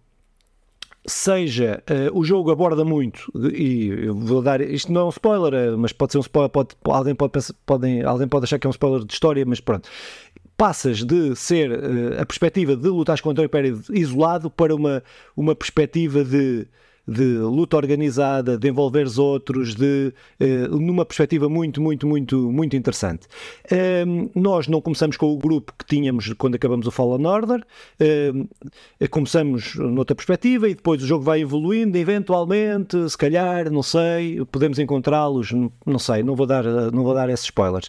seja, 1.09 1.81
uh, 1.89 2.17
o 2.17 2.23
jogo 2.23 2.51
aborda 2.51 2.83
muito, 2.83 3.31
e 3.53 3.87
eu 3.87 4.15
vou 4.15 4.41
dar, 4.41 4.59
isto 4.61 4.91
não 4.91 5.01
é 5.01 5.05
um 5.05 5.09
spoiler, 5.09 5.53
eh, 5.53 5.75
mas 5.77 5.93
pode 5.93 6.11
ser 6.11 6.17
um 6.17 6.21
spoiler, 6.21 6.49
pode, 6.49 6.69
alguém, 6.83 7.15
pode 7.15 7.31
pensar, 7.31 7.53
podem, 7.65 8.03
alguém 8.03 8.27
pode 8.27 8.43
achar 8.43 8.59
que 8.59 8.67
é 8.67 8.69
um 8.69 8.71
spoiler 8.71 9.05
de 9.05 9.13
história, 9.13 9.45
mas 9.45 9.61
pronto. 9.61 9.89
Passas 10.57 11.03
de 11.03 11.35
ser 11.35 11.71
uh, 11.71 12.21
a 12.21 12.25
perspectiva 12.25 12.75
de 12.75 12.89
lutar 12.89 13.21
contra 13.21 13.43
o 13.43 13.45
Império 13.45 13.81
isolado 13.89 14.49
para 14.49 14.75
uma, 14.75 15.03
uma 15.35 15.55
perspectiva 15.55 16.23
de 16.25 16.67
de 17.07 17.37
luta 17.37 17.77
organizada, 17.77 18.57
de 18.57 18.67
envolveres 18.67 19.17
outros, 19.17 19.73
de 19.75 20.13
uh, 20.41 20.77
numa 20.77 21.05
perspectiva 21.05 21.47
muito, 21.47 21.81
muito, 21.81 22.05
muito, 22.05 22.51
muito 22.51 22.75
interessante. 22.75 23.27
Uh, 23.71 24.29
nós 24.35 24.67
não 24.67 24.81
começamos 24.81 25.15
com 25.15 25.31
o 25.31 25.37
grupo 25.37 25.73
que 25.77 25.85
tínhamos 25.85 26.33
quando 26.33 26.55
acabamos 26.55 26.85
o 26.85 26.91
Fallen 26.91 27.25
Order, 27.25 27.65
uh, 28.01 29.07
começamos 29.09 29.75
noutra 29.75 30.15
perspectiva 30.15 30.67
e 30.67 30.75
depois 30.75 31.01
o 31.01 31.07
jogo 31.07 31.23
vai 31.23 31.41
evoluindo, 31.41 31.97
eventualmente, 31.97 33.09
se 33.09 33.17
calhar, 33.17 33.71
não 33.71 33.83
sei, 33.83 34.43
podemos 34.51 34.77
encontrá-los, 34.79 35.51
não 35.85 35.99
sei, 35.99 36.23
não 36.23 36.35
vou 36.35 36.45
dar, 36.45 36.63
não 36.91 37.03
vou 37.03 37.13
dar 37.13 37.29
esses 37.29 37.45
spoilers. 37.45 37.87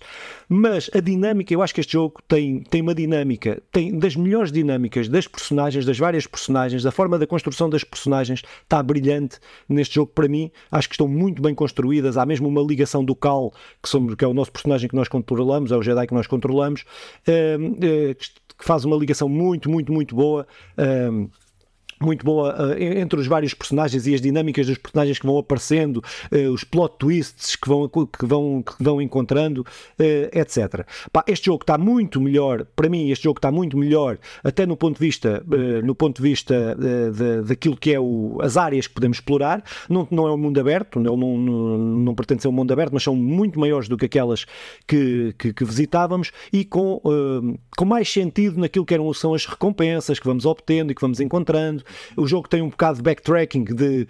Mas 0.48 0.88
a 0.94 1.00
dinâmica, 1.00 1.52
eu 1.52 1.60
acho 1.60 1.74
que 1.74 1.80
este 1.80 1.92
jogo 1.92 2.22
tem, 2.26 2.62
tem 2.62 2.80
uma 2.80 2.94
dinâmica, 2.94 3.62
tem 3.70 3.98
das 3.98 4.16
melhores 4.16 4.50
dinâmicas 4.50 5.08
das 5.08 5.26
personagens, 5.28 5.84
das 5.84 5.98
várias 5.98 6.26
personagens, 6.26 6.82
da 6.82 6.90
forma 6.90 7.18
da 7.18 7.26
construção 7.26 7.68
das 7.68 7.84
personagens, 7.84 8.42
está 8.62 8.82
brilhante 8.82 9.38
neste 9.68 9.96
jogo 9.96 10.10
para 10.14 10.26
mim. 10.26 10.50
Acho 10.70 10.88
que 10.88 10.94
estão 10.94 11.06
muito 11.06 11.42
bem 11.42 11.54
construídas. 11.54 12.16
Há 12.16 12.24
mesmo 12.24 12.48
uma 12.48 12.62
ligação 12.62 13.04
do 13.04 13.14
Cal, 13.14 13.52
que, 13.82 13.88
somos, 13.88 14.14
que 14.14 14.24
é 14.24 14.28
o 14.28 14.32
nosso 14.32 14.50
personagem 14.50 14.88
que 14.88 14.96
nós 14.96 15.08
controlamos, 15.08 15.70
é 15.70 15.76
o 15.76 15.82
Jedi 15.82 16.06
que 16.06 16.14
nós 16.14 16.26
controlamos, 16.26 16.84
uh, 17.28 17.62
uh, 17.62 18.14
que 18.14 18.64
faz 18.64 18.84
uma 18.84 18.96
ligação 18.96 19.28
muito, 19.28 19.70
muito, 19.70 19.92
muito 19.92 20.16
boa. 20.16 20.46
Muito 22.00 22.24
boa 22.24 22.54
uh, 22.54 22.82
entre 22.82 23.18
os 23.18 23.26
vários 23.26 23.54
personagens 23.54 24.06
e 24.06 24.14
as 24.14 24.20
dinâmicas 24.20 24.66
dos 24.66 24.78
personagens 24.78 25.18
que 25.18 25.26
vão 25.26 25.36
aparecendo, 25.36 25.96
uh, 25.96 26.52
os 26.52 26.62
plot 26.62 26.94
twists 26.98 27.56
que 27.56 27.68
vão, 27.68 27.88
que 27.88 28.24
vão, 28.26 28.62
que 28.62 28.82
vão 28.82 29.02
encontrando, 29.02 29.62
uh, 29.62 30.38
etc. 30.38 30.86
Pá, 31.12 31.24
este 31.26 31.46
jogo 31.46 31.62
está 31.62 31.76
muito 31.76 32.20
melhor, 32.20 32.64
para 32.76 32.88
mim, 32.88 33.10
este 33.10 33.24
jogo 33.24 33.38
está 33.38 33.50
muito 33.50 33.76
melhor, 33.76 34.18
até 34.44 34.64
no 34.64 34.76
ponto 34.76 34.98
de 34.98 35.00
vista, 35.00 35.44
no 35.82 35.94
ponto 35.94 36.22
de 36.22 36.28
vista 36.28 36.76
de, 36.76 37.42
daquilo 37.42 37.76
que 37.76 37.92
é 37.92 38.00
o, 38.00 38.38
as 38.42 38.56
áreas 38.56 38.86
que 38.86 38.94
podemos 38.94 39.18
explorar. 39.18 39.62
Não, 39.88 40.06
não 40.10 40.26
é 40.26 40.32
um 40.32 40.36
mundo 40.36 40.60
aberto, 40.60 41.00
não, 41.00 41.16
não, 41.16 41.36
não, 41.36 41.78
não 41.78 42.14
pretende 42.14 42.42
ser 42.42 42.48
um 42.48 42.52
mundo 42.52 42.72
aberto, 42.72 42.92
mas 42.92 43.02
são 43.02 43.16
muito 43.16 43.58
maiores 43.58 43.88
do 43.88 43.96
que 43.96 44.06
aquelas 44.06 44.46
que, 44.86 45.34
que, 45.38 45.52
que 45.52 45.64
visitávamos 45.64 46.30
e 46.52 46.64
com, 46.64 47.00
com 47.76 47.84
mais 47.84 48.10
sentido 48.12 48.60
naquilo 48.60 48.84
que 48.84 48.94
eram, 48.94 49.12
são 49.12 49.34
as 49.34 49.46
recompensas 49.46 50.18
que 50.18 50.26
vamos 50.26 50.46
obtendo 50.46 50.92
e 50.92 50.94
que 50.94 51.00
vamos 51.00 51.20
encontrando. 51.20 51.82
O 52.16 52.26
jogo 52.26 52.48
tem 52.48 52.62
um 52.62 52.68
bocado 52.68 52.98
de 52.98 53.02
backtracking, 53.02 53.64
de 53.64 54.06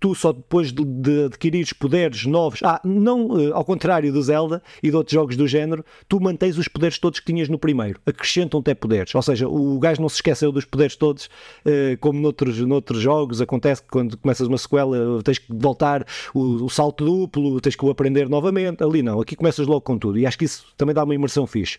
tu 0.00 0.14
só 0.14 0.32
depois 0.32 0.72
de, 0.72 0.84
de 0.84 1.24
adquirires 1.24 1.72
poderes 1.72 2.24
novos. 2.26 2.60
Ah, 2.62 2.80
não 2.84 3.40
eh, 3.40 3.50
ao 3.52 3.64
contrário 3.64 4.12
do 4.12 4.22
Zelda 4.22 4.62
e 4.82 4.90
de 4.90 4.96
outros 4.96 5.14
jogos 5.14 5.36
do 5.36 5.46
género, 5.46 5.84
tu 6.08 6.20
mantens 6.20 6.58
os 6.58 6.68
poderes 6.68 6.98
todos 6.98 7.20
que 7.20 7.26
tinhas 7.26 7.48
no 7.48 7.58
primeiro. 7.58 8.00
Acrescentam-te 8.06 8.70
é 8.70 8.74
poderes. 8.74 9.14
Ou 9.14 9.22
seja, 9.22 9.48
o 9.48 9.78
gajo 9.78 10.00
não 10.00 10.08
se 10.08 10.16
esqueceu 10.16 10.52
dos 10.52 10.64
poderes 10.64 10.96
todos, 10.96 11.28
eh, 11.64 11.96
como 12.00 12.20
noutros, 12.20 12.58
noutros 12.60 13.00
jogos 13.00 13.40
acontece 13.40 13.82
que 13.82 13.88
quando 13.88 14.16
começas 14.16 14.46
uma 14.46 14.58
sequela 14.58 15.22
tens 15.22 15.38
que 15.38 15.46
voltar 15.50 16.04
o, 16.34 16.64
o 16.64 16.70
salto 16.70 17.04
duplo, 17.04 17.60
tens 17.60 17.76
que 17.76 17.84
o 17.84 17.90
aprender 17.90 18.28
novamente. 18.28 18.82
Ali 18.82 19.02
não, 19.02 19.20
aqui 19.20 19.36
começas 19.36 19.66
logo 19.66 19.80
com 19.80 19.98
tudo. 19.98 20.18
E 20.18 20.26
acho 20.26 20.38
que 20.38 20.44
isso 20.44 20.66
também 20.76 20.94
dá 20.94 21.04
uma 21.04 21.14
imersão 21.14 21.46
fixe. 21.46 21.78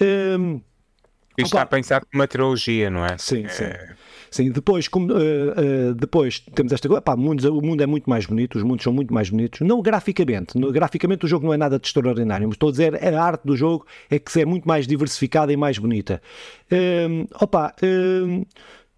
Um, 0.00 0.60
isto 1.36 1.56
está 1.56 1.66
pensado 1.66 2.06
como 2.06 2.22
uma 2.22 2.28
trilogia, 2.28 2.90
não 2.90 3.04
é? 3.04 3.18
Sim, 3.18 3.44
é... 3.46 3.94
sim. 4.34 4.50
Depois, 4.50 4.88
como, 4.88 5.12
uh, 5.12 5.16
uh, 5.16 5.94
depois 5.94 6.40
temos 6.54 6.72
esta 6.72 6.88
coisa, 6.88 7.00
pá, 7.00 7.14
o 7.14 7.18
mundo 7.18 7.82
é 7.82 7.86
muito 7.86 8.08
mais 8.08 8.26
bonito, 8.26 8.56
os 8.56 8.62
mundos 8.62 8.82
são 8.82 8.92
muito 8.92 9.12
mais 9.12 9.30
bonitos, 9.30 9.60
não 9.60 9.80
graficamente, 9.80 10.58
no, 10.58 10.72
graficamente 10.72 11.24
o 11.24 11.28
jogo 11.28 11.46
não 11.46 11.54
é 11.54 11.56
nada 11.56 11.78
de 11.78 11.86
extraordinário, 11.86 12.46
mas 12.46 12.54
estou 12.54 12.68
a 12.68 12.72
dizer, 12.72 13.02
a 13.02 13.22
arte 13.22 13.42
do 13.44 13.56
jogo 13.56 13.86
é 14.10 14.18
que 14.18 14.40
é 14.40 14.44
muito 14.44 14.66
mais 14.66 14.86
diversificada 14.86 15.52
e 15.52 15.56
mais 15.56 15.78
bonita. 15.78 16.20
Uh, 16.70 17.28
opa, 17.40 17.74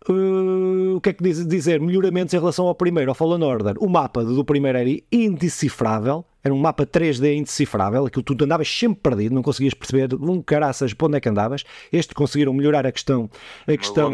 Uh, 0.09 0.97
o 0.97 1.01
que 1.01 1.09
é 1.09 1.13
que 1.13 1.23
diz, 1.23 1.45
dizer? 1.47 1.81
Melhoramentos 1.81 2.33
em 2.33 2.39
relação 2.39 2.67
ao 2.67 2.75
primeiro, 2.75 3.11
ao 3.11 3.15
Fallen 3.15 3.43
Order. 3.43 3.75
O 3.81 3.89
mapa 3.89 4.25
do 4.25 4.45
primeiro 4.45 4.79
era 4.79 4.89
indecifrável, 5.11 6.25
era 6.47 6.55
um 6.55 6.59
mapa 6.59 6.87
3D 6.87 7.35
indecifrável, 7.35 8.07
aquilo 8.07 8.23
tudo 8.23 8.45
andavas 8.45 8.69
sempre 8.69 9.01
perdido, 9.03 9.35
não 9.35 9.43
conseguias 9.43 9.75
perceber 9.75 10.15
um 10.15 10.41
caraças 10.41 10.95
para 10.95 11.07
onde 11.09 11.17
é 11.17 11.21
que 11.21 11.29
andavas. 11.29 11.65
Este 11.93 12.15
conseguiram 12.15 12.53
melhorar 12.53 12.87
a 12.87 12.93
questão. 12.93 13.29
A 13.67 13.77
questão 13.77 14.11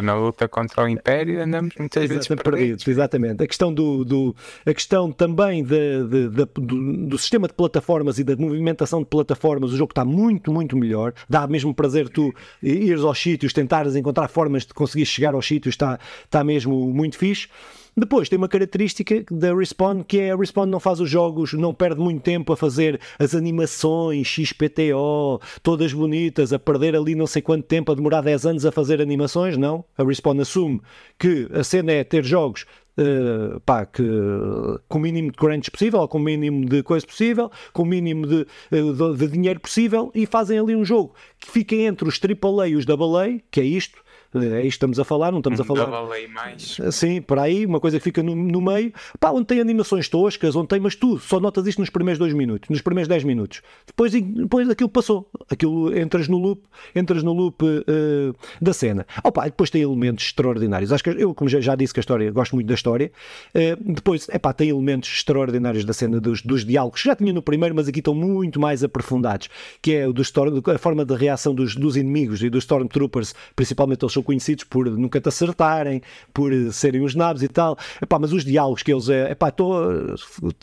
na 0.00 0.14
luta 0.14 0.46
contra 0.46 0.84
o 0.84 0.88
Império 0.88 1.42
andamos 1.42 1.74
muitas 1.76 2.08
vezes 2.08 2.28
perdidos. 2.28 2.50
perdidos. 2.50 2.88
Exatamente. 2.88 3.42
A 3.42 3.46
questão, 3.48 3.74
do, 3.74 4.04
do, 4.04 4.36
a 4.64 4.72
questão 4.72 5.10
também 5.10 5.64
de, 5.64 6.04
de, 6.04 6.28
de, 6.28 6.46
do, 6.54 7.06
do, 7.08 7.18
sistema 7.18 7.48
de 7.48 7.54
plataformas 7.54 8.18
e 8.20 8.24
da 8.24 8.36
movimentação 8.36 9.00
de 9.00 9.06
plataformas, 9.06 9.72
o 9.72 9.76
jogo 9.76 9.90
está 9.90 10.04
muito, 10.04 10.52
muito 10.52 10.76
melhor. 10.76 11.12
Dá 11.28 11.48
mesmo 11.48 11.74
prazer 11.74 12.08
tu 12.08 12.32
ires 12.62 13.02
aos 13.02 13.20
sítios, 13.20 13.52
tentares 13.52 13.96
encontrar 13.96 14.28
formas 14.28 14.64
de 14.64 14.72
conseguir 14.72 15.06
chegar 15.06 15.34
aos 15.34 15.46
sítios, 15.46 15.74
está, 15.74 15.98
está 16.24 16.44
mesmo 16.44 16.92
muito 16.92 17.18
fixe. 17.18 17.48
Depois 17.94 18.28
tem 18.28 18.38
uma 18.38 18.48
característica 18.48 19.22
da 19.30 19.54
Respawn 19.54 20.02
que 20.02 20.18
é 20.18 20.32
a 20.32 20.36
Respawn 20.36 20.64
não 20.64 20.80
faz 20.80 20.98
os 20.98 21.10
jogos, 21.10 21.52
não 21.52 21.74
perde 21.74 22.00
muito 22.00 22.22
tempo 22.22 22.50
a 22.52 22.56
fazer 22.56 22.98
as 23.18 23.34
animações 23.34 24.26
XPTO, 24.26 25.40
todas 25.62 25.92
bonitas, 25.92 26.54
a 26.54 26.58
perder 26.58 26.96
ali 26.96 27.14
não 27.14 27.26
sei 27.26 27.42
quanto 27.42 27.66
tempo, 27.66 27.92
a 27.92 27.94
demorar 27.94 28.22
10 28.22 28.46
anos 28.46 28.66
a 28.66 28.72
fazer 28.72 29.02
animações, 29.02 29.58
não. 29.58 29.84
A 29.96 30.04
Respawn 30.04 30.40
assume 30.40 30.80
que 31.18 31.48
a 31.52 31.62
cena 31.62 31.92
é 31.92 32.02
ter 32.02 32.24
jogos 32.24 32.64
Uh, 32.94 33.58
pá, 33.60 33.86
que, 33.86 34.02
com 34.86 34.98
o 34.98 35.00
mínimo 35.00 35.30
de 35.30 35.38
crunch 35.38 35.70
possível, 35.70 36.06
com 36.06 36.18
o 36.18 36.20
mínimo 36.20 36.66
de 36.66 36.82
coisa 36.82 37.06
possível, 37.06 37.50
com 37.72 37.84
o 37.84 37.86
mínimo 37.86 38.26
de, 38.26 38.46
uh, 38.70 39.14
de, 39.14 39.16
de, 39.16 39.32
dinheiro 39.32 39.58
possível 39.60 40.12
e 40.14 40.26
fazem 40.26 40.58
ali 40.58 40.76
um 40.76 40.84
jogo 40.84 41.14
que 41.40 41.50
fica 41.50 41.74
entre 41.74 42.06
os 42.06 42.20
AAA 42.20 42.68
e 42.68 42.76
os 42.76 42.84
AA, 42.86 43.40
que 43.50 43.62
é 43.62 43.64
isto, 43.64 44.01
é 44.34 44.60
isto 44.60 44.60
que 44.60 44.68
estamos 44.68 44.98
a 44.98 45.04
falar, 45.04 45.30
não 45.30 45.38
estamos 45.38 45.60
a 45.60 45.64
falar. 45.64 45.86
mais. 46.28 46.78
Sim, 46.90 47.20
por 47.20 47.38
aí, 47.38 47.66
uma 47.66 47.80
coisa 47.80 47.98
que 47.98 48.04
fica 48.04 48.22
no, 48.22 48.34
no 48.34 48.60
meio, 48.60 48.92
pá, 49.20 49.30
onde 49.30 49.46
tem 49.46 49.60
animações 49.60 50.08
toscas, 50.08 50.56
onde 50.56 50.68
tem, 50.68 50.80
mas 50.80 50.94
tu 50.94 51.18
só 51.18 51.38
notas 51.38 51.66
isto 51.66 51.80
nos 51.80 51.90
primeiros 51.90 52.18
dois 52.18 52.32
minutos, 52.32 52.68
nos 52.68 52.80
primeiros 52.80 53.08
10 53.08 53.24
minutos. 53.24 53.62
Depois, 53.86 54.12
depois 54.12 54.70
aquilo 54.70 54.88
passou, 54.88 55.28
aquilo 55.50 55.96
entras 55.96 56.28
no 56.28 56.38
loop, 56.38 56.62
entras 56.94 57.22
no 57.22 57.32
loop 57.32 57.62
uh, 57.62 58.34
da 58.60 58.72
cena. 58.72 59.06
Opa, 59.22 59.44
depois 59.44 59.70
tem 59.70 59.82
elementos 59.82 60.24
extraordinários. 60.24 60.92
Acho 60.92 61.04
que 61.04 61.10
eu, 61.10 61.34
como 61.34 61.48
já, 61.48 61.60
já 61.60 61.74
disse 61.74 61.92
que 61.92 62.00
a 62.00 62.02
história, 62.02 62.30
gosto 62.30 62.54
muito 62.54 62.66
da 62.66 62.74
história. 62.74 63.12
Uh, 63.54 63.92
depois, 63.92 64.28
é 64.30 64.38
pá, 64.38 64.52
tem 64.52 64.70
elementos 64.70 65.10
extraordinários 65.10 65.84
da 65.84 65.92
cena 65.92 66.20
dos, 66.20 66.42
dos 66.42 66.64
diálogos, 66.64 67.02
que 67.02 67.08
já 67.08 67.16
tinha 67.16 67.32
no 67.32 67.42
primeiro, 67.42 67.74
mas 67.74 67.88
aqui 67.88 67.98
estão 67.98 68.14
muito 68.14 68.60
mais 68.60 68.82
aprofundados, 68.82 69.48
que 69.80 69.92
é 69.94 70.08
o 70.08 70.12
do 70.12 70.22
Storm, 70.22 70.62
a 70.74 70.78
forma 70.78 71.04
de 71.04 71.14
reação 71.14 71.54
dos, 71.54 71.74
dos 71.76 71.96
inimigos 71.96 72.42
e 72.42 72.48
dos 72.48 72.64
Stormtroopers, 72.64 73.34
principalmente 73.54 74.04
eles 74.04 74.12
são 74.22 74.24
conhecidos 74.24 74.64
por 74.64 74.86
nunca 74.86 75.20
te 75.20 75.28
acertarem, 75.28 76.00
por 76.32 76.52
serem 76.72 77.02
os 77.02 77.14
nabos 77.14 77.42
e 77.42 77.48
tal. 77.48 77.76
Epá, 78.00 78.18
mas 78.18 78.32
os 78.32 78.44
diálogos 78.44 78.82
que 78.82 78.92
eles 78.92 79.08
é, 79.08 79.32
epá, 79.32 79.50
tô, 79.50 79.72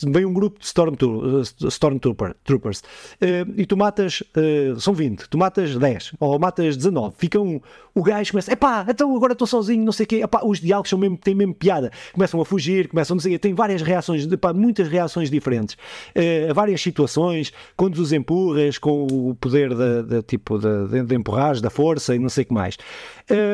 vem 0.08 0.24
um 0.24 0.32
grupo 0.32 0.58
de 0.58 0.66
Stormtroopers 0.66 2.34
Troopers, 2.44 2.82
eh, 3.20 3.44
e 3.56 3.66
tu 3.66 3.76
matas, 3.76 4.22
eh, 4.36 4.74
são 4.78 4.94
20, 4.94 5.28
tu 5.28 5.38
matas 5.38 5.76
10 5.76 6.12
ou 6.18 6.38
matas 6.38 6.76
19, 6.76 7.14
fica 7.18 7.38
um, 7.40 7.60
o 7.94 8.02
gajo 8.02 8.32
começa, 8.32 8.52
epá, 8.52 8.86
então 8.88 9.14
agora 9.14 9.32
estou 9.32 9.46
sozinho, 9.46 9.84
não 9.84 9.92
sei 9.92 10.04
o 10.04 10.06
quê, 10.06 10.16
epá, 10.22 10.40
os 10.44 10.60
diálogos 10.60 10.90
são 10.90 10.98
mesmo, 10.98 11.16
têm 11.16 11.34
mesmo 11.34 11.54
piada, 11.54 11.90
começam 12.12 12.40
a 12.40 12.44
fugir, 12.44 12.88
começam, 12.88 13.14
não 13.14 13.20
sei, 13.20 13.38
tem 13.38 13.54
várias 13.54 13.82
reações, 13.82 14.26
epá, 14.30 14.52
muitas 14.52 14.88
reações 14.88 15.30
diferentes, 15.30 15.74
uh, 15.74 16.54
várias 16.54 16.80
situações, 16.80 17.52
quando 17.76 17.98
os 17.98 18.12
empurras 18.12 18.78
com 18.78 19.06
o 19.06 19.34
poder 19.34 19.74
da, 19.74 20.02
da 20.02 20.22
tipo 20.22 20.58
de, 20.58 21.04
de, 21.04 21.14
empurrar, 21.14 21.60
da 21.60 21.70
força 21.70 22.14
e 22.14 22.18
não 22.18 22.28
sei 22.28 22.44
o 22.44 22.46
que 22.46 22.54
mais. 22.54 22.76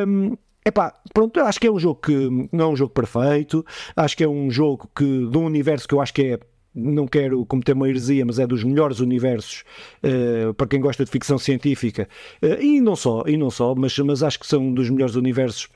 Um, 0.04 0.36
Epá, 0.66 0.92
pronto, 1.14 1.38
acho 1.38 1.60
que 1.60 1.68
é 1.68 1.70
um 1.70 1.78
jogo 1.78 2.00
que 2.00 2.48
não 2.52 2.64
é 2.64 2.68
um 2.70 2.76
jogo 2.76 2.92
perfeito, 2.92 3.64
acho 3.94 4.16
que 4.16 4.24
é 4.24 4.28
um 4.28 4.50
jogo 4.50 4.90
que 4.96 5.04
de 5.04 5.38
um 5.38 5.44
universo 5.44 5.86
que 5.86 5.94
eu 5.94 6.00
acho 6.00 6.12
que 6.12 6.22
é 6.22 6.40
não 6.74 7.06
quero 7.06 7.46
cometer 7.46 7.72
uma 7.72 7.88
heresia, 7.88 8.24
mas 8.26 8.38
é 8.38 8.46
dos 8.46 8.62
melhores 8.62 8.98
universos 8.98 9.62
uh, 10.02 10.52
para 10.54 10.66
quem 10.66 10.80
gosta 10.80 11.04
de 11.04 11.10
ficção 11.10 11.38
científica. 11.38 12.08
Uh, 12.42 12.60
e 12.60 12.80
não 12.80 12.96
só, 12.96 13.22
e 13.26 13.36
não 13.36 13.48
só, 13.48 13.74
mas, 13.74 13.96
mas 13.98 14.22
acho 14.22 14.40
que 14.40 14.46
são 14.46 14.74
dos 14.74 14.90
melhores 14.90 15.14
universos 15.14 15.68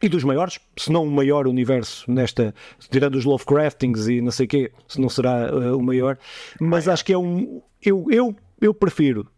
e 0.00 0.08
dos 0.08 0.24
maiores, 0.24 0.60
se 0.76 0.92
não 0.92 1.04
o 1.04 1.10
maior 1.10 1.46
universo 1.46 2.10
nesta, 2.10 2.54
tirando 2.90 3.16
os 3.16 3.24
Lovecraftings 3.24 4.08
e 4.08 4.20
não 4.20 4.30
sei 4.30 4.46
o 4.46 4.48
quê, 4.48 4.72
se 4.86 5.00
não 5.00 5.08
será 5.08 5.52
uh, 5.52 5.76
o 5.76 5.82
maior, 5.82 6.16
mas 6.60 6.86
acho 6.86 7.04
que 7.04 7.12
é 7.12 7.18
um 7.18 7.60
eu, 7.82 8.06
eu, 8.10 8.34
eu 8.60 8.72
prefiro 8.72 9.28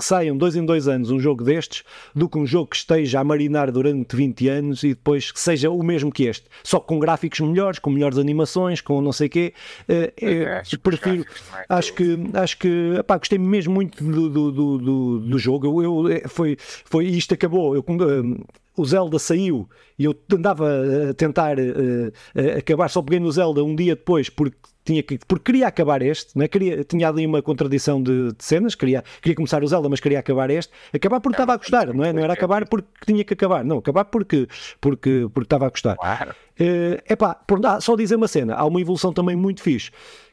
que 0.00 0.04
saiam 0.06 0.36
dois 0.36 0.56
em 0.56 0.64
dois 0.64 0.88
anos 0.88 1.10
um 1.10 1.20
jogo 1.20 1.44
destes 1.44 1.84
do 2.14 2.26
que 2.26 2.38
um 2.38 2.46
jogo 2.46 2.70
que 2.70 2.76
esteja 2.76 3.20
a 3.20 3.24
marinar 3.24 3.70
durante 3.70 4.16
20 4.16 4.48
anos 4.48 4.82
e 4.82 4.88
depois 4.88 5.30
que 5.30 5.38
seja 5.38 5.70
o 5.70 5.82
mesmo 5.82 6.10
que 6.10 6.24
este, 6.24 6.46
só 6.64 6.80
com 6.80 6.98
gráficos 6.98 7.40
melhores, 7.40 7.78
com 7.78 7.90
melhores 7.90 8.16
animações, 8.16 8.80
com 8.80 9.02
não 9.02 9.12
sei 9.12 9.26
o 9.26 9.30
quê. 9.30 9.52
Uh, 9.82 10.12
é, 10.16 10.62
prefiro, 10.82 11.24
acho 11.68 11.92
que, 11.92 12.18
acho 12.32 12.58
que 12.58 12.94
epá, 12.98 13.18
gostei 13.18 13.38
mesmo 13.38 13.74
muito 13.74 14.02
do, 14.02 14.30
do, 14.30 14.78
do, 14.78 15.18
do 15.20 15.38
jogo. 15.38 15.82
Eu, 15.82 16.10
eu, 16.10 16.28
foi, 16.28 16.56
foi 16.58 17.06
isto 17.06 17.34
acabou. 17.34 17.74
Eu, 17.74 17.80
uh, 17.82 18.44
o 18.76 18.84
Zelda 18.86 19.18
saiu 19.18 19.68
e 19.98 20.04
eu 20.04 20.14
andava 20.32 20.66
a 21.10 21.14
tentar 21.14 21.58
uh, 21.58 22.12
acabar, 22.56 22.88
só 22.88 23.02
peguei 23.02 23.20
no 23.20 23.30
Zelda 23.30 23.62
um 23.62 23.76
dia 23.76 23.94
depois 23.94 24.30
porque 24.30 24.56
tinha 24.90 25.02
que, 25.02 25.18
porque 25.26 25.52
queria 25.52 25.68
acabar 25.68 26.02
este, 26.02 26.36
né? 26.36 26.48
queria, 26.48 26.82
tinha 26.82 27.08
ali 27.08 27.24
uma 27.24 27.40
contradição 27.40 28.02
de, 28.02 28.32
de, 28.32 28.44
cenas, 28.44 28.74
queria, 28.74 29.04
queria 29.22 29.36
começar 29.36 29.62
o 29.62 29.66
Zelda, 29.66 29.88
mas 29.88 30.00
queria 30.00 30.18
acabar 30.18 30.50
este, 30.50 30.72
acabar 30.92 31.20
porque 31.20 31.34
estava 31.34 31.54
a 31.54 31.56
gostar, 31.56 31.94
não 31.94 32.04
é? 32.04 32.12
Não 32.12 32.22
era 32.22 32.32
acabar 32.32 32.66
porque 32.68 32.88
tinha 33.06 33.24
que 33.24 33.34
acabar, 33.34 33.64
não, 33.64 33.78
acabar 33.78 34.04
porque, 34.04 34.48
porque, 34.80 35.28
porque 35.32 35.46
estava 35.46 35.66
a 35.66 35.70
gostar. 35.70 35.96
Claro. 35.96 36.34
Uh, 36.60 37.00
epá, 37.08 37.34
por, 37.34 37.64
ah, 37.64 37.80
só 37.80 37.96
dizer 37.96 38.16
uma 38.16 38.28
cena, 38.28 38.54
há 38.54 38.64
uma 38.66 38.80
evolução 38.80 39.12
também 39.12 39.36
muito 39.36 39.62
fixe 39.62 39.90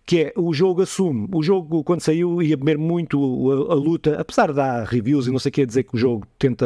que 0.07 0.21
é 0.21 0.33
o 0.37 0.53
jogo 0.53 0.81
assume, 0.81 1.27
o 1.33 1.43
jogo 1.43 1.83
quando 1.83 1.99
saiu 1.99 2.41
ia 2.41 2.55
beber 2.55 2.77
muito 2.77 3.19
a, 3.51 3.73
a 3.73 3.75
luta, 3.75 4.17
apesar 4.17 4.47
de 4.47 4.53
dar 4.53 4.85
reviews 4.85 5.27
e 5.27 5.31
não 5.31 5.37
sei 5.37 5.49
o 5.49 5.51
que 5.51 5.65
dizer 5.65 5.83
que 5.83 5.95
o 5.95 5.97
jogo 5.97 6.25
tenta 6.39 6.65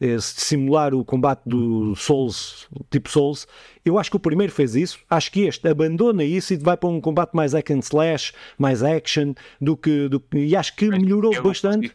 é, 0.00 0.16
simular 0.18 0.94
o 0.94 1.04
combate 1.04 1.42
do 1.44 1.94
Souls, 1.94 2.66
tipo 2.90 3.10
Souls, 3.10 3.46
eu 3.84 3.98
acho 3.98 4.10
que 4.10 4.16
o 4.16 4.20
primeiro 4.20 4.50
fez 4.50 4.74
isso, 4.74 5.00
acho 5.10 5.30
que 5.30 5.42
este 5.42 5.68
abandona 5.68 6.24
isso 6.24 6.54
e 6.54 6.56
vai 6.56 6.78
para 6.78 6.88
um 6.88 6.98
combate 6.98 7.34
mais 7.34 7.52
hack 7.52 7.70
and 7.70 7.80
slash, 7.80 8.32
mais 8.56 8.82
action, 8.82 9.34
do 9.60 9.76
que, 9.76 10.08
do, 10.08 10.22
e 10.32 10.56
acho 10.56 10.74
que 10.74 10.88
melhorou 10.88 11.32
bastante. 11.42 11.92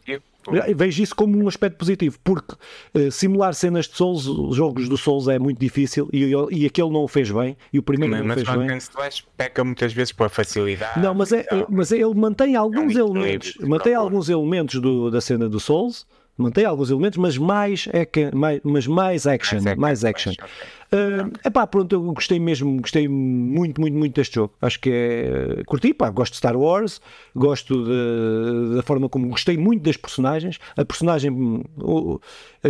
Vejo 0.76 1.02
isso 1.02 1.14
como 1.14 1.36
um 1.42 1.48
aspecto 1.48 1.78
positivo, 1.78 2.18
porque 2.22 2.54
uh, 2.94 3.10
simular 3.10 3.54
cenas 3.54 3.86
de 3.86 3.96
Souls, 3.96 4.26
os 4.26 4.56
jogos 4.56 4.88
do 4.88 4.96
Souls 4.96 5.28
é 5.28 5.38
muito 5.38 5.58
difícil 5.58 6.08
e, 6.12 6.32
e 6.50 6.66
aquele 6.66 6.90
não 6.90 7.04
o 7.04 7.08
fez 7.08 7.30
bem, 7.30 7.56
e 7.72 7.78
o 7.78 7.82
primeiro 7.82 8.12
mas, 8.12 8.26
não 8.26 8.30
o 8.30 8.34
fez 8.34 8.48
mas 8.48 8.58
bem. 8.58 8.66
Mas 8.96 9.20
peca 9.36 9.64
muitas 9.64 9.92
vezes 9.92 10.12
por 10.12 10.28
facilidade. 10.28 11.00
Não, 11.00 11.14
mas, 11.14 11.32
é, 11.32 11.46
mas 11.68 11.92
ele 11.92 12.14
mantém 12.14 12.56
alguns 12.56 12.96
é 12.96 13.02
um 13.02 13.16
elementos, 13.16 13.54
mantém 13.60 13.94
alguns 13.94 14.28
elementos 14.28 14.80
do, 14.80 15.10
da 15.10 15.20
cena 15.20 15.48
do 15.48 15.60
Souls, 15.60 16.06
mantém 16.36 16.64
alguns 16.64 16.90
elementos, 16.90 17.18
mas 17.18 17.38
mais, 17.38 17.88
é 17.92 18.04
que, 18.04 18.34
mais, 18.34 18.60
mas 18.64 18.86
mais 18.86 19.26
action, 19.26 19.60
mais, 19.62 19.76
mais 19.76 20.04
action. 20.04 20.32
Mais. 20.38 20.52
Uh, 20.94 21.32
epá, 21.44 21.66
pronto, 21.66 21.92
eu 21.92 22.00
gostei 22.12 22.38
mesmo, 22.38 22.80
gostei 22.80 23.08
muito, 23.08 23.80
muito, 23.80 23.96
muito 23.96 24.14
deste 24.14 24.36
jogo. 24.36 24.54
Acho 24.62 24.78
que 24.78 24.90
é. 24.90 25.62
Curti, 25.64 25.92
pá, 25.92 26.08
gosto 26.08 26.32
de 26.32 26.38
Star 26.38 26.56
Wars, 26.56 27.00
gosto 27.34 27.84
de, 27.84 28.76
da 28.76 28.82
forma 28.82 29.08
como 29.08 29.28
gostei 29.28 29.56
muito 29.56 29.82
das 29.82 29.96
personagens. 29.96 30.60
A 30.76 30.84
personagem. 30.84 31.32
Uh, 31.32 32.14
uh, 32.14 32.20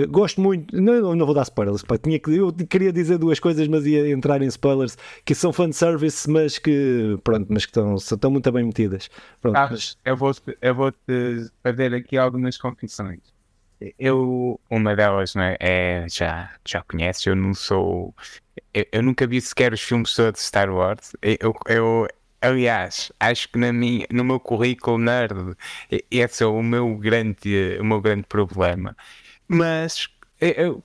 gosto 0.08 0.40
muito. 0.40 0.74
Não, 0.74 1.14
não 1.14 1.26
vou 1.26 1.34
dar 1.34 1.42
spoilers, 1.42 1.82
pá, 1.82 1.98
tinha 1.98 2.18
que, 2.18 2.34
eu 2.34 2.50
queria 2.52 2.92
dizer 2.92 3.18
duas 3.18 3.38
coisas, 3.38 3.68
mas 3.68 3.84
ia 3.84 4.10
entrar 4.10 4.40
em 4.40 4.46
spoilers 4.46 4.96
que 5.24 5.34
são 5.34 5.52
fanservice, 5.52 6.30
mas 6.30 6.58
que. 6.58 7.18
Pronto, 7.22 7.46
mas 7.50 7.66
que 7.66 7.70
estão, 7.70 7.96
estão 7.96 8.30
muito 8.30 8.50
bem 8.50 8.64
metidas. 8.64 9.10
Pronto, 9.42 9.56
ah, 9.56 9.68
mas... 9.70 9.98
eu 10.02 10.16
vou-te 10.16 10.56
eu 10.62 10.74
vou 10.74 10.92
-te 10.92 11.50
fazer 11.62 11.92
aqui 11.92 12.16
algumas 12.16 12.56
confissões 12.56 13.33
eu, 13.98 14.60
uma 14.70 14.94
delas, 14.96 15.34
não 15.34 15.42
é, 15.60 16.06
já, 16.08 16.52
já 16.64 16.82
conheces, 16.82 17.26
eu 17.26 17.36
não 17.36 17.54
sou. 17.54 18.14
Eu, 18.72 18.86
eu, 18.92 19.02
nunca 19.02 19.26
vi 19.26 19.40
sequer 19.40 19.72
os 19.72 19.80
filmes 19.80 20.14
todos 20.14 20.40
de 20.40 20.46
Star 20.46 20.70
Wars. 20.70 21.12
Eu, 21.22 21.54
eu, 21.68 22.08
aliás, 22.40 23.12
acho 23.20 23.48
que 23.50 23.58
na 23.58 23.72
minha, 23.72 24.06
no 24.10 24.24
meu 24.24 24.40
currículo 24.40 24.98
nerd, 24.98 25.56
esse 26.10 26.42
é 26.42 26.46
o 26.46 26.62
meu 26.62 26.96
grande, 26.96 27.78
o 27.80 27.84
meu 27.84 28.00
grande 28.00 28.24
problema. 28.24 28.96
Mas 29.48 30.08
eu, 30.40 30.82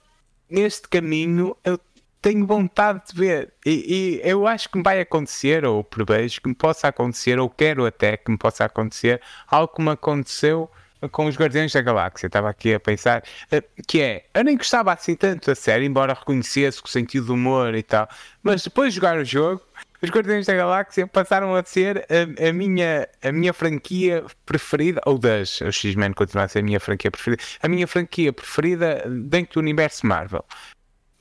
neste 0.49 0.87
caminho, 0.87 1.55
eu 1.63 1.79
tenho 2.21 2.45
vontade 2.45 3.03
de 3.07 3.19
ver. 3.19 3.53
E, 3.65 4.19
e, 4.23 4.29
eu 4.29 4.47
acho 4.47 4.69
que 4.69 4.77
me 4.77 4.83
vai 4.83 4.99
acontecer, 5.01 5.65
ou 5.65 5.83
prevejo 5.83 6.41
que 6.41 6.49
me 6.49 6.55
possa 6.55 6.87
acontecer, 6.89 7.39
ou 7.39 7.49
quero 7.49 7.85
até 7.85 8.17
que 8.17 8.31
me 8.31 8.37
possa 8.37 8.65
acontecer, 8.65 9.21
algo 9.47 9.73
que 9.73 9.81
me 9.81 9.91
aconteceu 9.91 10.69
com 11.07 11.25
os 11.25 11.37
Guardiões 11.37 11.71
da 11.71 11.81
Galáxia, 11.81 12.27
estava 12.27 12.49
aqui 12.49 12.73
a 12.73 12.79
pensar, 12.79 13.23
eh, 13.51 13.63
que 13.87 14.01
é, 14.01 14.25
eu 14.33 14.43
nem 14.43 14.57
gostava 14.57 14.91
assim 14.91 15.15
tanto 15.15 15.47
da 15.47 15.55
série, 15.55 15.85
embora 15.85 16.13
reconhecesse 16.13 16.81
o 16.83 16.87
sentido 16.87 17.27
do 17.27 17.33
humor 17.33 17.73
e 17.75 17.83
tal, 17.83 18.07
mas 18.43 18.63
depois 18.63 18.93
de 18.93 18.97
jogar 18.97 19.17
o 19.17 19.23
jogo, 19.23 19.61
os 20.01 20.09
Guardiões 20.09 20.45
da 20.45 20.53
Galáxia 20.53 21.07
passaram 21.07 21.55
a 21.55 21.63
ser 21.63 22.05
a, 22.09 22.49
a, 22.49 22.53
minha, 22.53 23.07
a 23.21 23.31
minha 23.31 23.53
franquia 23.53 24.23
preferida, 24.45 25.01
ou 25.05 25.17
das, 25.17 25.61
o 25.61 25.71
X-Men 25.71 26.13
continua 26.13 26.45
a 26.45 26.47
ser 26.47 26.59
a 26.59 26.63
minha 26.63 26.79
franquia 26.79 27.11
preferida, 27.11 27.43
a 27.61 27.67
minha 27.67 27.87
franquia 27.87 28.33
preferida 28.33 29.03
dentro 29.07 29.55
do 29.55 29.59
universo 29.59 30.05
Marvel. 30.05 30.43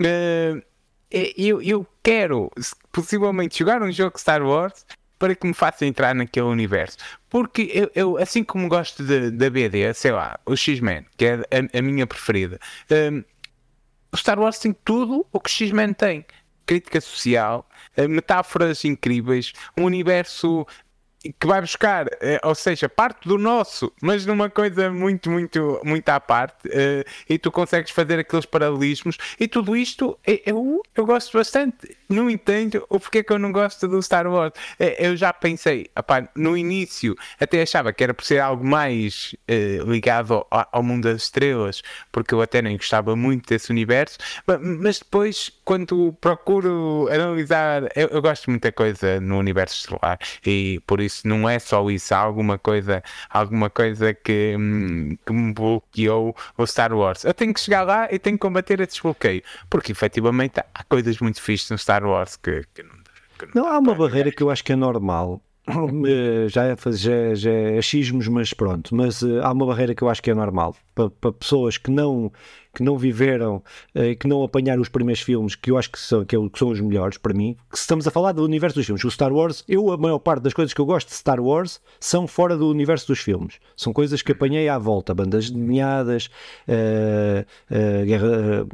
Uh, 0.01 0.63
eu, 1.11 1.61
eu 1.63 1.87
quero, 2.03 2.51
possivelmente, 2.93 3.59
jogar 3.59 3.83
um 3.83 3.91
jogo 3.91 4.19
Star 4.19 4.43
Wars 4.43 4.85
para 5.19 5.35
que 5.35 5.47
me 5.47 5.55
faça 5.55 5.85
entrar 5.85 6.15
naquele 6.15 6.47
universo. 6.47 6.97
Porque 7.29 7.71
eu, 7.75 7.91
eu 7.95 8.19
assim 8.19 8.45
como 8.45 8.69
gosto 8.69 9.03
da 9.03 9.51
BD, 9.51 9.93
sei 9.95 10.13
lá, 10.13 10.39
o 10.47 10.57
X-Men, 10.57 11.05
que 11.17 11.25
é 11.25 11.35
a, 11.35 11.79
a 11.79 11.83
minha 11.83 12.07
preferida, 12.07 12.59
um, 13.13 13.25
o 14.13 14.17
Star 14.17 14.39
Wars 14.39 14.59
tem 14.59 14.73
tudo 14.85 15.27
o 15.33 15.41
que 15.41 15.51
o 15.51 15.53
X-Men 15.53 15.93
tem. 15.93 16.25
Crítica 16.65 17.01
social, 17.01 17.69
eh, 17.97 18.07
metáforas 18.07 18.85
incríveis, 18.85 19.53
um 19.77 19.85
universo 19.85 20.67
que 21.39 21.47
vai 21.47 21.61
buscar, 21.61 22.07
eh, 22.21 22.41
ou 22.45 22.55
seja, 22.55 22.89
parte 22.89 23.29
do 23.29 23.37
nosso, 23.37 23.93
mas 24.01 24.25
numa 24.25 24.49
coisa 24.49 24.91
muito, 24.91 25.31
muito, 25.31 25.81
muito 25.85 26.09
à 26.09 26.21
parte, 26.21 26.69
uh, 26.69 27.05
e 27.29 27.39
tu 27.39 27.51
consegues 27.51 27.91
fazer 27.91 28.19
aqueles 28.21 28.47
paralelismos, 28.47 29.19
e 29.39 29.49
tudo 29.49 29.77
isto 29.77 30.19
eh, 30.27 30.43
eu, 30.47 30.83
eu 30.95 31.07
gosto 31.07 31.37
bastante. 31.37 31.97
Não 32.09 32.31
entendo 32.31 32.85
o 32.89 32.99
porquê 32.99 33.23
que 33.23 33.33
eu 33.33 33.39
não 33.39 33.53
gosto 33.53 33.87
do 33.87 34.01
Star 34.03 34.27
Wars. 34.27 34.55
eu 34.99 35.15
já 35.15 35.31
pensei, 35.33 35.91
no 36.35 36.57
início, 36.57 37.15
até 37.39 37.61
achava 37.61 37.93
que 37.93 38.03
era 38.03 38.15
por 38.15 38.25
ser 38.25 38.39
algo 38.39 38.67
mais 38.67 39.35
ligado 39.87 40.47
ao, 40.51 40.69
ao, 40.73 40.83
mundo 40.83 41.05
das 41.05 41.25
estrelas, 41.25 41.83
porque 42.11 42.33
eu 42.33 42.41
até 42.41 42.63
nem 42.63 42.79
gostava 42.79 43.15
muito 43.15 43.47
desse 43.47 43.71
universo, 43.71 44.17
mas 44.81 45.01
depois, 45.01 45.51
quando 45.67 46.17
procuro 46.19 47.09
analisar, 47.13 47.83
eu, 47.95 48.09
eu 48.09 48.23
gosto 48.23 48.45
de 48.45 48.51
muita 48.53 48.73
coisa 48.73 49.21
no 49.21 49.39
universo 49.39 49.77
estelar, 49.77 50.19
e 50.47 50.81
por 50.87 51.01
isso 51.01 51.08
isso 51.09 51.27
não 51.27 51.49
é 51.49 51.59
só 51.59 51.91
isso, 51.91 52.15
há 52.15 52.19
alguma 52.19 52.59
coisa, 52.59 53.03
alguma 53.29 53.69
coisa 53.69 54.15
que, 54.15 54.55
hum, 54.57 55.17
que 55.27 55.33
me 55.33 55.53
bloqueou 55.53 56.37
o 56.57 56.67
Star 56.67 56.93
Wars. 56.93 57.25
Eu 57.25 57.35
tenho 57.35 57.53
que 57.53 57.61
chegar 57.61 57.83
lá 57.83 58.09
e 58.11 58.19
tenho 58.19 58.37
que 58.37 58.43
combater 58.43 58.81
esse 58.81 58.93
desbloqueio, 58.93 59.43
porque 59.69 59.93
efetivamente 59.93 60.61
há 60.61 60.85
coisas 60.85 61.19
muito 61.19 61.43
fixas 61.43 61.71
no 61.71 61.79
Star 61.79 62.05
Wars 62.05 62.37
que, 62.37 62.63
que 62.73 62.83
não, 62.83 62.95
que 63.39 63.47
não, 63.55 63.65
não 63.65 63.73
há 63.73 63.79
uma 63.79 63.95
barreira 63.95 64.31
que 64.31 64.43
eu 64.43 64.51
acho 64.51 64.63
que 64.63 64.73
é 64.73 64.77
normal. 64.77 65.43
Já 66.49 66.65
é, 66.65 66.77
já, 66.93 67.35
já 67.35 67.51
é 67.51 67.77
achismos, 67.77 68.27
mas 68.27 68.55
pronto. 68.55 68.95
Mas 68.95 69.23
há 69.23 69.53
uma 69.53 69.67
barreira 69.67 69.95
que 69.95 70.03
eu 70.03 70.09
acho 70.09 70.23
que 70.23 70.31
é 70.31 70.35
normal 70.35 70.75
para, 70.95 71.11
para 71.11 71.33
pessoas 71.33 71.77
que 71.77 71.91
não 71.91 72.33
que 72.79 72.85
não 72.85 72.97
viveram 72.97 73.61
e 73.93 74.13
uh, 74.13 74.17
que 74.17 74.29
não 74.29 74.45
apanharam 74.45 74.81
os 74.81 74.89
primeiros 74.89 75.21
filmes, 75.21 75.57
que 75.57 75.73
eu 75.73 75.77
acho 75.77 75.91
que 75.91 75.99
são, 75.99 76.23
é, 76.23 76.25
que 76.25 76.59
são 76.59 76.69
os 76.69 76.81
melhores 76.81 77.19
para 77.19 77.35
mim, 77.35 77.57
que 77.69 77.77
estamos 77.77 78.07
a 78.07 78.11
falar 78.11 78.31
do 78.31 78.45
universo 78.45 78.77
dos 78.77 78.87
filmes. 78.87 79.05
O 79.05 79.11
Star 79.11 79.33
Wars, 79.33 79.65
eu, 79.69 79.91
a 79.91 79.97
maior 79.97 80.21
parte 80.21 80.43
das 80.43 80.55
coisas 80.55 80.73
que 80.73 80.81
eu 80.81 80.87
gosto 80.87 81.09
de 81.09 81.15
Star 81.15 81.41
Wars 81.41 81.81
são 81.99 82.29
fora 82.29 82.57
do 82.57 82.69
universo 82.71 83.09
dos 83.09 83.19
filmes. 83.19 83.57
São 83.77 83.93
coisas 83.93 84.23
que 84.23 84.31
apanhei 84.31 84.69
à 84.69 84.79
volta, 84.79 85.13
bandas 85.13 85.51
desenhadas, 85.51 86.31
uh, 86.69 87.45
uh, 87.69 88.07
Guerra, 88.07 88.67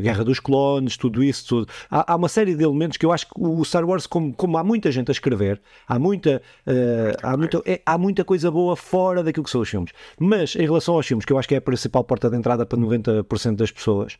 Guerra 0.00 0.24
dos 0.24 0.38
Clones, 0.38 0.96
tudo 0.96 1.24
isso. 1.24 1.44
Tudo. 1.48 1.68
Há, 1.90 2.12
há, 2.12 2.16
uma 2.16 2.28
série 2.28 2.54
de 2.54 2.62
elementos 2.62 2.96
que 2.96 3.04
eu 3.04 3.10
acho 3.10 3.26
que 3.26 3.32
o 3.36 3.64
Star 3.64 3.84
Wars, 3.84 4.06
como, 4.06 4.32
como 4.32 4.56
há 4.58 4.62
muita 4.62 4.92
gente 4.92 5.10
a 5.10 5.12
escrever, 5.12 5.60
há 5.88 5.98
muita, 5.98 6.40
há, 7.20 7.36
muita, 7.36 7.62
é, 7.66 7.82
há 7.84 7.98
muita 7.98 8.24
coisa 8.24 8.48
boa 8.48 8.76
fora 8.76 9.24
daquilo 9.24 9.42
que 9.42 9.50
são 9.50 9.60
os 9.60 9.68
filmes. 9.68 9.90
Mas 10.20 10.54
em 10.54 10.62
relação 10.62 10.94
aos 10.94 11.04
filmes, 11.04 11.24
que 11.24 11.32
eu 11.32 11.38
acho 11.38 11.48
que 11.48 11.56
é 11.56 11.58
a 11.58 11.62
principal 11.62 12.04
porta 12.04 12.30
de 12.30 12.36
entrada 12.36 12.64
para 12.64 12.78
90% 12.98 13.56
das 13.56 13.70
pessoas, 13.70 14.14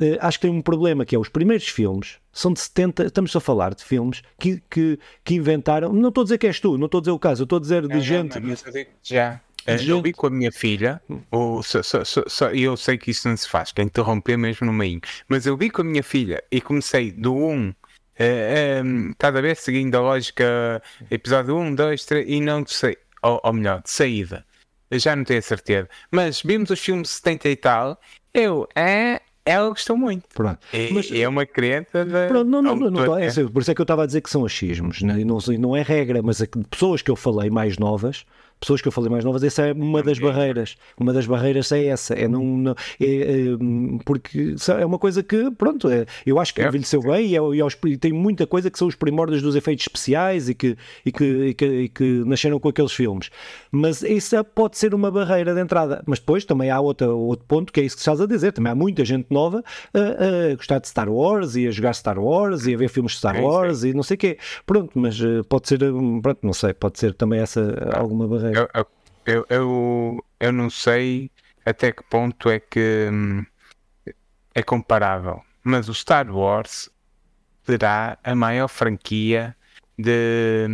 uh, 0.00 0.18
acho 0.20 0.38
que 0.38 0.46
tem 0.46 0.56
um 0.56 0.62
problema 0.62 1.04
que 1.04 1.14
é 1.14 1.18
os 1.18 1.28
primeiros 1.28 1.68
filmes 1.68 2.16
são 2.32 2.52
de 2.52 2.60
70, 2.60 3.06
estamos 3.06 3.34
a 3.34 3.40
falar 3.40 3.74
de 3.74 3.84
filmes 3.84 4.22
que, 4.38 4.62
que, 4.70 4.98
que 5.24 5.34
inventaram, 5.34 5.92
não 5.92 6.08
estou 6.08 6.22
a 6.22 6.24
dizer 6.24 6.38
que 6.38 6.46
és 6.46 6.60
tu, 6.60 6.78
não 6.78 6.86
estou 6.86 6.98
a 6.98 7.02
dizer 7.02 7.10
o 7.10 7.18
caso, 7.18 7.42
estou 7.42 7.58
a 7.58 7.60
dizer 7.60 7.82
de 7.82 7.94
não, 7.94 8.00
gente. 8.00 8.38
Não, 8.38 8.50
eu 8.50 8.86
já. 9.02 9.40
Eu 9.66 10.00
vi 10.00 10.14
com 10.14 10.28
a 10.28 10.30
minha 10.30 10.50
filha, 10.50 11.02
ou, 11.30 11.62
só, 11.62 11.82
só, 11.82 12.02
só, 12.04 12.50
eu 12.50 12.74
sei 12.74 12.96
que 12.96 13.10
isso 13.10 13.28
não 13.28 13.36
se 13.36 13.46
faz, 13.46 13.70
que 13.70 13.82
é 13.82 13.84
interromper 13.84 14.38
mesmo 14.38 14.66
no 14.66 14.72
meio, 14.72 15.00
mas 15.28 15.44
eu 15.44 15.58
vi 15.58 15.68
com 15.68 15.82
a 15.82 15.84
minha 15.84 16.02
filha 16.02 16.42
e 16.50 16.60
comecei 16.60 17.12
do 17.12 17.34
1 17.34 17.74
Uh, 18.18 18.82
um, 18.84 19.14
cada 19.16 19.40
vez 19.40 19.60
seguindo 19.60 19.94
a 19.94 20.00
lógica 20.00 20.82
episódio 21.08 21.56
1, 21.56 21.76
2, 21.76 22.04
3 22.04 22.28
e 22.28 22.40
não 22.40 22.66
sei, 22.66 22.98
ou, 23.22 23.40
ou 23.44 23.52
melhor, 23.52 23.80
de 23.80 23.92
saída 23.92 24.44
já 24.92 25.14
não 25.14 25.24
tenho 25.24 25.38
a 25.38 25.42
certeza. 25.42 25.88
Mas 26.10 26.42
vimos 26.42 26.70
os 26.70 26.80
filmes 26.80 27.10
70 27.10 27.48
e 27.48 27.56
tal, 27.56 28.00
eu, 28.32 28.68
é, 28.74 29.20
ela 29.44 29.68
gostou 29.70 29.96
muito. 29.96 30.24
Pronto. 30.34 30.58
E, 30.72 30.92
Mas, 30.92 31.10
é 31.10 31.26
uma 31.26 31.46
criança 31.46 32.04
da. 32.04 32.28
Pronto, 32.28 32.48
não, 32.48 32.62
não, 32.62 32.76
não, 32.76 32.90
não, 32.90 33.18
é, 33.18 33.30
por 33.30 33.62
isso 33.62 33.70
é 33.70 33.74
que 33.74 33.80
eu 33.80 33.84
estava 33.84 34.02
a 34.02 34.06
dizer 34.06 34.20
que 34.20 34.30
são 34.30 34.44
achismos, 34.44 35.02
né? 35.02 35.24
não, 35.24 35.38
não 35.58 35.76
é 35.76 35.82
regra, 35.82 36.22
mas 36.22 36.40
é 36.40 36.46
pessoas 36.70 37.02
que 37.02 37.10
eu 37.10 37.16
falei 37.16 37.50
mais 37.50 37.78
novas 37.78 38.24
pessoas 38.60 38.80
que 38.80 38.88
eu 38.88 38.92
falei 38.92 39.10
mais 39.10 39.24
novas, 39.24 39.42
essa 39.42 39.62
é 39.62 39.72
uma 39.72 40.02
das 40.02 40.18
barreiras. 40.18 40.76
Uma 40.98 41.12
das 41.12 41.26
barreiras 41.26 41.70
é 41.72 41.86
essa. 41.86 42.14
É 42.14 42.26
não, 42.26 42.44
não 42.44 42.74
é, 43.00 43.06
é, 43.06 43.44
porque 44.04 44.54
é 44.78 44.86
uma 44.86 44.98
coisa 44.98 45.22
que, 45.22 45.50
pronto, 45.52 45.88
é, 45.88 46.06
eu 46.26 46.38
acho 46.38 46.54
que 46.54 46.62
é. 46.62 46.68
envelheceu 46.68 47.00
bem 47.00 47.26
e, 47.26 47.36
é, 47.36 47.40
e, 47.40 47.92
e, 47.92 47.96
tem 47.96 48.12
muita 48.12 48.46
coisa 48.46 48.70
que 48.70 48.78
são 48.78 48.88
os 48.88 48.94
primórdios 48.94 49.42
dos 49.42 49.54
efeitos 49.56 49.84
especiais 49.84 50.48
e 50.48 50.54
que, 50.54 50.76
e 51.04 51.12
que, 51.12 51.24
e 51.24 51.54
que, 51.54 51.66
e 51.66 51.88
que 51.88 52.22
nasceram 52.26 52.58
com 52.58 52.68
aqueles 52.68 52.92
filmes. 52.92 53.30
Mas 53.70 54.02
isso 54.02 54.42
pode 54.44 54.76
ser 54.76 54.94
uma 54.94 55.10
barreira 55.10 55.54
de 55.54 55.60
entrada. 55.60 56.02
Mas 56.06 56.18
depois 56.18 56.44
também 56.44 56.70
há 56.70 56.80
outra, 56.80 57.08
outro 57.12 57.44
ponto 57.46 57.72
que 57.72 57.80
é 57.80 57.84
isso 57.84 57.96
que 57.96 58.00
estás 58.00 58.20
a 58.20 58.26
dizer. 58.26 58.52
Também 58.52 58.72
há 58.72 58.74
muita 58.74 59.04
gente 59.04 59.26
nova 59.30 59.62
a, 59.94 60.52
a 60.52 60.56
gostar 60.56 60.78
de 60.78 60.88
Star 60.88 61.08
Wars 61.08 61.56
e 61.56 61.66
a 61.66 61.70
jogar 61.70 61.94
Star 61.94 62.18
Wars 62.18 62.66
e 62.66 62.74
a 62.74 62.76
ver 62.76 62.88
filmes 62.88 63.12
de 63.12 63.18
Star 63.18 63.40
Wars 63.40 63.84
e 63.84 63.92
não 63.92 64.02
sei 64.02 64.16
o 64.16 64.18
quê. 64.18 64.38
Pronto, 64.66 64.90
mas 64.94 65.20
eh, 65.20 65.42
pode 65.48 65.68
ser, 65.68 65.78
pronto, 66.22 66.38
não 66.42 66.52
sei, 66.52 66.72
pode 66.72 66.98
ser 66.98 67.14
também 67.14 67.40
essa 67.40 67.90
alguma 67.94 68.26
barreira. 68.26 68.47
Eu, 68.54 68.86
eu, 69.26 69.46
eu, 69.48 70.24
eu 70.40 70.52
não 70.52 70.70
sei 70.70 71.30
até 71.64 71.92
que 71.92 72.02
ponto 72.04 72.48
é 72.48 72.58
que 72.58 73.08
hum, 73.12 73.44
é 74.54 74.62
comparável, 74.62 75.42
mas 75.62 75.88
o 75.88 75.94
Star 75.94 76.30
Wars 76.30 76.90
será 77.64 78.18
a 78.24 78.34
maior 78.34 78.68
franquia 78.68 79.54
de, 79.98 80.66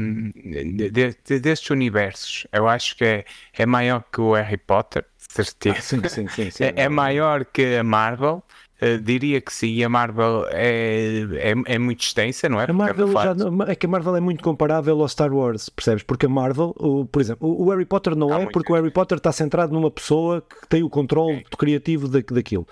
de, 0.91 0.91
de, 1.25 1.41
destes 1.41 1.71
universos. 1.71 2.47
Eu 2.53 2.69
acho 2.69 2.97
que 2.97 3.05
é, 3.05 3.25
é 3.55 3.67
maior 3.67 4.05
que 4.13 4.21
o 4.21 4.35
Harry 4.35 4.59
Potter, 4.59 5.05
certeza. 5.17 5.79
Ah, 5.79 5.83
sim, 5.83 6.29
sim, 6.29 6.51
sim, 6.51 6.65
é, 6.65 6.85
é, 6.85 6.89
maior 6.89 7.45
que 7.45 7.77
a 7.77 7.83
Marvel. 7.83 8.43
Uh, 8.83 8.99
diria 9.01 9.41
que 9.41 9.53
sim, 9.53 9.85
a 9.85 9.89
Marvel 9.89 10.47
é, 10.51 11.21
é, 11.35 11.55
é 11.75 11.79
muito 11.79 12.03
extensa, 12.03 12.49
não 12.49 12.61
é? 12.61 12.69
A 12.69 12.73
Marvel 12.73 13.13
já, 13.13 13.35
é 13.69 13.75
que 13.75 13.87
a 13.87 13.89
Marvel 13.89 14.17
é 14.17 14.21
muito 14.21 14.43
comparável 14.43 15.01
ao 15.01 15.09
Star 15.09 15.33
Wars, 15.33 15.69
percebes? 15.69 16.03
Porque 16.03 16.27
a 16.27 16.29
Marvel, 16.29 16.75
o, 16.77 17.05
por 17.05 17.23
exemplo, 17.23 17.49
o, 17.49 17.67
o 17.67 17.71
Harry 17.71 17.85
Potter 17.85 18.17
não 18.17 18.35
é, 18.35 18.47
porque 18.47 18.73
o 18.73 18.75
Harry 18.75 18.91
Potter 18.91 19.19
está 19.19 19.31
centrado 19.31 19.73
numa 19.73 19.91
pessoa 19.93 20.43
que 20.43 20.69
tem 20.69 20.83
o 20.83 20.91
controle 20.91 21.45
criativo 21.57 22.09
da, 22.09 22.19
daquilo. 22.21 22.67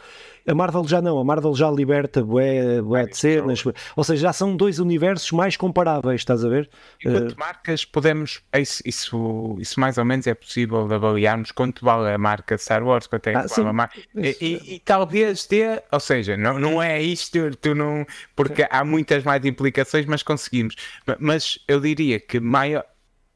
A 0.47 0.55
Marvel 0.55 0.87
já 0.87 1.01
não, 1.01 1.19
a 1.19 1.25
Marvel 1.25 1.55
já 1.55 1.71
liberta 1.71 2.23
bué, 2.23 2.81
bué 2.83 3.07
de 3.07 3.17
cenas, 3.17 3.63
ou 3.97 4.05
seja, 4.05 4.23
já 4.23 4.33
são 4.33 4.57
dois 4.57 4.79
universos 4.79 5.31
mais 5.33 5.57
comparáveis, 5.57 6.21
estás 6.21 6.45
a 6.45 6.49
ver? 6.49 6.69
Enquanto 7.05 7.33
uh, 7.33 7.39
marcas 7.39 7.85
podemos, 7.85 8.41
isso, 8.55 8.83
isso, 8.85 9.57
isso, 9.59 9.79
mais 9.81 9.99
ou 9.99 10.05
menos 10.05 10.27
é 10.27 10.35
possível 10.35 10.87
de 10.89 10.95
avaliarmos 10.95 11.53
quanto 11.53 11.85
vale 11.85 12.13
a 12.13 12.19
marca 12.19 12.59
Star 12.59 12.83
Wars, 12.83 13.07
quanto 13.07 13.29
é 13.29 13.33
que 13.33 13.39
ah, 13.39 13.47
vale 13.47 13.69
a 13.69 13.73
marca. 13.73 14.01
E, 14.15 14.37
e, 14.41 14.75
e, 14.75 14.79
talvez 14.81 15.47
dê, 15.47 15.83
ou 15.91 16.01
seja, 16.01 16.37
não, 16.37 16.59
não 16.59 16.83
é 16.83 17.01
isto, 17.01 17.39
tu 17.61 17.75
não, 17.75 18.05
porque 18.35 18.67
há 18.69 18.85
muitas 18.85 19.23
mais 19.25 19.45
implicações, 19.45 20.07
mas 20.07 20.23
conseguimos. 20.23 20.75
Mas 21.19 21.59
eu 21.69 21.81
diria 21.81 22.19
que 22.19 22.41
maior, 22.41 22.85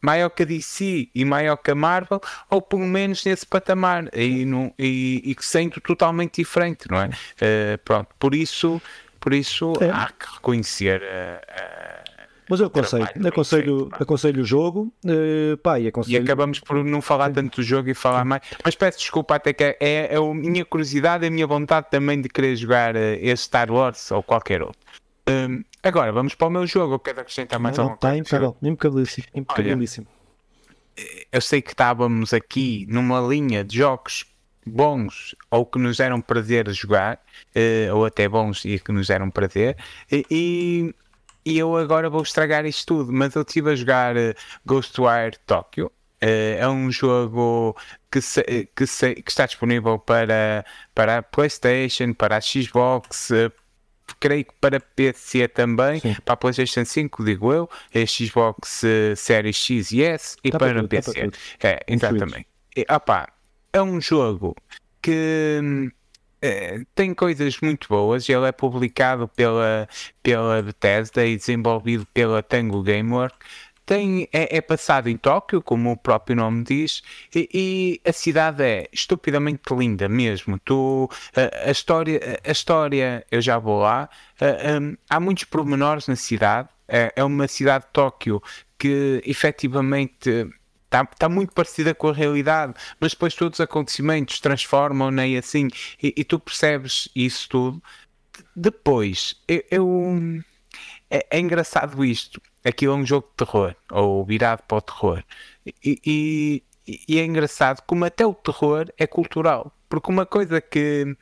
maior 0.07 0.31
que 0.31 0.45
a 0.45 0.47
DC 0.47 1.09
e 1.13 1.25
maior 1.25 1.57
que 1.57 1.73
a 1.73 1.75
Marvel, 1.75 2.21
ou 2.49 2.63
pelo 2.63 2.87
menos 2.87 3.25
nesse 3.25 3.45
patamar, 3.45 4.09
e, 4.15 4.45
não, 4.45 4.73
e, 4.79 5.21
e 5.25 5.37
sendo 5.41 5.81
totalmente 5.81 6.37
diferente, 6.41 6.89
não 6.89 6.99
é? 6.99 7.09
Uh, 7.09 7.79
pronto, 7.85 8.09
por 8.17 8.33
isso, 8.33 8.81
por 9.19 9.35
isso 9.35 9.73
é. 9.81 9.91
há 9.91 10.13
que 10.17 10.33
reconhecer. 10.35 11.03
Uh, 11.03 11.97
mas 12.49 12.61
eu 12.61 12.69
aconselho, 12.69 13.09
aconselho, 13.27 13.89
aconselho 13.99 14.43
o 14.43 14.45
jogo, 14.45 14.93
uh, 15.05 15.57
pá, 15.57 15.81
e, 15.81 15.89
aconselho... 15.89 16.15
e 16.15 16.17
acabamos 16.17 16.61
por 16.61 16.85
não 16.85 17.03
falar 17.03 17.33
tanto 17.33 17.57
do 17.57 17.63
jogo 17.65 17.91
e 17.91 17.95
falar 17.95 18.25
mais, 18.25 18.43
mas 18.65 18.77
peço 18.77 18.99
desculpa 18.99 19.35
até 19.35 19.53
que 19.53 19.65
é, 19.65 19.77
é, 19.81 20.15
é 20.15 20.17
a 20.17 20.35
minha 20.35 20.65
curiosidade, 20.65 21.27
a 21.27 21.31
minha 21.31 21.49
vontade 21.49 21.89
também 21.91 22.21
de 22.21 22.29
querer 22.29 22.55
jogar 22.55 22.95
uh, 22.95 22.99
esse 23.21 23.43
Star 23.43 23.73
Wars 23.73 24.13
ou 24.13 24.23
qualquer 24.23 24.63
outro. 24.63 24.79
Um, 25.29 25.65
agora, 25.83 26.13
vamos 26.13 26.35
para 26.35 26.47
o 26.47 26.51
meu 26.51 26.67
jogo, 26.67 26.95
eu 26.95 26.99
quero 27.01 27.21
acrescentar 27.21 27.59
mais 27.59 27.77
não, 27.77 27.85
alguma 27.85 27.99
tá 27.99 28.09
coisa. 28.09 28.23
Está 28.23 28.37
impecável, 28.37 28.57
impecabilíssimo. 29.35 30.07
Eu 31.31 31.41
sei 31.41 31.61
que 31.61 31.73
estávamos 31.73 32.33
aqui 32.33 32.87
numa 32.89 33.21
linha 33.21 33.63
de 33.63 33.79
jogos 33.79 34.25
bons 34.67 35.35
ou 35.51 35.65
que 35.65 35.79
nos 35.79 36.01
eram 36.01 36.21
prazer 36.21 36.69
jogar, 36.73 37.21
uh, 37.55 37.95
ou 37.95 38.05
até 38.05 38.29
bons 38.29 38.65
e 38.65 38.79
que 38.79 38.93
nos 38.93 39.11
eram 39.11 39.31
prazer, 39.31 39.77
e, 40.11 40.95
e 41.45 41.59
eu 41.59 41.77
agora 41.77 42.11
vou 42.11 42.23
estragar 42.23 42.67
isto 42.67 42.87
tudo, 42.87 43.13
mas 43.13 43.35
eu 43.35 43.43
estive 43.43 43.71
a 43.71 43.77
jogar 43.77 44.17
uh, 44.17 44.35
Ghostwire 44.67 45.37
Tokyo. 45.47 45.87
Uh, 46.23 46.59
é 46.59 46.69
um 46.69 46.91
jogo 46.91 47.77
que, 48.11 48.21
se, 48.21 48.43
que, 48.75 48.87
se, 48.87 49.15
que, 49.17 49.31
está 49.31 49.47
disponível 49.47 49.99
para, 49.99 50.65
para 50.95 51.19
a 51.19 51.23
PlayStation, 51.23 52.15
para 52.15 52.39
a 52.39 52.41
Xbox, 52.41 53.31
creio 54.21 54.45
que 54.45 54.53
para 54.61 54.79
PC 54.81 55.49
também, 55.49 56.01
Sim. 56.01 56.17
para 56.25 56.35
a 56.35 56.37
PlayStation 56.37 56.85
5, 56.85 57.25
digo 57.25 57.53
eu, 57.53 57.69
a 57.95 58.07
Xbox 58.07 58.83
uh, 58.83 59.17
Series 59.17 59.57
X 59.57 59.93
e 59.93 60.03
S 60.03 60.37
e 60.45 60.51
tá 60.51 60.59
para, 60.59 60.75
para 60.75 60.89
PC. 60.89 61.13
Tá 61.13 61.39
para 61.59 61.71
é, 61.71 61.81
exatamente. 61.89 62.47
E, 62.77 62.87
opa, 62.91 63.29
é 63.73 63.83
um 63.83 64.01
jogo 64.01 64.55
que 65.03 65.91
é, 66.41 66.81
tem 66.95 67.15
coisas 67.15 67.61
muito 67.61 67.89
boas. 67.89 68.29
Ele 68.29 68.47
é 68.47 68.53
publicado 68.53 69.29
pela, 69.29 69.89
pela 70.23 70.63
Bethesda 70.63 71.25
e 71.27 71.37
desenvolvido 71.37 72.07
pela 72.13 72.43
Tango 72.43 72.83
Gameworks 72.83 73.39
tem, 73.87 74.29
é, 74.33 74.57
é, 74.57 74.61
passado 74.61 75.09
em 75.09 75.17
Tóquio, 75.17 75.63
como 75.63 75.93
o 75.93 75.97
próprio 75.97 76.35
nome 76.37 76.65
diz, 76.65 77.03
e, 77.35 77.49
e 77.55 78.09
a 78.09 78.13
cidade 78.13 78.63
é 78.63 78.89
estupidamente 78.93 79.63
linda 79.73 80.09
mesmo. 80.09 80.59
Tu, 80.59 81.09
a, 81.35 81.69
a, 81.69 81.71
história, 81.71 82.41
a 82.45 82.51
história, 82.51 83.25
eu 83.31 83.41
já 83.41 83.59
vou 83.59 83.81
lá, 83.81 84.11
há 85.09 85.21
muitos 85.21 85.45
pormenores 85.45 86.09
na 86.09 86.17
cidade. 86.17 86.69
É, 86.89 87.13
é 87.17 87.25
uma 87.25 87.49
cidade 87.49 87.85
de 87.87 87.93
Tóquio 87.93 88.43
que 88.79 89.23
efetivamente 89.25 90.49
está 90.85 91.05
tá 91.05 91.29
muito 91.29 91.53
parecida 91.53 91.95
com 91.95 92.09
a 92.09 92.13
realidade, 92.13 92.75
mas 93.01 93.13
depois 93.13 93.35
todos 93.35 93.59
os 93.59 93.61
acontecimentos 93.61 94.41
transformam-na 94.41 95.27
e 95.27 95.37
assim, 95.37 95.69
e, 96.03 96.15
e, 96.17 96.25
tu 96.25 96.39
percebes 96.39 97.09
isso 97.15 97.49
tudo. 97.49 97.83
Depois, 98.55 99.37
eu, 99.49 99.65
eu 99.71 100.43
é, 101.11 101.27
é 101.31 101.39
engraçado 101.39 102.05
isto 102.05 102.41
aquilo 102.67 102.95
é 102.95 102.97
um 102.97 103.07
jogo 103.07 103.29
de 103.29 103.45
terror, 103.45 103.75
ou 103.91 104.25
virado 104.25 104.63
para 104.67 104.79
o 104.79 104.81
terror. 104.81 105.23
E, 105.65 106.01
e, 106.05 106.63
e, 107.09 107.19
é 107.19 107.25
engraçado 107.25 107.83
como 107.87 108.05
até 108.05 108.27
o 108.27 108.35
terror 108.35 108.93
é 108.99 109.07
cultural. 109.07 109.73
Porque 109.89 110.11
uma 110.11 110.27
coisa 110.27 110.61
que. 110.61 111.17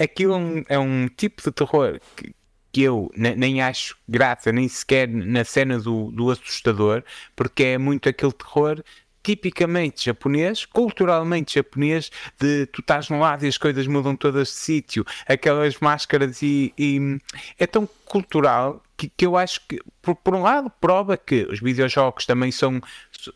Aquilo 0.00 0.32
é 0.32 0.36
um, 0.36 0.64
é 0.68 0.78
um 0.78 1.08
tipo 1.08 1.42
de 1.42 1.52
terror 1.52 2.00
que, 2.16 2.34
que 2.72 2.82
eu 2.82 3.10
nem 3.14 3.60
acho 3.60 3.96
graça, 4.08 4.50
nem 4.50 4.66
sequer 4.66 5.08
na 5.08 5.44
cena 5.44 5.78
do, 5.78 6.10
do 6.10 6.30
assustador, 6.30 7.04
porque 7.36 7.64
é 7.64 7.78
muito 7.78 8.08
aquele 8.08 8.32
terror 8.32 8.82
tipicamente 9.22 10.06
japonês, 10.06 10.64
culturalmente 10.64 11.56
japonês, 11.56 12.10
de 12.40 12.64
tu 12.66 12.80
estás 12.80 13.10
no 13.10 13.20
lado 13.20 13.44
e 13.44 13.48
as 13.48 13.58
coisas 13.58 13.86
mudam 13.86 14.16
todas 14.16 14.48
de 14.48 14.54
sítio, 14.54 15.04
aquelas 15.26 15.78
máscaras 15.80 16.40
e, 16.40 16.72
e 16.78 17.18
é 17.58 17.66
tão 17.66 17.86
cultural 18.06 18.82
que, 18.98 19.08
que 19.08 19.24
eu 19.24 19.36
acho 19.36 19.60
que, 19.68 19.80
por, 20.02 20.16
por, 20.16 20.34
um 20.34 20.42
lado, 20.42 20.68
prova 20.80 21.16
que 21.16 21.46
os 21.48 21.60
videojogos 21.60 22.26
também 22.26 22.50
são, 22.50 22.80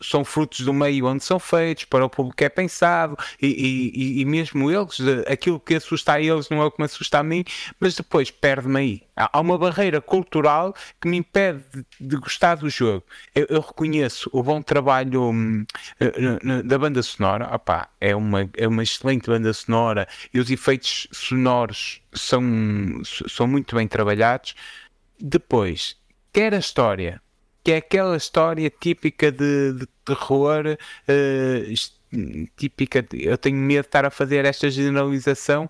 são 0.01 0.25
frutos 0.25 0.59
do 0.59 0.73
meio 0.73 1.05
onde 1.05 1.23
são 1.23 1.39
feitos, 1.39 1.85
para 1.85 2.05
o 2.05 2.09
público 2.09 2.35
que 2.35 2.43
é 2.43 2.49
pensado, 2.49 3.17
e, 3.41 3.47
e, 3.47 4.21
e 4.21 4.25
mesmo 4.25 4.69
eles, 4.69 4.97
aquilo 5.25 5.59
que 5.59 5.75
assusta 5.75 6.13
a 6.13 6.21
eles 6.21 6.49
não 6.49 6.61
é 6.61 6.65
o 6.65 6.71
que 6.71 6.81
me 6.81 6.85
assusta 6.85 7.19
a 7.19 7.23
mim, 7.23 7.45
mas 7.79 7.95
depois 7.95 8.29
perde-me 8.29 8.79
aí. 8.79 9.03
Há 9.15 9.39
uma 9.39 9.57
barreira 9.57 10.01
cultural 10.01 10.75
que 10.99 11.07
me 11.07 11.17
impede 11.17 11.63
de, 11.71 11.85
de 12.01 12.15
gostar 12.17 12.55
do 12.55 12.69
jogo. 12.69 13.03
Eu, 13.33 13.45
eu, 13.47 13.61
reconheço 13.61 14.29
o 14.33 14.41
bom 14.41 14.59
trabalho 14.61 15.29
hum, 15.29 15.65
da 16.65 16.77
banda 16.77 17.01
sonora, 17.01 17.47
Opa, 17.53 17.87
é, 18.01 18.15
uma, 18.15 18.49
é 18.57 18.67
uma 18.67 18.81
excelente 18.81 19.27
banda 19.27 19.53
sonora 19.53 20.07
e 20.33 20.39
os 20.39 20.49
efeitos 20.49 21.07
sonoros 21.11 22.01
são, 22.11 22.41
são 23.03 23.47
muito 23.47 23.75
bem 23.75 23.87
trabalhados 23.87 24.55
depois, 25.19 25.97
quer 26.31 26.53
a 26.53 26.57
história, 26.57 27.21
que 27.63 27.71
é 27.71 27.77
aquela 27.77 28.17
história 28.17 28.69
típica 28.69 29.31
de, 29.31 29.73
de 29.73 29.87
terror, 30.03 30.65
uh, 30.67 32.47
típica. 32.55 33.01
De, 33.01 33.25
eu 33.25 33.37
tenho 33.37 33.57
medo 33.57 33.83
de 33.83 33.87
estar 33.87 34.05
a 34.05 34.09
fazer 34.09 34.45
esta 34.45 34.69
generalização 34.69 35.69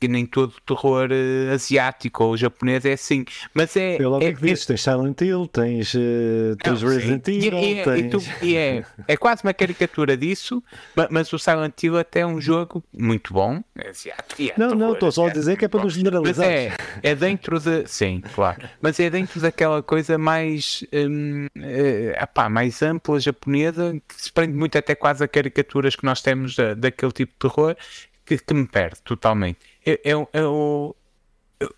que 0.00 0.08
nem 0.08 0.24
todo 0.24 0.54
terror 0.66 1.10
uh, 1.10 1.52
asiático 1.52 2.24
ou 2.24 2.36
japonês 2.36 2.84
é 2.86 2.94
assim. 2.94 3.24
Mas 3.52 3.76
é. 3.76 3.98
Pelo 3.98 4.20
é, 4.20 4.32
que 4.32 4.40
dizes, 4.40 4.64
tens 4.64 4.82
Silent 4.82 5.20
Hill, 5.20 5.46
tens, 5.46 5.94
uh, 5.94 6.56
tens 6.62 6.82
não, 6.82 6.88
Resident 6.88 7.28
Evil. 7.28 7.58
E, 7.58 7.78
é, 7.78 7.84
tens... 7.84 8.00
E, 8.00 8.08
tu, 8.08 8.22
e 8.42 8.56
é, 8.56 8.84
é 9.06 9.16
quase 9.16 9.42
uma 9.44 9.52
caricatura 9.52 10.16
disso, 10.16 10.62
mas, 10.96 11.08
mas, 11.10 11.32
o 11.34 11.38
Silent 11.38 11.80
Hill 11.82 11.98
até 11.98 12.20
é 12.20 12.26
um 12.26 12.40
jogo 12.40 12.82
muito 12.96 13.34
bom. 13.34 13.62
É 13.76 13.90
asiático, 13.90 14.42
é 14.42 14.54
não, 14.56 14.70
não, 14.70 14.94
estou 14.94 15.12
só 15.12 15.26
a 15.26 15.30
dizer 15.30 15.58
que 15.58 15.66
é 15.66 15.68
para 15.68 15.84
nos 15.84 15.92
generalizar. 15.92 16.46
É, 16.46 16.74
é 17.02 17.14
dentro 17.14 17.60
de. 17.60 17.86
Sim, 17.86 18.22
claro. 18.34 18.66
Mas 18.80 18.98
é 18.98 19.10
dentro 19.10 19.38
daquela 19.38 19.82
coisa 19.82 20.16
mais. 20.16 20.82
Um, 20.92 21.46
uh, 21.58 22.50
mais 22.50 22.82
ampla 22.82 23.20
japonesa, 23.20 24.00
que 24.08 24.22
se 24.22 24.32
prende 24.32 24.54
muito 24.54 24.78
até 24.78 24.94
quase 24.94 25.22
a 25.22 25.28
caricaturas 25.28 25.94
que 25.94 26.04
nós 26.04 26.22
temos 26.22 26.56
da, 26.56 26.72
daquele 26.72 27.12
tipo 27.12 27.32
de 27.32 27.38
terror, 27.38 27.76
que, 28.24 28.38
que 28.38 28.54
me 28.54 28.66
perde 28.66 29.02
totalmente 29.02 29.69
é, 29.84 30.00
é, 30.04 30.28
é 30.32 30.44
o, 30.44 30.94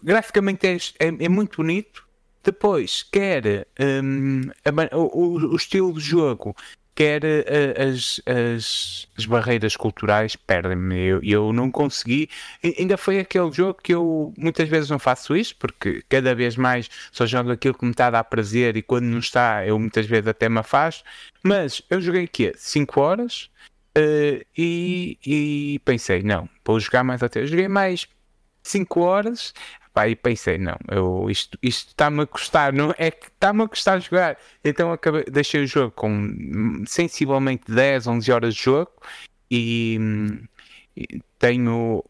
graficamente 0.02 0.66
é, 0.66 0.76
é, 0.98 1.06
é, 1.06 1.28
muito 1.28 1.56
bonito. 1.56 2.06
Depois, 2.44 3.04
quer 3.04 3.68
um, 4.02 4.42
a, 4.64 4.96
o, 4.96 5.52
o, 5.52 5.56
estilo 5.56 5.92
de 5.92 6.00
jogo, 6.00 6.56
quer 6.92 7.22
uh, 7.24 7.88
as, 7.88 8.20
as, 8.26 9.08
as, 9.16 9.26
barreiras 9.26 9.76
culturais, 9.76 10.34
perdem-me. 10.34 10.98
Eu, 10.98 11.22
eu 11.22 11.52
não 11.52 11.70
consegui. 11.70 12.28
Ainda 12.78 12.96
foi 12.96 13.20
aquele 13.20 13.52
jogo 13.52 13.80
que 13.80 13.94
eu 13.94 14.34
muitas 14.36 14.68
vezes 14.68 14.90
não 14.90 14.98
faço 14.98 15.36
isso, 15.36 15.54
porque 15.56 16.02
cada 16.08 16.34
vez 16.34 16.56
mais 16.56 16.90
só 17.12 17.24
jogo 17.26 17.52
aquilo 17.52 17.74
que 17.74 17.84
me 17.84 17.92
está 17.92 18.08
a 18.08 18.10
dar 18.10 18.24
prazer 18.24 18.76
e 18.76 18.82
quando 18.82 19.04
não 19.04 19.20
está, 19.20 19.64
eu 19.64 19.78
muitas 19.78 20.06
vezes 20.06 20.26
até 20.26 20.48
me 20.48 20.58
afasto. 20.58 21.04
Mas 21.44 21.80
eu 21.88 22.00
joguei 22.00 22.24
aqui 22.24 22.52
5 22.56 23.00
horas 23.00 23.50
Uh, 23.96 24.44
e, 24.56 25.18
e, 25.26 25.78
pensei, 25.84 26.22
não, 26.22 26.48
vou 26.64 26.80
jogar 26.80 27.04
mais 27.04 27.22
até. 27.22 27.46
joguei 27.46 27.68
mais 27.68 28.08
5 28.62 29.00
horas 29.00 29.52
pá, 29.92 30.08
e 30.08 30.16
pensei, 30.16 30.58
não, 30.58 30.76
eu, 30.90 31.28
isto 31.30 31.58
está-me 31.62 32.22
a 32.22 32.26
custar, 32.26 32.72
não 32.72 32.94
é 32.96 33.10
que 33.10 33.26
está-me 33.26 33.62
a 33.62 33.68
custar 33.68 34.00
jogar. 34.00 34.38
Então 34.64 34.92
acabei, 34.92 35.24
deixei 35.24 35.62
o 35.62 35.66
jogo 35.66 35.92
com 35.92 36.82
sensivelmente 36.86 37.64
10, 37.70 38.06
11 38.06 38.32
horas 38.32 38.54
de 38.54 38.62
jogo 38.62 38.92
e, 39.50 39.98
e 40.96 41.20
tenho 41.38 42.02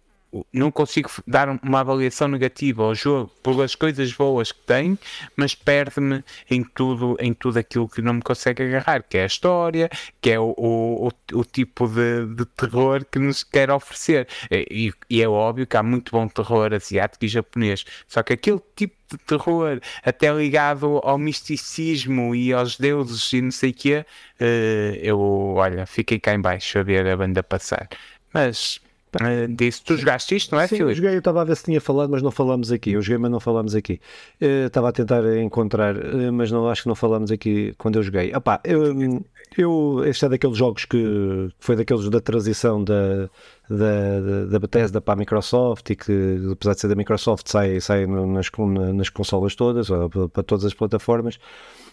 não 0.53 0.71
consigo 0.71 1.11
dar 1.27 1.49
uma 1.63 1.81
avaliação 1.81 2.29
negativa 2.29 2.83
ao 2.83 2.95
jogo 2.95 3.31
pelas 3.43 3.75
coisas 3.75 4.13
boas 4.13 4.51
que 4.51 4.61
tem, 4.61 4.99
mas 5.37 5.55
perde-me 5.55 6.25
em 6.51 6.65
tudo, 6.65 7.17
em 7.21 7.35
tudo 7.35 7.59
aquilo 7.59 7.89
que 7.89 8.01
não 8.01 8.15
me 8.15 8.23
consegue 8.23 8.63
agarrar, 8.63 9.03
que 9.03 9.19
é 9.19 9.25
a 9.25 9.27
história, 9.27 9.91
que 10.21 10.31
é 10.31 10.41
o, 10.41 10.55
o, 10.57 11.11
o 11.33 11.45
tipo 11.45 11.87
de, 11.87 12.27
de, 12.35 12.47
terror 12.47 13.05
que 13.05 13.19
nos 13.19 13.45
quer 13.45 13.71
oferecer. 13.71 14.27
E, 14.51 14.93
e, 15.11 15.23
é 15.23 15.29
óbvio 15.29 15.67
que 15.67 15.77
há 15.77 15.83
muito 15.83 16.13
bom 16.13 16.27
terror 16.29 16.73
asiático 16.73 17.25
e 17.25 17.29
japonês, 17.29 17.85
só 18.09 18.23
que 18.23 18.33
aquele 18.33 18.61
tipo 18.75 18.97
de 19.11 19.19
terror, 19.19 19.81
até 20.03 20.33
ligado 20.33 21.01
ao 21.05 21.19
misticismo 21.19 22.35
e 22.35 22.53
aos 22.53 22.79
deuses 22.79 23.31
e 23.33 23.43
não 23.43 23.51
sei 23.51 23.71
o 23.71 23.75
quê, 23.75 24.07
uh, 24.41 24.95
eu, 25.03 25.21
olha, 25.57 25.85
fiquei 25.85 26.19
cá 26.19 26.35
em 26.35 26.41
baixo 26.41 26.79
a 26.79 26.83
ver 26.83 27.07
a 27.07 27.17
banda 27.17 27.43
passar. 27.43 27.89
Mas 28.33 28.81
Uh, 29.21 29.47
disse, 29.55 29.83
tu 29.83 29.97
jogaste 29.97 30.35
isto, 30.35 30.55
não 30.55 30.61
é, 30.61 30.67
Sim, 30.67 30.77
Filipe? 30.77 30.95
joguei, 30.95 31.15
eu 31.15 31.19
estava 31.19 31.43
a 31.43 31.45
ver 31.45 31.57
se 31.57 31.65
tinha 31.65 31.81
falado, 31.81 32.11
mas 32.11 32.23
não 32.23 32.31
falamos 32.31 32.73
aqui. 32.73 32.93
Eu 32.93 33.03
joguei, 33.03 33.19
mas 33.19 33.31
não 33.31 33.41
falamos 33.41 33.75
aqui. 33.75 34.01
Uh, 34.41 34.67
estava 34.67 34.89
a 34.89 34.93
tentar 34.93 35.23
encontrar, 35.39 35.97
uh, 35.97 36.33
mas 36.33 36.51
não 36.51 36.69
acho 36.69 36.83
que 36.83 36.89
não 36.89 36.95
falamos 36.95 37.31
aqui 37.31 37.75
quando 37.77 37.97
eu 37.97 38.03
joguei. 38.03 38.33
Epá, 38.33 38.61
eu, 38.65 39.23
eu, 39.59 40.03
este 40.07 40.25
é 40.25 40.29
daqueles 40.31 40.57
jogos 40.57 40.87
que 40.87 41.51
foi 41.59 41.77
daqueles 41.77 42.09
da 42.09 42.21
transição 42.21 42.83
da, 42.83 43.29
da, 43.69 44.47
da 44.51 44.59
Bethesda 44.59 45.01
para 45.01 45.15
a 45.15 45.17
Microsoft 45.17 45.91
e 45.91 45.97
que, 45.97 46.49
apesar 46.51 46.75
de 46.75 46.81
ser 46.81 46.89
da 46.89 46.95
Microsoft, 46.95 47.49
sai, 47.49 47.81
sai 47.81 48.07
nas, 48.07 48.51
nas 48.95 49.09
consolas 49.11 49.55
todas, 49.55 49.89
para 50.33 50.43
todas 50.43 50.65
as 50.65 50.73
plataformas 50.73 51.39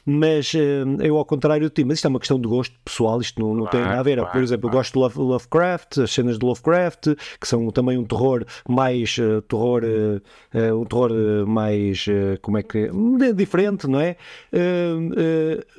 mas 0.06 0.54
uh, 0.54 0.58
eu 1.02 1.18
ao 1.18 1.26
contrário 1.26 1.68
de 1.70 1.74
ti, 1.74 1.84
mas 1.84 1.98
isto 1.98 2.06
é 2.06 2.10
uma 2.10 2.20
questão 2.20 2.40
de 2.40 2.48
gosto 2.48 2.76
pessoal, 2.84 3.20
isto 3.22 3.42
não, 3.42 3.50
não 3.50 3.66
claro, 3.66 3.72
tem 3.72 3.82
nada 3.82 4.00
a 4.00 4.04
ver. 4.04 4.18
Claro, 4.18 4.32
Por 4.32 4.42
exemplo, 4.42 4.62
claro. 4.70 4.76
eu 4.76 4.80
gosto 4.80 4.94
de 4.94 5.00
Love, 5.00 5.20
Lovecraft, 5.20 5.98
as 6.00 6.12
cenas 6.12 6.38
de 6.40 6.46
Lovecraft, 6.46 7.16
que 7.40 7.48
são 7.48 7.70
também 7.72 7.98
um 7.98 8.06
terror 8.06 8.46
mais 8.68 9.18
uh, 9.18 9.42
terror, 9.44 9.84
uh, 9.84 10.80
um 10.80 10.86
terror 10.86 11.12
mais 11.48 12.06
como 12.42 12.58
é 12.58 12.64
que 12.64 12.90
diferente, 13.36 13.88
não 13.88 14.00
é? 14.00 14.16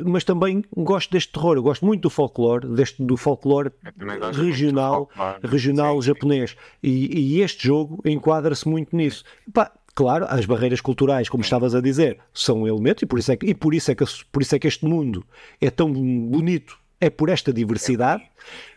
mas 0.04 0.24
também 0.24 0.64
gosto 0.76 1.10
deste 1.10 1.32
terror, 1.32 1.56
eu 1.56 1.62
gosto 1.62 1.84
muito 1.84 2.02
do 2.02 2.10
folclore, 2.10 2.66
deste 2.68 3.02
do 3.02 3.16
folclore 3.16 3.70
regional, 4.32 5.08
folclore. 5.14 5.46
regional 5.46 6.00
sim, 6.00 6.08
japonês. 6.08 6.50
Sim. 6.50 6.56
E, 6.82 7.36
e, 7.36 7.40
este 7.40 7.66
jogo 7.66 8.00
enquadra-se 8.04 8.68
muito 8.68 8.94
nisso. 8.96 9.24
Pá, 9.52 9.72
Claro, 9.94 10.26
as 10.28 10.46
barreiras 10.46 10.80
culturais, 10.80 11.28
como 11.28 11.42
estavas 11.42 11.74
a 11.74 11.80
dizer, 11.80 12.18
são 12.32 12.62
um 12.62 12.68
elemento 12.68 13.04
e 13.04 13.06
por 13.06 13.18
isso 13.18 13.32
é 13.32 13.36
que, 13.36 13.46
e 13.46 13.54
por 13.54 13.74
isso 13.74 13.90
é 13.90 13.94
que, 13.94 14.04
por 14.30 14.40
isso 14.40 14.54
é 14.54 14.58
que 14.58 14.68
este 14.68 14.84
mundo 14.84 15.24
é 15.60 15.68
tão 15.68 15.92
bonito, 15.92 16.78
é 17.00 17.10
por 17.10 17.28
esta 17.28 17.52
diversidade. 17.52 18.22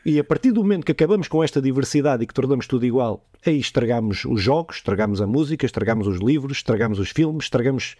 E 0.05 0.19
a 0.19 0.23
partir 0.23 0.51
do 0.51 0.61
momento 0.61 0.85
que 0.85 0.91
acabamos 0.91 1.27
com 1.27 1.43
esta 1.43 1.61
diversidade 1.61 2.23
e 2.23 2.27
que 2.27 2.33
tornamos 2.33 2.67
tudo 2.67 2.85
igual, 2.85 3.25
aí 3.45 3.59
estragamos 3.59 4.25
os 4.25 4.41
jogos, 4.41 4.77
estragamos 4.77 5.21
a 5.21 5.27
música, 5.27 5.65
estragamos 5.65 6.07
os 6.07 6.19
livros, 6.19 6.57
estragamos 6.57 6.99
os 6.99 7.09
filmes, 7.09 7.45
estragamos 7.45 7.95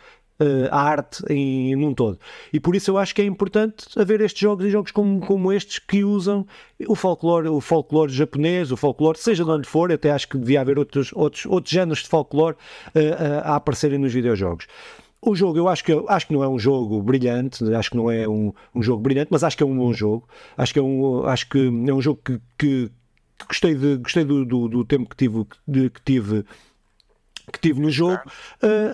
a 0.72 0.78
arte 0.82 1.24
em, 1.30 1.76
num 1.76 1.94
todo. 1.94 2.20
E 2.52 2.60
por 2.60 2.76
isso 2.76 2.92
eu 2.92 2.98
acho 2.98 3.14
que 3.14 3.22
é 3.22 3.26
importante 3.26 3.86
haver 3.98 4.22
estes 4.22 4.42
jogos 4.42 4.66
e 4.66 4.70
jogos 4.70 4.92
como, 4.92 5.20
como 5.22 5.52
estes 5.52 5.80
que 5.80 6.04
usam 6.04 6.46
o 6.88 6.96
folclore, 6.96 7.48
o 7.48 7.62
folclore 7.62 8.12
japonês, 8.12 8.72
o 8.72 8.78
folclore, 8.78 9.18
seja 9.18 9.44
de 9.44 9.50
onde 9.50 9.68
for, 9.68 9.92
até 9.92 10.12
acho 10.12 10.28
que 10.28 10.38
devia 10.38 10.62
haver 10.62 10.78
outros, 10.78 11.12
outros, 11.14 11.46
outros 11.46 11.74
géneros 11.74 12.00
de 12.00 12.10
folclore 12.10 12.56
uh, 12.96 13.00
uh, 13.00 13.42
a 13.44 13.56
aparecerem 13.56 13.98
nos 13.98 14.14
videojogos. 14.14 14.68
O 15.22 15.36
jogo, 15.36 15.58
eu 15.58 15.70
acho 15.70 15.86
que, 15.86 15.94
acho 16.10 16.28
que 16.28 16.34
não 16.34 16.44
é 16.44 16.50
um 16.50 16.60
jogo 16.60 17.02
brilhante, 17.02 17.64
acho 17.74 17.92
que 17.92 17.96
não 17.96 18.12
é 18.12 18.28
um, 18.28 18.52
um 18.76 18.84
jogo 18.84 19.02
brilhante, 19.02 19.30
mas 19.32 19.44
acho 19.44 19.56
que 19.56 19.64
é 19.64 19.66
um 19.66 19.78
bom 19.78 19.94
jogo. 19.94 20.28
Acho 20.58 20.74
que 20.74 20.80
é 20.80 20.82
um, 20.82 21.26
acho 21.26 21.48
que 21.48 21.60
é 21.60 21.94
um 21.94 22.02
jogo 22.02 22.20
que, 22.24 22.42
que, 22.58 22.92
que 23.40 23.46
gostei, 23.48 23.74
de, 23.74 23.98
gostei 23.98 24.26
do, 24.26 24.44
do, 24.44 24.68
do 24.68 24.84
tempo 24.84 25.10
que 25.10 25.16
tive, 25.16 25.46
de, 25.66 25.90
que 25.90 26.02
tive 26.04 26.46
que 27.52 27.60
tive 27.60 27.80
no 27.80 27.90
jogo. 27.90 28.22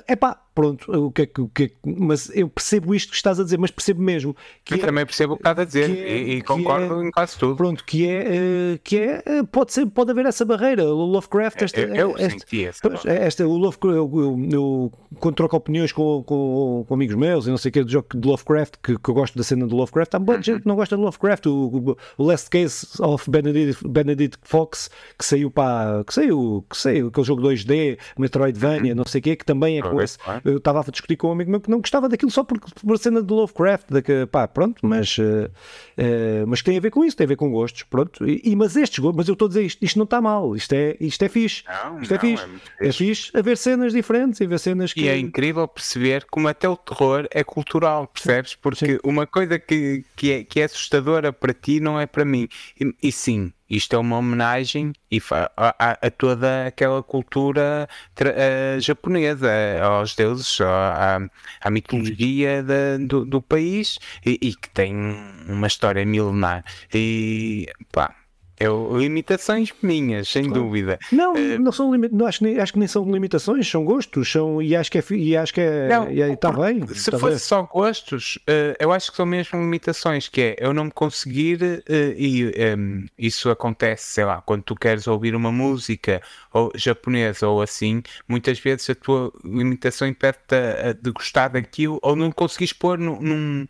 É 0.07 0.13
uh, 0.13 0.17
pá, 0.17 0.41
pronto, 0.53 0.91
o 0.91 1.11
que 1.11 1.21
é 1.21 1.25
que, 1.25 1.41
o 1.41 1.47
que, 1.47 1.63
é 1.63 1.67
que, 1.67 1.75
mas 1.83 2.29
eu 2.35 2.49
percebo 2.49 2.93
isto 2.93 3.11
que 3.11 3.15
estás 3.15 3.39
a 3.39 3.43
dizer, 3.43 3.57
mas 3.57 3.71
percebo 3.71 4.01
mesmo. 4.01 4.35
Que 4.63 4.73
eu 4.73 4.77
é, 4.77 4.81
também 4.81 5.05
percebo 5.05 5.33
o 5.33 5.35
que 5.37 5.41
estás 5.41 5.59
a 5.59 5.65
dizer 5.65 5.89
é, 5.89 6.17
e, 6.17 6.31
e 6.35 6.41
concordo 6.41 7.01
é, 7.01 7.07
em 7.07 7.11
quase 7.11 7.37
tudo. 7.37 7.55
Pronto, 7.55 7.83
que 7.83 8.07
é, 8.07 8.75
uh, 8.75 8.79
que 8.83 8.97
é 8.97 9.23
uh, 9.41 9.47
pode, 9.47 9.73
ser, 9.73 9.85
pode 9.87 10.11
haver 10.11 10.25
essa 10.25 10.43
barreira. 10.43 10.83
O 10.85 11.05
Lovecraft, 11.05 11.61
esta, 11.61 11.79
eu, 11.79 11.95
eu 11.95 12.17
esta, 12.17 12.55
essa 12.55 13.09
esta, 13.09 13.47
o 13.47 13.57
Lovecraft, 13.57 13.95
eu, 13.95 14.11
eu, 14.13 14.49
eu, 14.51 14.91
quando 15.19 15.35
troco 15.35 15.55
opiniões 15.55 15.91
com, 15.91 16.23
com, 16.23 16.85
com, 16.87 16.93
amigos 16.93 17.15
meus 17.15 17.47
e 17.47 17.49
não 17.49 17.57
sei 17.57 17.69
o 17.69 17.71
que 17.71 17.83
do 17.83 17.91
jogo 17.91 18.07
de 18.13 18.27
Lovecraft, 18.27 18.75
que, 18.83 18.97
que 18.97 19.09
eu 19.09 19.13
gosto 19.13 19.37
da 19.37 19.43
cena 19.43 19.67
do 19.67 19.75
Lovecraft, 19.75 20.15
há 20.15 20.19
muita 20.19 20.41
gente 20.41 20.61
que 20.61 20.67
não 20.67 20.75
gosta 20.75 20.95
de 20.95 21.01
Lovecraft. 21.01 21.45
O, 21.47 21.97
o, 22.17 22.23
Last 22.23 22.49
Case 22.49 22.87
of 22.99 23.29
Benedict, 23.29 23.87
Benedict 23.87 24.39
Fox, 24.43 24.89
que 25.17 25.25
saiu 25.25 25.49
para 25.49 26.03
que 26.05 26.13
saiu, 26.13 26.65
que 26.69 26.77
saiu 26.77 27.07
aquele 27.07 27.25
jogo 27.25 27.41
2D, 27.41 27.97
Metroidvania, 28.17 28.93
não 28.93 29.05
sei 29.05 29.19
o 29.19 29.21
que, 29.23 29.35
que 29.35 29.45
também 29.45 29.79
é 29.79 29.81
com 29.81 30.01
esse. 30.01 30.17
Eu 30.43 30.57
estava 30.57 30.79
a 30.79 30.83
discutir 30.83 31.15
com 31.15 31.27
um 31.27 31.31
amigo 31.31 31.51
meu 31.51 31.61
que 31.61 31.69
não 31.69 31.79
gostava 31.79 32.07
daquilo 32.09 32.31
só 32.31 32.43
porque 32.43 32.67
por 32.85 32.97
cena 32.97 33.21
de 33.21 33.33
Lovecraft, 33.33 33.89
da 33.89 34.01
que, 34.01 34.25
pá, 34.25 34.47
pronto, 34.47 34.85
mas, 34.85 35.17
uh, 35.17 35.49
uh, 35.97 36.47
mas 36.47 36.61
tem 36.61 36.77
a 36.77 36.81
ver 36.81 36.91
com 36.91 37.03
isso, 37.03 37.17
tem 37.17 37.25
a 37.25 37.27
ver 37.27 37.35
com 37.35 37.51
gostos, 37.51 37.83
pronto. 37.83 38.27
E, 38.27 38.41
e 38.43 38.55
mas 38.55 38.75
estes 38.75 39.03
mas 39.15 39.27
eu 39.27 39.33
estou 39.33 39.45
a 39.45 39.49
dizer 39.49 39.63
isto, 39.63 39.83
isto 39.83 39.97
não 39.97 40.03
está 40.03 40.21
mal, 40.21 40.55
isto 40.55 40.73
é, 40.73 40.95
isto 40.99 41.23
é 41.23 41.29
fixe. 41.29 41.63
Não, 41.67 42.01
isto 42.01 42.13
é 42.13 42.17
não, 42.17 42.23
é 42.23 42.37
fixe. 42.37 42.61
É, 42.79 42.87
é 42.87 42.91
fixe 42.91 43.37
haver 43.37 43.57
cenas 43.57 43.93
diferentes 43.93 44.41
e 44.41 44.47
ver 44.47 44.59
cenas 44.59 44.93
que. 44.93 45.01
E 45.01 45.07
é 45.07 45.17
incrível 45.17 45.67
perceber 45.67 46.25
como 46.29 46.47
até 46.47 46.67
o 46.67 46.75
terror 46.75 47.27
é 47.31 47.43
cultural, 47.43 48.07
percebes? 48.07 48.55
Porque 48.55 48.85
sim. 48.85 48.97
uma 49.03 49.25
coisa 49.25 49.57
que, 49.59 50.03
que, 50.15 50.31
é, 50.31 50.43
que 50.43 50.59
é 50.61 50.65
assustadora 50.65 51.31
para 51.33 51.53
ti 51.53 51.79
não 51.79 51.99
é 51.99 52.05
para 52.05 52.25
mim. 52.25 52.47
e, 52.79 52.93
e 53.01 53.11
sim, 53.11 53.51
isto 53.69 53.95
é 53.95 53.99
uma 53.99 54.17
homenagem 54.17 54.93
a, 55.31 55.51
a, 55.57 56.07
a 56.07 56.11
toda 56.11 56.67
aquela 56.67 57.03
cultura 57.03 57.87
uh, 58.21 58.79
japonesa, 58.79 59.49
aos 59.83 60.15
deuses, 60.15 60.59
à, 60.61 61.69
mitologia 61.69 62.63
do, 62.99 63.25
do, 63.25 63.41
país 63.41 63.99
e, 64.25 64.37
e, 64.41 64.55
que 64.55 64.69
tem 64.69 64.95
uma 65.47 65.67
história 65.67 66.05
milenar. 66.05 66.63
E 66.93 67.67
pá, 67.91 68.15
eu, 68.59 68.97
limitações 68.97 69.73
minhas, 69.81 70.27
sem 70.27 70.43
claro. 70.43 70.63
dúvida. 70.63 70.99
Não, 71.11 71.33
uh, 71.33 71.59
não 71.59 71.71
são 71.71 71.91
não, 71.91 72.25
acho, 72.25 72.45
acho 72.61 72.73
que 72.73 72.79
nem 72.79 72.87
são 72.87 73.09
limitações, 73.09 73.69
são 73.69 73.85
gostos, 73.85 74.29
são, 74.29 74.61
e 74.61 74.75
acho 74.75 74.91
que 74.91 74.97
é, 74.97 75.03
e 75.11 75.37
acho 75.37 75.53
que 75.53 75.61
é, 75.61 75.87
não, 75.87 76.09
está 76.33 76.51
bem. 76.51 76.85
Se 76.87 77.09
tá 77.09 77.17
fosse 77.17 77.35
bem. 77.35 77.39
só 77.39 77.63
gostos, 77.63 78.37
uh, 78.41 78.75
eu 78.79 78.91
acho 78.91 79.11
que 79.11 79.17
são 79.17 79.25
mesmo 79.25 79.59
limitações, 79.59 80.27
que 80.27 80.41
é 80.41 80.55
eu 80.59 80.73
não 80.73 80.85
me 80.85 80.91
conseguir, 80.91 81.61
uh, 81.63 82.13
e 82.17 82.47
um, 82.47 82.51
ehm, 82.53 83.05
isso 83.17 83.49
acontece, 83.49 84.13
sei 84.13 84.25
lá, 84.25 84.41
quando 84.41 84.63
tu 84.63 84.75
queres 84.75 85.07
ouvir 85.07 85.35
uma 85.35 85.51
música 85.51 86.21
ou 86.51 86.71
japonesa 86.75 87.47
ou 87.47 87.61
assim, 87.61 88.03
muitas 88.27 88.59
vezes 88.59 88.89
a 88.89 88.95
tua 88.95 89.31
limitação 89.43 90.07
impede-te 90.07 90.55
de 91.01 91.11
gostar 91.11 91.49
daquilo 91.49 91.99
ou 92.01 92.15
não 92.15 92.31
conseguis 92.31 92.73
pôr 92.73 92.97
num, 92.97 93.21
num, 93.21 93.67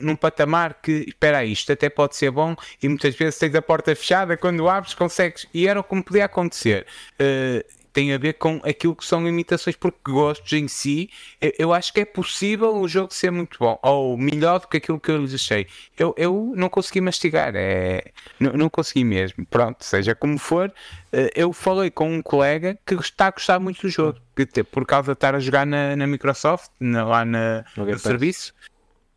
num 0.00 0.16
patamar 0.16 0.78
que, 0.82 1.04
espera 1.08 1.38
aí, 1.38 1.52
isto 1.52 1.70
até 1.72 1.88
pode 1.88 2.16
ser 2.16 2.30
bom 2.30 2.56
e 2.82 2.88
muitas 2.88 3.14
vezes 3.14 3.38
tens 3.38 3.54
a 3.54 3.62
porta 3.62 3.94
fechada 3.94 4.31
quando 4.36 4.68
abres, 4.68 4.94
consegues. 4.94 5.46
E 5.52 5.66
era 5.66 5.82
como 5.82 6.02
podia 6.02 6.24
acontecer. 6.24 6.86
Uh, 7.14 7.82
tem 7.92 8.12
a 8.12 8.18
ver 8.18 8.34
com 8.34 8.60
aquilo 8.64 8.96
que 8.96 9.04
são 9.04 9.24
limitações, 9.24 9.76
porque 9.76 10.10
gostos 10.10 10.52
em 10.52 10.66
si, 10.66 11.10
eu, 11.58 11.72
acho 11.72 11.92
que 11.92 12.00
é 12.00 12.04
possível 12.04 12.74
o 12.76 12.88
jogo 12.88 13.12
ser 13.12 13.30
muito 13.30 13.58
bom, 13.58 13.78
ou 13.82 14.16
melhor 14.16 14.60
do 14.60 14.68
que 14.68 14.78
aquilo 14.78 14.98
que 14.98 15.10
eu 15.10 15.18
lhes 15.18 15.34
achei. 15.34 15.66
Eu, 15.98 16.14
eu 16.16 16.52
não 16.56 16.68
consegui 16.68 17.00
mastigar, 17.00 17.52
é, 17.54 18.10
não, 18.40 18.52
não 18.52 18.70
consegui 18.70 19.04
mesmo. 19.04 19.44
Pronto, 19.46 19.84
seja 19.84 20.14
como 20.14 20.38
for, 20.38 20.72
eh, 21.12 21.30
eu 21.34 21.52
falei 21.52 21.90
com 21.90 22.10
um 22.10 22.22
colega 22.22 22.78
que 22.86 22.94
está 22.94 23.26
a 23.26 23.30
gostar 23.30 23.60
muito 23.60 23.82
do 23.82 23.90
jogo, 23.90 24.18
que, 24.34 24.64
por 24.64 24.86
causa 24.86 25.12
de 25.12 25.16
estar 25.16 25.34
a 25.34 25.40
jogar 25.40 25.66
na, 25.66 25.94
na 25.94 26.06
Microsoft, 26.06 26.70
na, 26.80 27.04
lá 27.04 27.24
na, 27.24 27.64
no 27.76 27.98
serviço. 27.98 28.54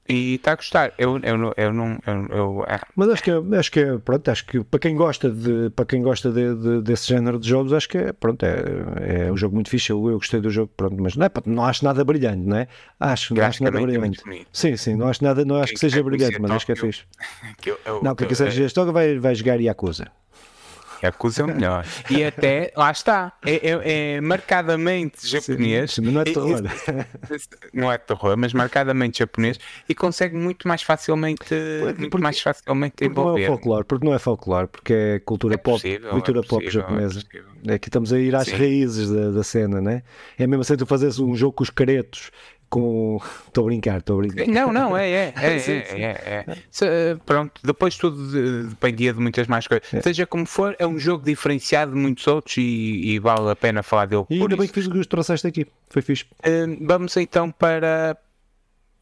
E 0.08 0.36
está 0.36 0.52
a 0.52 0.56
gostar. 0.56 0.94
Eu, 1.00 1.20
eu, 1.24 1.54
eu 1.58 1.74
não. 1.74 1.98
Eu, 2.06 2.28
eu, 2.30 2.66
é. 2.68 2.80
Mas 2.96 3.10
acho 3.10 3.24
que, 3.24 3.32
é, 3.32 3.58
acho 3.58 3.72
que 3.72 3.80
é, 3.80 3.98
pronto, 3.98 4.30
acho 4.30 4.46
que 4.46 4.64
para 4.64 4.80
quem 4.80 4.96
gosta, 4.96 5.32
de, 5.32 5.72
para 5.72 5.86
quem 5.86 6.04
gosta 6.04 6.32
de, 6.32 6.56
de, 6.56 6.82
desse 6.84 7.08
género 7.08 7.40
de 7.40 7.50
jogos, 7.50 7.74
acho 7.74 7.90
que 7.90 7.98
é, 7.98 8.14
pronto, 8.14 8.44
é, 8.44 9.26
é 9.26 9.32
um 9.32 9.38
jogo 9.38 9.56
muito 9.56 9.70
fixe. 9.70 9.92
Eu, 9.92 10.08
eu 10.08 10.18
gostei 10.18 10.40
do 10.40 10.50
jogo, 10.52 10.72
pronto, 10.78 10.96
mas 11.02 11.16
não, 11.16 11.26
é, 11.26 11.32
não 11.48 11.66
acho 11.66 11.84
nada 11.84 12.04
brilhante, 12.04 12.48
não 12.48 12.58
é? 12.58 12.68
Acho, 13.00 13.34
não 13.34 13.44
acho 13.44 13.64
nada 13.64 13.82
brilhante. 13.82 14.22
sim, 14.54 14.78
sim, 14.78 14.96
não 14.96 15.08
acho 15.08 15.24
nada, 15.24 15.44
não 15.44 15.56
acho 15.56 15.70
que, 15.70 15.74
que 15.74 15.80
seja 15.80 16.04
brilhante, 16.04 16.40
mas 16.40 16.52
acho 16.52 16.66
que 16.68 16.72
é 16.74 16.76
fixe. 16.76 17.04
Que 17.60 17.72
eu, 17.72 17.80
não, 18.04 18.14
quem 18.16 18.28
quiser 18.28 18.52
jogar 18.52 18.66
esta 18.66 18.92
vai, 18.92 19.18
vai 19.18 19.34
jogar 19.34 19.60
Yakuza. 19.60 20.12
Yakuza 21.04 21.42
é 21.42 21.46
o 21.46 21.48
melhor. 21.48 21.86
E 22.10 22.24
até, 22.24 22.72
lá 22.76 22.92
está, 22.92 23.34
é, 23.46 23.56
é, 23.56 24.16
é 24.16 24.22
marcadamente 24.22 25.28
japonês. 25.28 25.94
Sim, 25.94 26.02
não 26.02 26.22
é 26.22 26.24
terror. 26.24 26.62
não 27.74 27.92
é 27.92 27.98
terror, 27.98 28.38
mas 28.38 28.54
marcadamente 28.54 29.20
japonês 29.20 29.60
e 29.90 29.96
consegue 29.96 30.36
muito 30.36 30.68
mais 30.68 30.82
facilmente, 30.82 31.40
porque, 31.40 32.00
muito 32.00 32.20
mais 32.20 32.40
facilmente 32.40 32.94
porque 32.94 33.06
envolver. 33.06 33.40
Não 33.40 33.46
é 33.46 33.48
folclore, 33.48 33.84
porque 33.86 34.06
não 34.06 34.14
é 34.14 34.20
folclore, 34.20 34.68
porque 34.68 34.94
é 34.94 35.20
cultura 35.20 35.56
é 35.56 35.58
possível, 35.58 36.02
pop, 36.02 36.12
cultura 36.12 36.40
é 36.40 36.42
possível, 36.42 36.60
pop 36.60 36.70
japonesa. 36.72 37.24
É, 37.68 37.74
é 37.74 37.80
que 37.80 37.90
estamos 37.90 38.14
a 38.14 38.20
ir 38.20 38.36
às 38.36 38.48
Sim. 38.48 38.58
raízes 38.58 39.10
da, 39.10 39.32
da, 39.32 39.44
cena, 39.44 39.82
né? 39.82 40.04
É 40.38 40.46
mesmo 40.46 40.62
assim 40.62 40.78
tu 40.78 40.86
fazes 40.86 41.20
um 41.20 41.36
jogo 41.36 41.54
com 41.54 41.64
os 41.64 41.70
caretos 41.70 42.32
com. 42.70 43.20
Estou 43.48 43.64
a 43.64 43.68
brincar, 43.68 44.00
estou 44.00 44.20
a 44.20 44.24
brincar. 44.24 44.48
Não, 44.48 44.72
não, 44.72 44.98
é, 44.98 45.10
é, 45.10 45.34
é, 45.42 45.60
sim, 45.60 45.72
é, 45.72 45.86
sim. 45.86 46.02
é, 46.02 46.46
é. 46.48 46.58
Se, 46.70 46.86
pronto, 47.26 47.62
depois 47.64 47.98
tudo 47.98 48.32
de, 48.32 48.68
dependia 48.68 49.14
de 49.14 49.20
muitas 49.20 49.48
mais 49.48 49.66
coisas. 49.66 49.94
É. 49.94 50.02
Seja 50.02 50.26
como 50.26 50.46
for, 50.46 50.76
é 50.78 50.86
um 50.86 51.00
jogo 51.00 51.24
diferenciado 51.24 51.94
de 51.94 51.98
muitos 51.98 52.28
outros 52.28 52.58
e, 52.58 52.62
e 52.62 53.20
vale 53.20 53.50
a 53.50 53.56
pena 53.56 53.82
falar 53.82 54.08
dele. 54.08 54.26
E 54.30 54.42
ainda 54.42 54.58
bem 54.58 54.68
que 54.68 54.74
fiz 54.74 54.88
o 54.88 54.92
que 54.92 55.08
trouxeste 55.08 55.48
aqui, 55.48 55.66
foi 55.90 56.02
fixe. 56.02 56.26
Uh, 56.46 56.78
vamos 56.82 57.16
então 57.16 57.50
para, 57.50 58.18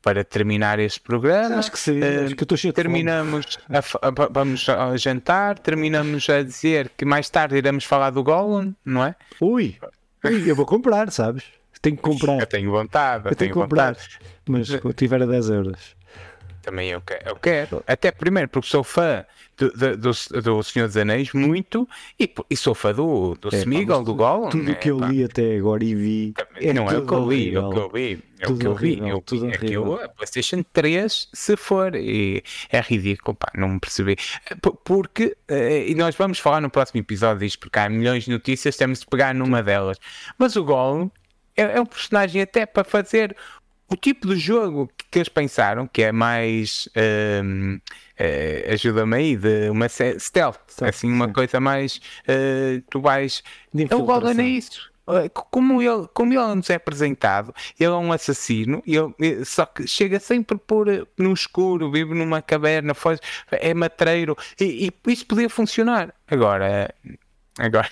para 0.03 0.23
terminar 0.23 0.77
este 0.77 0.99
programa. 0.99 1.55
Acho 1.55 1.71
que 1.71 1.79
sim, 1.79 1.99
uh, 1.99 2.25
acho 2.25 2.35
que 2.35 2.43
estou 2.43 2.57
cheio 2.57 2.73
terminamos 2.73 3.57
a, 3.69 3.79
a, 3.79 4.29
vamos 4.29 4.69
a 4.69 4.95
jantar, 4.97 5.57
terminamos 5.57 6.29
a 6.29 6.43
dizer 6.43 6.91
que 6.95 7.05
mais 7.05 7.27
tarde 7.29 7.55
iremos 7.57 7.85
falar 7.85 8.11
do 8.11 8.23
Gollum, 8.23 8.73
não 8.85 9.03
é? 9.03 9.15
Ui, 9.41 9.77
ui 10.23 10.49
eu 10.51 10.55
vou 10.55 10.65
comprar, 10.65 11.11
sabes? 11.11 11.43
Tenho 11.83 11.97
que 11.97 12.01
comprar. 12.01 12.39
Eu 12.39 12.47
tenho 12.47 12.71
vontade, 12.71 13.25
eu, 13.25 13.31
eu 13.31 13.35
tenho, 13.35 13.51
tenho 13.51 13.51
que 13.51 13.59
comprar. 13.59 13.93
Vontade. 13.93 14.19
Mas 14.47 14.75
quando 14.77 14.93
tiver 14.93 15.21
a 15.21 15.25
10 15.25 15.49
euros. 15.49 15.95
Também 16.61 16.89
eu 16.91 17.01
quero, 17.01 17.29
eu 17.29 17.35
quero. 17.35 17.83
Até 17.85 18.09
primeiro 18.09 18.47
porque 18.47 18.69
sou 18.69 18.85
fã 18.85 19.25
do, 19.57 19.69
do, 19.71 19.97
do, 19.97 20.41
do 20.41 20.63
Senhor 20.63 20.87
dos 20.87 20.95
Anéis 20.95 21.33
muito 21.33 21.85
e, 22.17 22.33
e 22.49 22.55
sou 22.55 22.73
fã 22.73 22.93
do, 22.93 23.35
do 23.35 23.53
é, 23.53 23.59
Smeagol, 23.59 24.01
do 24.01 24.15
Gollum. 24.15 24.49
Tudo 24.49 24.71
o 24.71 24.75
que 24.77 24.89
eu 24.89 24.97
li 24.97 25.25
até 25.25 25.57
agora 25.57 25.83
e 25.83 25.93
vi. 25.93 26.33
É 26.55 26.71
não 26.71 26.89
é 26.89 26.97
o 26.97 27.05
que 27.05 27.13
eu 27.13 27.29
li, 27.29 27.53
é 27.53 27.59
o 27.59 27.69
que 27.69 27.77
eu 27.77 27.89
vi. 27.89 28.23
É 28.39 28.47
o 28.47 28.57
que 28.57 28.65
eu 28.65 28.75
vi. 28.75 28.99
Eu, 29.09 29.21
tudo 29.21 29.49
é 29.49 29.57
que 29.57 29.73
eu, 29.73 30.01
a 30.01 30.07
PlayStation 30.07 30.63
3, 30.71 31.29
se 31.33 31.57
for, 31.57 31.95
e 31.95 32.41
é 32.69 32.79
ridículo, 32.79 33.35
pá, 33.35 33.51
não 33.55 33.67
me 33.67 33.79
percebi. 33.81 34.15
Porque, 34.85 35.35
eh, 35.49 35.89
e 35.89 35.95
nós 35.95 36.15
vamos 36.15 36.39
falar 36.39 36.61
no 36.61 36.69
próximo 36.69 37.01
episódio 37.01 37.39
disto, 37.39 37.59
porque 37.59 37.77
há 37.77 37.89
milhões 37.89 38.23
de 38.23 38.31
notícias, 38.31 38.77
temos 38.77 39.01
de 39.01 39.05
pegar 39.05 39.35
numa 39.35 39.61
delas. 39.61 39.97
Mas 40.37 40.55
o 40.55 40.63
Gollum 40.63 41.09
é, 41.55 41.77
é 41.77 41.81
um 41.81 41.85
personagem 41.85 42.41
até 42.41 42.65
para 42.65 42.83
fazer 42.83 43.35
o 43.89 43.95
tipo 43.95 44.27
de 44.27 44.35
jogo 44.35 44.89
que 45.11 45.19
eles 45.19 45.29
pensaram, 45.29 45.87
que 45.87 46.01
é 46.01 46.11
mais. 46.11 46.89
Um, 47.43 47.75
uh, 47.75 48.73
ajuda-me 48.73 49.15
aí, 49.15 49.37
de 49.37 49.69
uma 49.69 49.87
stealth, 49.87 50.59
assim, 50.81 51.11
uma 51.11 51.27
sim. 51.27 51.33
coisa 51.33 51.59
mais. 51.59 51.97
Uh, 52.27 52.81
tu 52.89 52.99
vais. 52.99 53.43
É 53.89 53.95
o 53.95 54.03
Golden 54.03 54.39
é 54.39 54.49
isso. 54.49 54.93
Eh, 55.05 55.29
como 55.29 55.81
ele, 55.81 56.07
como 56.13 56.31
ele 56.33 56.55
nos 56.55 56.69
é 56.69 56.75
apresentado, 56.75 57.53
ele 57.77 57.91
é 57.91 57.95
um 57.95 58.13
assassino, 58.13 58.81
ele, 58.87 59.43
só 59.43 59.65
que 59.65 59.85
chega 59.85 60.17
sempre 60.17 60.57
por 60.57 60.87
no 61.17 61.33
escuro, 61.33 61.91
vive 61.91 62.13
numa 62.13 62.41
caverna, 62.41 62.93
faz, 62.93 63.19
é 63.51 63.73
matreiro, 63.73 64.37
e, 64.57 64.87
e 64.87 65.11
isso 65.11 65.25
podia 65.25 65.49
funcionar. 65.49 66.13
Agora, 66.25 66.93
agora. 67.59 67.89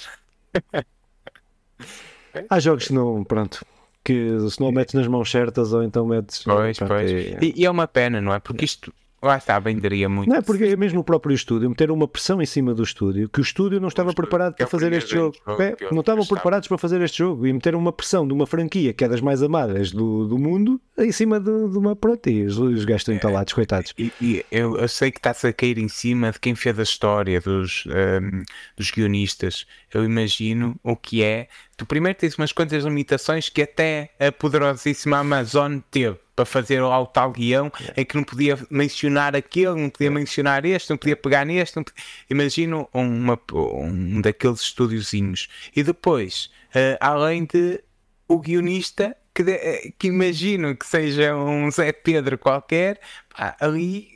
Há 2.49 2.59
jogos 2.59 2.87
que 2.87 2.93
não, 2.93 3.23
pronto, 3.23 3.65
que 4.03 4.37
se 4.49 4.59
não 4.59 4.71
metes 4.71 4.93
nas 4.93 5.07
mãos 5.07 5.29
certas 5.29 5.73
ou 5.73 5.83
então 5.83 6.05
metes. 6.05 6.43
Pois, 6.43 6.77
pronto, 6.77 6.89
pois. 6.89 7.11
E, 7.11 7.53
e, 7.55 7.65
é 7.65 7.69
uma 7.69 7.87
pena, 7.87 8.19
não 8.21 8.33
é? 8.33 8.39
Porque 8.39 8.65
isto 8.65 8.93
Lá 9.21 9.37
está, 9.37 9.59
venderia 9.59 10.09
muito. 10.09 10.27
Não 10.27 10.37
é 10.37 10.41
porque 10.41 10.63
é 10.63 10.75
mesmo 10.75 11.01
o 11.01 11.03
próprio 11.03 11.35
estúdio 11.35 11.69
meter 11.69 11.91
uma 11.91 12.07
pressão 12.07 12.41
em 12.41 12.45
cima 12.45 12.73
do 12.73 12.81
estúdio 12.81 13.29
que 13.29 13.39
o 13.39 13.43
estúdio 13.43 13.79
não 13.79 13.87
estava 13.87 14.13
preparado 14.13 14.55
para 14.55 14.65
é 14.65 14.67
fazer 14.67 14.91
este 14.93 15.11
jogo. 15.11 15.35
É, 15.59 15.75
não 15.91 15.99
estavam 15.99 16.25
preparados 16.25 16.67
para 16.67 16.77
fazer 16.79 17.01
este 17.01 17.19
jogo 17.19 17.45
e 17.45 17.53
meter 17.53 17.75
uma 17.75 17.93
pressão 17.93 18.27
de 18.27 18.33
uma 18.33 18.47
franquia 18.47 18.93
que 18.93 19.03
é 19.03 19.07
das 19.07 19.21
mais 19.21 19.43
amadas 19.43 19.91
do, 19.91 20.27
do 20.27 20.39
mundo 20.39 20.81
em 20.97 21.11
cima 21.11 21.39
de, 21.39 21.69
de 21.69 21.77
uma. 21.77 21.95
Pronto, 21.95 22.27
e 22.29 22.45
os, 22.45 22.57
os 22.57 22.83
gajos 22.83 23.01
estão 23.01 23.13
entalados, 23.13 23.53
coitados. 23.53 23.93
E, 23.95 24.11
e 24.19 24.45
eu, 24.51 24.75
eu, 24.77 24.87
sei 24.87 25.11
que 25.11 25.19
está-se 25.19 25.45
a 25.45 25.53
cair 25.53 25.77
em 25.77 25.87
cima 25.87 26.31
de 26.31 26.39
quem 26.39 26.55
fez 26.55 26.79
a 26.79 26.83
história, 26.83 27.39
dos, 27.39 27.85
um, 27.87 28.43
dos 28.75 28.89
guionistas. 28.89 29.67
Eu 29.93 30.03
imagino 30.03 30.75
o 30.83 30.95
que 30.95 31.23
é. 31.23 31.47
Tu 31.77 31.85
primeiro 31.85 32.17
tens 32.17 32.37
umas 32.37 32.51
quantas 32.51 32.83
limitações 32.83 33.49
que 33.49 33.61
até 33.61 34.09
a 34.19 34.31
poderosíssima 34.31 35.19
Amazon 35.19 35.79
teve 35.91 36.17
para 36.41 36.45
fazer 36.45 36.81
o 36.81 37.05
tal 37.05 37.31
guião 37.31 37.71
em 37.95 38.03
que 38.03 38.15
não 38.15 38.23
podia 38.23 38.57
mencionar 38.69 39.35
aquele, 39.35 39.79
não 39.79 39.89
podia 39.89 40.09
mencionar 40.09 40.65
este, 40.65 40.89
não 40.89 40.97
podia 40.97 41.15
pegar 41.15 41.45
neste. 41.45 41.75
Não 41.75 41.83
podia... 41.83 42.03
Imagino 42.29 42.89
uma, 42.93 43.39
um 43.53 44.21
daqueles 44.21 44.61
estúdiozinhos. 44.61 45.47
E 45.75 45.83
depois, 45.83 46.49
uh, 46.69 46.97
além 46.99 47.45
de 47.45 47.83
o 48.27 48.39
guionista, 48.39 49.15
que, 49.33 49.43
de, 49.43 49.51
eh, 49.51 49.93
que 49.99 50.07
imagino 50.07 50.75
que 50.75 50.85
seja 50.85 51.35
um 51.35 51.69
Zé 51.69 51.91
Pedro 51.91 52.37
qualquer, 52.37 52.99
pá, 53.29 53.55
ali 53.59 54.09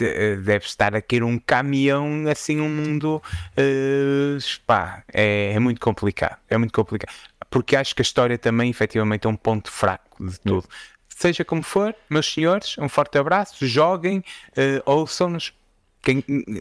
eh, 0.00 0.36
deve 0.36 0.64
estar 0.64 0.94
a 0.94 1.02
cair 1.02 1.22
um 1.22 1.38
caminhão 1.38 2.24
assim 2.30 2.60
um 2.60 2.68
mundo 2.68 3.22
uh, 3.56 4.38
pá, 4.66 5.02
é, 5.12 5.52
é, 5.54 5.58
muito 5.58 5.80
complicado 5.80 6.38
é 6.50 6.56
muito 6.58 6.72
complicado 6.72 7.14
porque 7.48 7.74
acho 7.76 7.94
que 7.94 8.02
a 8.02 8.04
história 8.04 8.36
também 8.36 8.68
efetivamente 8.68 9.26
é 9.26 9.30
um 9.30 9.36
ponto 9.36 9.70
fraco 9.70 10.24
de 10.24 10.38
tudo 10.40 10.68
seja 11.16 11.44
como 11.44 11.62
for, 11.62 11.94
meus 12.10 12.30
senhores, 12.30 12.76
um 12.78 12.90
forte 12.90 13.16
abraço, 13.16 13.66
joguem, 13.66 14.18
uh, 14.18 14.82
ouçam-nos, 14.84 15.54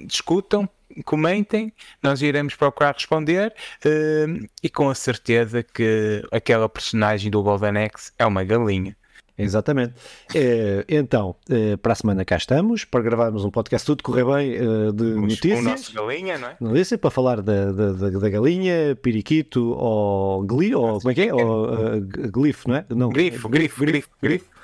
discutam, 0.08 0.68
comentem, 1.03 1.74
nós 2.01 2.22
iremos 2.22 2.56
procurar 2.56 2.93
responder 2.93 3.53
uh, 3.86 4.47
e 4.64 4.70
com 4.70 4.89
a 4.89 4.95
certeza 4.95 5.62
que 5.62 6.24
aquela 6.32 6.70
personagem 6.70 7.30
do 7.30 7.43
Golden 7.43 7.84
Axe 7.84 8.14
é 8.18 8.26
uma 8.26 8.45
galinha. 8.45 8.95
Exatamente. 9.38 9.94
É, 10.34 10.86
então, 10.88 11.36
é, 11.50 11.76
para 11.78 11.94
a 11.94 11.96
semana 11.96 12.24
cá 12.24 12.38
estamos, 12.38 12.86
para 12.86 13.02
gravarmos 13.02 13.44
um 13.44 13.52
podcast 13.52 13.86
tudo 13.86 14.04
correr 14.04 14.24
bem 14.24 14.56
é, 14.56 14.92
de 14.92 15.04
Os, 15.04 15.16
notícias. 15.16 15.60
O 15.60 15.64
nosso 15.64 15.94
galinha, 15.94 16.38
não 16.38 16.48
é? 16.48 16.58
Notícia, 16.60 16.98
para 16.98 17.10
falar 17.10 17.42
da, 17.42 17.72
da, 17.72 17.92
da, 17.94 18.10
da 18.10 18.30
galinha, 18.30 18.96
periquito 19.02 19.74
ou 19.74 20.44
gli, 20.46 20.74
ou 20.74 21.00
como 21.00 21.12
é 21.12 21.14
que 21.14 21.22
é? 21.22 21.34
Ou, 21.34 21.74
uh, 21.74 22.02
glifo, 22.32 22.70
não 22.70 22.76
é? 22.76 22.86
Não, 22.90 23.10
grifo, 23.10 23.50
grifo, 23.50 23.80
grifo, 23.82 24.10
grifo 24.22 24.36
grifo. 24.36 24.55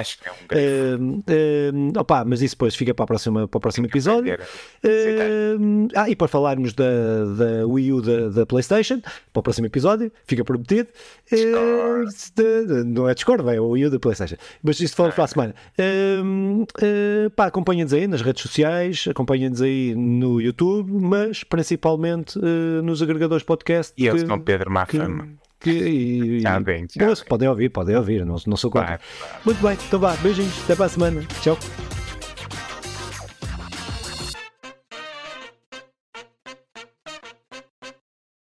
Acho 0.00 0.18
que 0.18 0.28
é 0.28 0.32
um 0.32 0.46
grifo. 0.48 0.94
Uh, 0.94 1.96
uh, 1.96 2.00
opa, 2.00 2.24
mas 2.24 2.42
isso 2.42 2.54
depois 2.54 2.74
fica 2.74 2.94
para, 2.94 3.04
a 3.04 3.06
próxima, 3.06 3.48
para 3.48 3.58
o 3.58 3.60
próximo 3.60 3.86
episódio. 3.86 4.34
Uh, 4.34 5.88
ah, 5.94 6.08
e 6.08 6.16
para 6.16 6.28
falarmos 6.28 6.72
da, 6.72 6.84
da 7.36 7.66
Wii 7.66 7.92
U 7.92 8.02
da, 8.02 8.28
da 8.28 8.46
PlayStation, 8.46 9.00
para 9.00 9.40
o 9.40 9.42
próximo 9.42 9.66
episódio, 9.66 10.10
fica 10.26 10.44
prometido. 10.44 10.88
Uh, 11.32 12.84
não 12.84 13.08
é 13.08 13.14
Discord, 13.14 13.48
é 13.48 13.60
o 13.60 13.70
Wii 13.70 13.86
U 13.86 13.90
da 13.90 13.98
PlayStation. 13.98 14.36
Mas 14.62 14.80
isso 14.80 14.96
para 14.96 15.24
a 15.24 15.26
semana. 15.26 15.54
Uh, 15.78 17.30
pá, 17.34 17.46
acompanhem-nos 17.46 17.92
aí 17.92 18.06
nas 18.06 18.22
redes 18.22 18.42
sociais, 18.42 19.06
acompanhem-nos 19.08 19.62
aí 19.62 19.94
no 19.94 20.40
YouTube, 20.40 20.92
mas 20.92 21.44
principalmente 21.44 22.38
nos 22.82 23.02
agregadores 23.02 23.44
podcast. 23.44 23.92
E 23.96 24.06
eu 24.06 24.18
sou 24.18 24.40
Pedro 24.40 24.70
Mafama 24.70 25.24
que, 25.26 25.43
e, 25.70 26.40
já 26.40 26.58
bem, 26.60 26.86
podem 27.28 27.48
ouvir, 27.48 27.68
podem 27.70 27.96
ouvir, 27.96 28.24
não, 28.24 28.36
não 28.46 28.56
sou 28.56 28.70
contra. 28.70 28.98
Claro, 28.98 29.02
claro. 29.18 29.42
Muito 29.44 29.62
bem, 29.62 29.78
então 29.86 30.00
vá, 30.00 30.14
beijinhos, 30.16 30.62
até 30.64 30.74
para 30.74 30.86
a 30.86 30.88
semana. 30.88 31.22
Tchau. 31.40 31.58